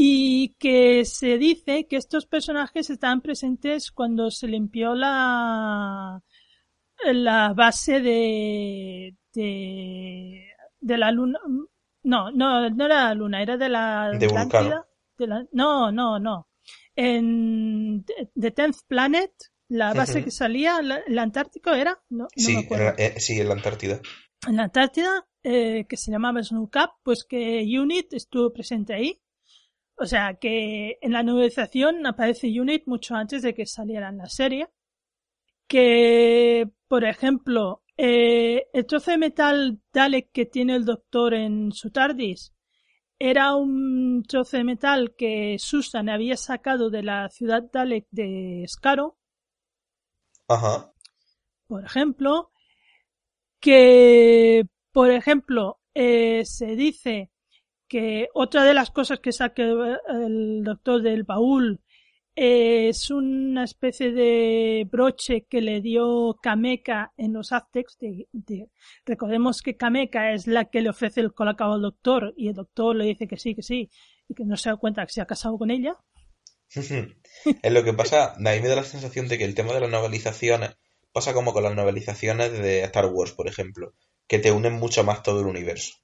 Y 0.00 0.54
que 0.60 1.04
se 1.04 1.38
dice 1.38 1.88
que 1.88 1.96
estos 1.96 2.26
personajes 2.26 2.88
estaban 2.88 3.20
presentes 3.20 3.90
cuando 3.90 4.30
se 4.30 4.46
limpió 4.46 4.94
la, 4.94 6.22
la 7.04 7.52
base 7.52 8.00
de, 8.00 9.16
de, 9.34 10.46
de 10.78 10.98
la 10.98 11.10
luna. 11.10 11.40
No, 12.04 12.30
no, 12.30 12.70
no 12.70 12.84
era 12.84 13.06
la 13.06 13.14
luna, 13.14 13.42
era 13.42 13.56
de 13.56 13.68
la 13.68 14.12
de 14.12 15.26
la, 15.26 15.44
no, 15.50 15.90
no, 15.90 16.20
no. 16.20 16.48
En 16.94 18.04
The 18.40 18.52
Tenth 18.52 18.86
Planet, 18.86 19.32
la 19.68 19.94
base 19.94 20.22
que 20.22 20.30
salía, 20.30 20.78
¿el 20.78 21.18
Antártico 21.18 21.74
era? 21.74 22.00
No, 22.08 22.28
sí, 22.36 22.54
me 22.54 22.60
acuerdo. 22.60 22.94
Eh, 22.98 23.18
sí, 23.18 23.40
en 23.40 23.48
la 23.48 23.54
Antártida. 23.54 24.00
En 24.46 24.56
la 24.56 24.64
Antártida, 24.64 25.26
eh, 25.42 25.86
que 25.88 25.96
se 25.96 26.12
llamaba 26.12 26.40
Snow 26.40 26.70
Cap, 26.70 26.90
pues 27.02 27.24
que 27.28 27.64
Unit 27.64 28.12
estuvo 28.12 28.52
presente 28.52 28.94
ahí. 28.94 29.20
O 29.98 30.06
sea 30.06 30.34
que 30.34 30.98
en 31.00 31.12
la 31.12 31.22
novelización 31.22 32.06
aparece 32.06 32.48
Unit 32.60 32.84
mucho 32.86 33.14
antes 33.14 33.42
de 33.42 33.54
que 33.54 33.66
saliera 33.66 34.08
en 34.08 34.18
la 34.18 34.28
serie. 34.28 34.68
Que, 35.66 36.70
por 36.86 37.04
ejemplo, 37.04 37.82
eh, 37.96 38.68
el 38.72 38.86
trozo 38.86 39.10
de 39.10 39.18
metal 39.18 39.80
Dalek 39.92 40.30
que 40.32 40.46
tiene 40.46 40.76
el 40.76 40.84
doctor 40.84 41.34
en 41.34 41.72
su 41.72 41.90
TARDIS 41.90 42.54
era 43.18 43.56
un 43.56 44.22
trozo 44.26 44.56
de 44.56 44.64
metal 44.64 45.14
que 45.16 45.56
Susan 45.58 46.08
había 46.08 46.36
sacado 46.36 46.90
de 46.90 47.02
la 47.02 47.28
ciudad 47.28 47.64
Dalek 47.72 48.06
de 48.10 48.64
Scaro 48.68 49.18
Ajá. 50.48 50.92
Por 51.66 51.84
ejemplo, 51.84 52.50
que, 53.60 54.64
por 54.92 55.10
ejemplo, 55.10 55.80
eh, 55.94 56.44
se 56.46 56.74
dice 56.74 57.30
que 57.88 58.28
otra 58.34 58.64
de 58.64 58.74
las 58.74 58.90
cosas 58.90 59.20
que 59.20 59.32
saque 59.32 59.62
el 59.62 60.62
doctor 60.62 61.02
del 61.02 61.24
baúl 61.24 61.80
es 62.40 63.10
una 63.10 63.64
especie 63.64 64.12
de 64.12 64.86
broche 64.88 65.46
que 65.50 65.60
le 65.60 65.80
dio 65.80 66.38
Kameka 66.40 67.12
en 67.16 67.32
los 67.32 67.50
Aztecs. 67.50 67.98
recordemos 69.04 69.60
que 69.60 69.76
Kameka 69.76 70.32
es 70.32 70.46
la 70.46 70.66
que 70.66 70.80
le 70.80 70.90
ofrece 70.90 71.20
el 71.20 71.34
colacao 71.34 71.72
al 71.72 71.82
doctor 71.82 72.34
y 72.36 72.46
el 72.46 72.54
doctor 72.54 72.94
le 72.94 73.06
dice 73.06 73.26
que 73.26 73.38
sí, 73.38 73.56
que 73.56 73.62
sí, 73.62 73.90
y 74.28 74.34
que 74.34 74.44
no 74.44 74.56
se 74.56 74.70
da 74.70 74.76
cuenta 74.76 75.04
que 75.04 75.12
se 75.12 75.20
ha 75.20 75.26
casado 75.26 75.58
con 75.58 75.72
ella. 75.72 75.96
es 76.70 77.72
lo 77.72 77.82
que 77.82 77.92
pasa, 77.92 78.34
a 78.34 78.38
mí 78.38 78.60
me 78.60 78.68
da 78.68 78.76
la 78.76 78.84
sensación 78.84 79.26
de 79.26 79.36
que 79.36 79.44
el 79.44 79.56
tema 79.56 79.72
de 79.72 79.80
las 79.80 79.90
novelizaciones 79.90 80.76
pasa 81.12 81.32
como 81.32 81.52
con 81.52 81.64
las 81.64 81.74
novelizaciones 81.74 82.52
de 82.52 82.84
Star 82.84 83.06
Wars, 83.06 83.32
por 83.32 83.48
ejemplo, 83.48 83.94
que 84.28 84.38
te 84.38 84.52
unen 84.52 84.74
mucho 84.74 85.02
más 85.02 85.24
todo 85.24 85.40
el 85.40 85.46
universo. 85.46 85.94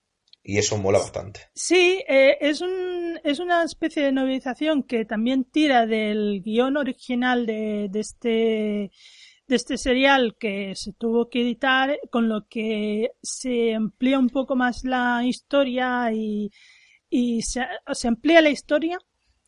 Y 0.46 0.58
eso 0.58 0.76
mola 0.76 0.98
bastante. 0.98 1.40
Sí, 1.54 2.04
eh, 2.06 2.36
es, 2.38 2.60
un, 2.60 3.18
es 3.24 3.38
una 3.38 3.64
especie 3.64 4.02
de 4.02 4.12
novelización 4.12 4.82
que 4.82 5.06
también 5.06 5.44
tira 5.44 5.86
del 5.86 6.42
guion 6.44 6.76
original 6.76 7.46
de, 7.46 7.88
de 7.90 8.00
este 8.00 8.90
de 9.46 9.56
este 9.56 9.76
serial 9.76 10.36
que 10.38 10.74
se 10.74 10.92
tuvo 10.92 11.28
que 11.28 11.42
editar, 11.42 11.98
con 12.10 12.28
lo 12.28 12.46
que 12.48 13.12
se 13.22 13.74
amplía 13.74 14.18
un 14.18 14.30
poco 14.30 14.56
más 14.56 14.84
la 14.84 15.22
historia 15.24 16.10
y, 16.12 16.50
y 17.10 17.42
se, 17.42 17.62
se 17.92 18.08
amplía 18.08 18.40
la 18.40 18.50
historia 18.50 18.98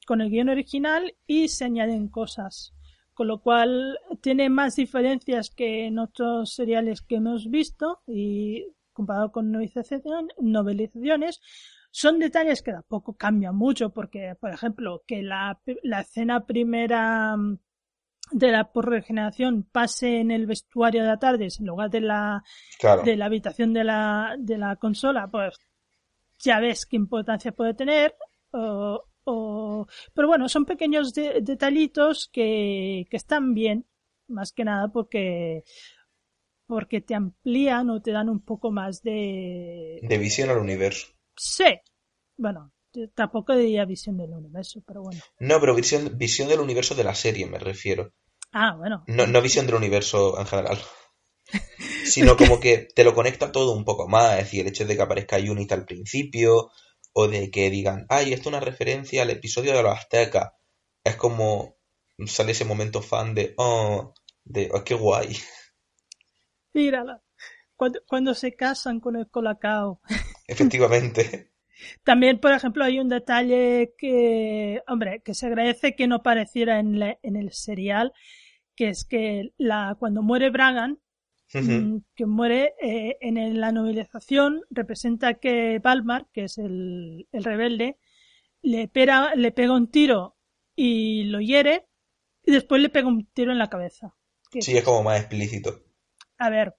con 0.07 0.20
el 0.20 0.30
guion 0.30 0.51
original 0.51 1.14
y 1.26 1.49
se 1.49 1.64
añaden 1.64 2.09
cosas. 2.09 2.72
Con 3.14 3.28
lo 3.28 3.40
cual 3.40 3.99
tiene 4.20 4.51
más 4.51 4.76
diferencias 4.76 5.49
que 5.51 5.86
en 5.86 5.99
otros 5.99 6.53
seriales 6.55 7.01
que 7.01 7.16
hemos 7.16 7.49
visto 7.49 8.01
y 8.07 8.66
comparado 8.97 9.30
con 9.30 9.53
novelizaciones, 9.53 11.40
son 11.90 12.18
detalles 12.18 12.62
que 12.62 12.72
tampoco 12.72 13.14
cambian 13.16 13.55
mucho 13.55 13.90
porque, 13.90 14.34
por 14.40 14.51
ejemplo, 14.51 15.03
que 15.07 15.22
la, 15.22 15.61
la 15.82 16.01
escena 16.01 16.44
primera 16.44 17.36
mm, 17.36 17.59
de 18.32 18.51
la 18.51 18.72
por 18.72 18.88
regeneración 18.88 19.62
pase 19.62 20.20
en 20.20 20.30
el 20.32 20.47
vestuario 20.47 21.03
de 21.03 21.09
la 21.09 21.18
tarde 21.18 21.49
en 21.59 21.66
lugar 21.66 21.90
de 21.90 22.01
la 22.01 22.42
de 23.05 23.16
la 23.16 23.26
habitación 23.26 23.72
de 23.72 23.84
la 23.84 24.34
de 24.36 24.59
la 24.59 24.74
consola 24.76 25.28
pues 25.30 25.57
ya 26.40 26.59
ves 26.59 26.86
qué 26.86 26.97
importancia 26.97 27.53
puede 27.53 27.74
tener 27.74 28.16
o, 29.28 29.86
pero 30.14 30.28
bueno, 30.28 30.49
son 30.49 30.64
pequeños 30.64 31.12
detallitos 31.12 32.28
que, 32.32 33.07
que 33.11 33.16
están 33.16 33.55
bien, 33.55 33.86
más 34.28 34.53
que 34.53 34.64
nada 34.64 34.88
porque 34.88 35.64
porque 36.66 37.00
te 37.00 37.14
amplían 37.14 37.90
o 37.90 38.02
te 38.02 38.12
dan 38.12 38.28
un 38.28 38.40
poco 38.40 38.70
más 38.70 39.02
de... 39.02 40.00
De 40.02 40.18
visión 40.18 40.50
al 40.50 40.58
universo. 40.58 41.08
Sí. 41.36 41.80
Bueno, 42.36 42.72
tampoco 43.14 43.54
diría 43.54 43.84
visión 43.84 44.16
del 44.16 44.32
universo, 44.32 44.82
pero 44.86 45.02
bueno. 45.02 45.20
No, 45.38 45.60
pero 45.60 45.74
visión, 45.74 46.16
visión 46.16 46.48
del 46.48 46.60
universo 46.60 46.94
de 46.94 47.04
la 47.04 47.14
serie, 47.14 47.46
me 47.46 47.58
refiero. 47.58 48.12
Ah, 48.52 48.74
bueno. 48.76 49.04
No, 49.06 49.26
no 49.26 49.42
visión 49.42 49.66
del 49.66 49.76
universo 49.76 50.38
en 50.38 50.46
general. 50.46 50.78
Sino 52.04 52.36
como 52.36 52.60
que 52.60 52.88
te 52.94 53.04
lo 53.04 53.14
conecta 53.14 53.52
todo 53.52 53.72
un 53.72 53.84
poco 53.84 54.08
más. 54.08 54.38
Es 54.38 54.44
decir, 54.44 54.60
el 54.62 54.68
hecho 54.68 54.84
de 54.84 54.96
que 54.96 55.02
aparezca 55.02 55.38
Unit 55.38 55.72
al 55.72 55.84
principio, 55.84 56.70
o 57.12 57.28
de 57.28 57.50
que 57.50 57.70
digan, 57.70 58.06
ay, 58.08 58.32
esto 58.32 58.42
es 58.42 58.54
una 58.54 58.60
referencia 58.60 59.22
al 59.22 59.30
episodio 59.30 59.74
de 59.74 59.82
los 59.82 59.96
aztecas. 59.96 60.52
Es 61.04 61.16
como 61.16 61.76
sale 62.26 62.52
ese 62.52 62.64
momento 62.64 63.02
fan 63.02 63.34
de, 63.34 63.54
oh, 63.58 64.14
de, 64.44 64.70
oh, 64.72 64.84
qué 64.84 64.94
guay. 64.94 65.36
Mírala, 66.76 67.22
cuando, 67.74 68.00
cuando 68.06 68.34
se 68.34 68.54
casan 68.54 69.00
con 69.00 69.16
el 69.16 69.28
colacao. 69.28 70.00
Efectivamente. 70.46 71.52
También, 72.04 72.38
por 72.38 72.52
ejemplo, 72.52 72.84
hay 72.84 72.98
un 72.98 73.08
detalle 73.08 73.94
que, 73.98 74.82
hombre, 74.86 75.20
que 75.22 75.34
se 75.34 75.46
agradece 75.46 75.94
que 75.94 76.06
no 76.06 76.16
apareciera 76.16 76.78
en, 76.78 77.02
en 77.22 77.36
el 77.36 77.52
serial, 77.52 78.12
que 78.74 78.88
es 78.88 79.04
que 79.04 79.52
la, 79.58 79.96
cuando 79.98 80.22
muere 80.22 80.50
Bragan, 80.50 81.00
Mm, 81.52 81.98
que 82.14 82.26
muere 82.26 82.74
eh, 82.82 83.16
en 83.20 83.60
la 83.60 83.72
novelización 83.72 84.62
representa 84.70 85.34
que 85.34 85.78
Balmar, 85.82 86.26
que 86.32 86.44
es 86.44 86.58
el, 86.58 87.28
rebelde, 87.32 87.98
le, 88.62 88.90
le 89.36 89.52
pega 89.52 89.72
un 89.74 89.90
tiro 89.90 90.36
y 90.74 91.24
lo 91.24 91.40
hiere 91.40 91.86
y 92.44 92.52
después 92.52 92.82
le 92.82 92.88
pega 92.88 93.06
un 93.06 93.26
tiro 93.26 93.52
en 93.52 93.58
la 93.58 93.70
cabeza. 93.70 94.16
sí, 94.50 94.76
es 94.76 94.84
como 94.84 95.04
más 95.04 95.20
explícito. 95.20 95.86
A 96.39 96.51
ver, 96.51 96.74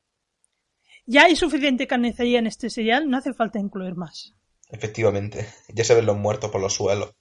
ya 1.05 1.23
hay 1.23 1.35
suficiente 1.35 1.87
carnicería 1.87 2.39
en 2.39 2.47
este 2.47 2.69
serial, 2.69 3.09
no 3.09 3.17
hace 3.17 3.33
falta 3.33 3.59
incluir 3.59 3.95
más. 3.95 4.35
Efectivamente, 4.69 5.47
ya 5.69 5.83
se 5.83 5.95
ven 5.95 6.05
los 6.05 6.17
muertos 6.17 6.51
por 6.51 6.61
los 6.61 6.73
suelos. 6.73 7.15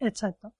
Exacto. 0.00 0.52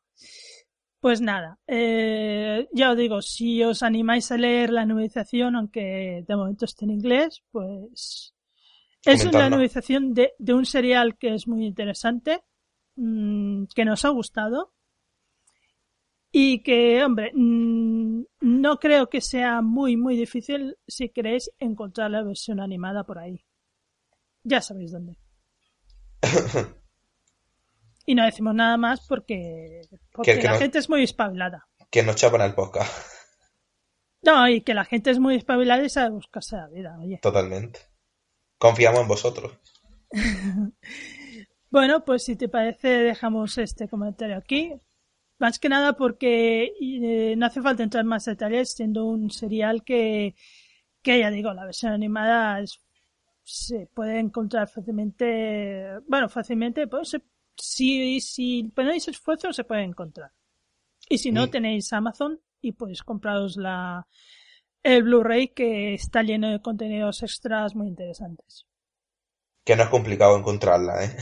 Pues 1.00 1.20
nada, 1.20 1.58
eh, 1.66 2.68
ya 2.72 2.90
os 2.90 2.96
digo, 2.96 3.22
si 3.22 3.62
os 3.62 3.82
animáis 3.82 4.32
a 4.32 4.36
leer 4.36 4.70
la 4.70 4.84
novelización, 4.84 5.54
aunque 5.54 6.24
de 6.26 6.36
momento 6.36 6.64
esté 6.64 6.86
en 6.86 6.90
inglés, 6.90 7.44
pues 7.52 8.34
es 9.04 9.24
una 9.24 9.48
novelización 9.48 10.12
de, 10.12 10.32
de 10.38 10.54
un 10.54 10.66
serial 10.66 11.16
que 11.16 11.34
es 11.34 11.46
muy 11.46 11.66
interesante, 11.66 12.42
mm, 12.96 13.66
que 13.74 13.84
nos 13.84 14.04
ha 14.04 14.08
gustado 14.08 14.74
y 16.30 16.62
que, 16.62 17.02
hombre, 17.04 17.30
mm, 17.34 18.22
no 18.40 18.76
creo 18.78 19.08
que 19.08 19.20
sea 19.20 19.62
muy, 19.62 19.96
muy 19.96 20.16
difícil 20.16 20.76
si 20.86 21.08
queréis 21.08 21.50
encontrar 21.58 22.10
la 22.10 22.22
versión 22.22 22.60
animada 22.60 23.04
por 23.04 23.18
ahí. 23.18 23.44
Ya 24.44 24.60
sabéis 24.60 24.92
dónde. 24.92 25.18
Y 28.06 28.14
no 28.14 28.24
decimos 28.24 28.54
nada 28.54 28.78
más 28.78 29.06
porque, 29.06 29.82
porque 30.12 30.32
Que- 30.32 30.38
que 30.38 30.46
la 30.46 30.52
no- 30.54 30.58
gente 30.58 30.78
es 30.78 30.88
muy 30.88 31.02
espabilada. 31.02 31.66
Que 31.90 32.02
nos 32.02 32.16
chapan 32.16 32.40
el 32.40 32.54
podcast. 32.54 32.90
No, 34.22 34.48
y 34.48 34.62
que 34.62 34.72
la 34.72 34.86
gente 34.86 35.10
es 35.10 35.18
muy 35.18 35.36
espabilada 35.36 35.84
y 35.84 35.90
sabe 35.90 36.10
buscarse 36.10 36.56
la 36.56 36.68
vida, 36.68 36.96
oye. 36.98 37.18
Totalmente. 37.20 37.80
Confiamos 38.58 39.00
en 39.00 39.08
vosotros. 39.08 39.52
Bueno, 41.70 42.02
pues 42.02 42.24
si 42.24 42.34
te 42.34 42.48
parece, 42.48 42.88
dejamos 42.88 43.58
este 43.58 43.88
comentario 43.90 44.38
aquí. 44.38 44.72
Más 45.38 45.58
que 45.58 45.68
nada 45.68 45.92
porque 45.94 46.72
eh, 46.80 47.34
no 47.36 47.46
hace 47.46 47.62
falta 47.62 47.82
entrar 47.82 48.02
en 48.02 48.08
más 48.08 48.24
detalles, 48.24 48.72
siendo 48.72 49.06
un 49.06 49.30
serial 49.30 49.84
que, 49.84 50.34
que 51.02 51.20
ya 51.20 51.30
digo, 51.30 51.54
la 51.54 51.64
versión 51.64 51.92
animada 51.92 52.60
es- 52.60 52.80
se 53.44 53.86
puede 53.94 54.18
encontrar 54.18 54.68
fácilmente, 54.68 55.98
bueno, 56.06 56.28
fácilmente, 56.28 56.86
pues 56.86 57.16
si, 57.56 58.20
si 58.20 58.64
ponéis 58.74 59.08
esfuerzo 59.08 59.52
se 59.52 59.64
puede 59.64 59.82
encontrar. 59.84 60.32
Y 61.08 61.18
si 61.18 61.32
no, 61.32 61.46
Mm. 61.46 61.50
tenéis 61.50 61.92
Amazon 61.92 62.40
y 62.60 62.72
podéis 62.72 63.02
compraros 63.02 63.56
la, 63.56 64.06
el 64.82 65.02
Blu-ray 65.04 65.48
que 65.48 65.94
está 65.94 66.22
lleno 66.22 66.50
de 66.50 66.60
contenidos 66.60 67.22
extras 67.22 67.74
muy 67.74 67.88
interesantes. 67.88 68.66
Que 69.64 69.76
no 69.76 69.82
es 69.84 69.88
complicado 69.88 70.36
encontrarla, 70.36 71.04
¿eh? 71.04 71.16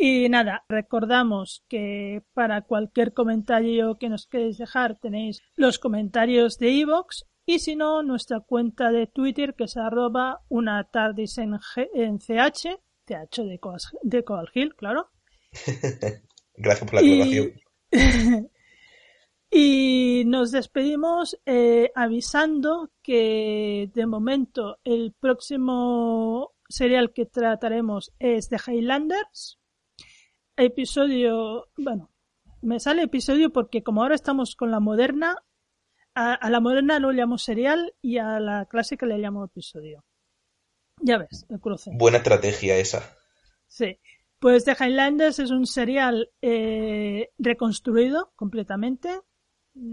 Y 0.00 0.28
nada, 0.28 0.64
recordamos 0.68 1.64
que 1.68 2.22
para 2.32 2.62
cualquier 2.62 3.12
comentario 3.12 3.98
que 3.98 4.08
nos 4.08 4.26
queréis 4.28 4.56
dejar 4.56 4.96
tenéis 5.00 5.42
los 5.56 5.78
comentarios 5.80 6.56
de 6.58 6.70
iVoox 6.70 7.24
y 7.44 7.58
si 7.58 7.74
no, 7.74 8.02
nuestra 8.04 8.40
cuenta 8.40 8.92
de 8.92 9.08
Twitter 9.08 9.54
que 9.56 9.64
es 9.64 9.76
arroba 9.76 10.40
una 10.48 10.84
tardis 10.84 11.38
en, 11.38 11.54
G- 11.54 11.88
en 11.94 12.18
CH, 12.18 12.78
CH 13.06 13.42
de, 13.42 13.58
Coas- 13.58 13.90
de 14.02 14.22
Coal 14.22 14.48
Hill, 14.54 14.74
claro. 14.76 15.10
Gracias 16.54 16.90
por 16.90 16.94
la 16.94 17.02
Y-. 17.02 17.54
Y 19.50 20.24
nos 20.26 20.52
despedimos 20.52 21.38
eh, 21.46 21.90
avisando 21.94 22.90
que 23.02 23.90
de 23.94 24.06
momento 24.06 24.76
el 24.84 25.14
próximo 25.18 26.52
serial 26.68 27.12
que 27.14 27.24
trataremos 27.24 28.12
es 28.18 28.50
The 28.50 28.58
Highlanders. 28.66 29.58
Episodio, 30.58 31.68
bueno, 31.76 32.10
me 32.62 32.80
sale 32.80 33.02
episodio 33.02 33.52
porque 33.52 33.84
como 33.84 34.02
ahora 34.02 34.16
estamos 34.16 34.56
con 34.56 34.72
la 34.72 34.80
moderna, 34.80 35.36
a, 36.14 36.34
a 36.34 36.50
la 36.50 36.60
moderna 36.60 36.98
lo 36.98 37.12
llamo 37.12 37.38
serial 37.38 37.94
y 38.02 38.18
a 38.18 38.40
la 38.40 38.66
clásica 38.66 39.06
le 39.06 39.18
llamo 39.18 39.44
episodio. 39.44 40.04
Ya 41.00 41.18
ves, 41.18 41.46
el 41.48 41.60
cruce. 41.60 41.92
Buena 41.94 42.18
estrategia 42.18 42.76
esa. 42.76 43.16
Sí. 43.68 44.00
Pues 44.40 44.64
The 44.64 44.76
Highlanders 44.78 45.38
es 45.38 45.50
un 45.50 45.66
serial 45.66 46.30
eh, 46.42 47.30
reconstruido 47.38 48.32
completamente. 48.36 49.20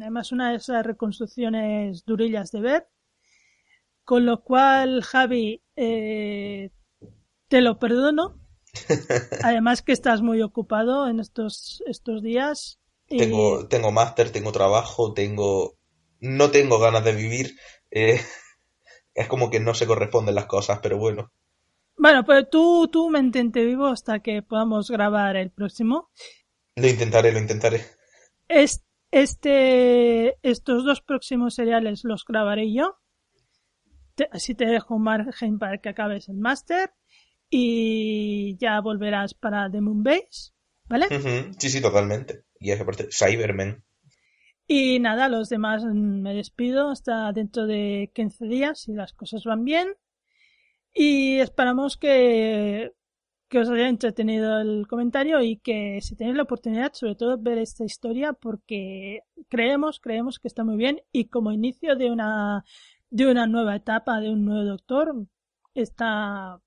Además, 0.02 0.32
una 0.32 0.50
de 0.50 0.58
esas 0.58 0.86
reconstrucciones 0.86 2.06
durillas 2.06 2.52
de 2.52 2.62
ver. 2.62 2.88
Con 4.04 4.26
lo 4.26 4.44
cual, 4.44 5.04
Javi, 5.04 5.64
eh, 5.76 6.72
te 7.48 7.62
lo 7.62 7.78
perdono. 7.80 8.40
Además 9.44 9.82
que 9.82 9.92
estás 9.92 10.22
muy 10.22 10.42
ocupado 10.42 11.08
en 11.08 11.20
estos, 11.20 11.84
estos 11.88 12.22
días. 12.22 12.80
Y- 13.08 13.18
Tengo, 13.18 13.68
tengo 13.68 13.92
máster, 13.92 14.32
tengo 14.32 14.52
trabajo, 14.52 15.14
tengo... 15.14 15.76
No 16.20 16.50
tengo 16.52 16.80
ganas 16.80 17.04
de 17.04 17.14
vivir. 17.14 17.56
eh, 17.92 18.20
Es 19.14 19.28
como 19.30 19.50
que 19.50 19.60
no 19.62 19.74
se 19.74 19.88
corresponden 19.88 20.36
las 20.36 20.46
cosas, 20.46 20.80
pero 20.84 20.98
bueno. 20.98 21.32
Bueno, 21.98 22.26
pues 22.26 22.50
tú, 22.50 22.90
tú 22.92 23.10
mantente 23.10 23.64
vivo 23.64 23.88
hasta 23.88 24.20
que 24.20 24.42
podamos 24.42 24.90
grabar 24.92 25.38
el 25.38 25.52
próximo. 25.52 26.10
Lo 26.76 26.88
intentaré, 26.88 27.32
lo 27.32 27.40
intentaré. 27.40 27.86
Es- 28.50 28.84
Este, 29.12 30.36
estos 30.44 30.84
dos 30.84 31.00
próximos 31.02 31.54
seriales 31.56 32.04
los 32.04 32.26
grabaré 32.26 32.74
yo. 32.74 32.98
Te- 34.16 34.28
así 34.32 34.56
te 34.56 34.66
dejo 34.66 34.96
un 34.96 35.04
margen 35.04 35.58
para 35.60 35.78
que 35.78 35.88
acabes 35.90 36.28
el 36.28 36.36
máster. 36.38 36.92
Y 37.58 38.58
ya 38.58 38.82
volverás 38.82 39.34
para 39.34 39.72
The 39.72 39.80
Moon 39.80 40.04
Base. 40.04 40.52
¿Vale? 40.90 41.08
Sí, 41.58 41.70
sí, 41.70 41.82
totalmente. 41.82 42.44
Y 42.60 42.72
es 42.72 42.82
aparte, 42.82 43.08
Cybermen. 43.10 43.82
Y 44.68 45.00
nada, 45.00 45.30
los 45.30 45.48
demás 45.48 45.86
mm, 45.86 46.22
me 46.22 46.34
despido 46.34 46.90
hasta 46.90 47.32
dentro 47.32 47.66
de 47.66 48.12
15 48.14 48.48
días 48.48 48.82
si 48.82 48.92
las 48.92 49.14
cosas 49.14 49.46
van 49.46 49.64
bien. 49.64 49.88
Y 50.94 51.38
esperamos 51.38 51.96
que, 51.96 52.92
que 53.48 53.60
os 53.60 53.70
haya 53.70 53.88
entretenido 53.88 54.60
el 54.60 54.86
comentario 54.86 55.42
y 55.42 55.56
que 55.56 56.02
si 56.02 56.18
tenéis 56.18 56.36
la 56.36 56.44
oportunidad, 56.44 56.92
sobre 56.92 57.16
todo, 57.16 57.38
ver 57.38 57.60
esta 57.60 57.86
historia 57.86 58.34
porque 58.34 59.22
creemos, 59.48 60.02
creemos 60.02 60.40
que 60.40 60.50
está 60.50 60.66
muy 60.66 60.76
bien 60.76 61.00
y 61.14 61.30
como 61.30 61.54
inicio 61.54 61.96
de 61.96 62.12
una, 62.12 62.66
de 63.10 63.32
una 63.32 63.48
nueva 63.48 63.78
etapa, 63.78 64.20
de 64.20 64.30
un 64.30 64.44
nuevo 64.44 64.66
doctor, 64.66 65.26
está 65.74 66.60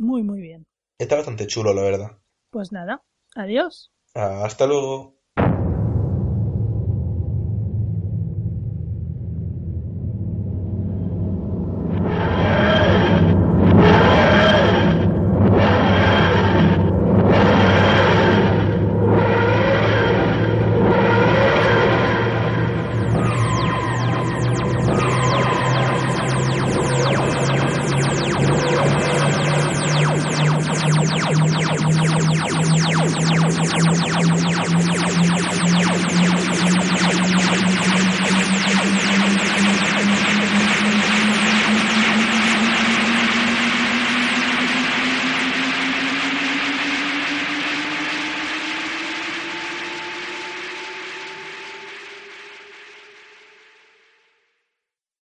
muy, 0.00 0.22
muy 0.22 0.40
bien. 0.40 0.66
Está 0.98 1.16
bastante 1.16 1.46
chulo, 1.46 1.72
la 1.72 1.82
verdad. 1.82 2.18
Pues 2.50 2.72
nada, 2.72 3.02
adiós. 3.36 3.92
Hasta 4.14 4.66
luego. 4.66 5.19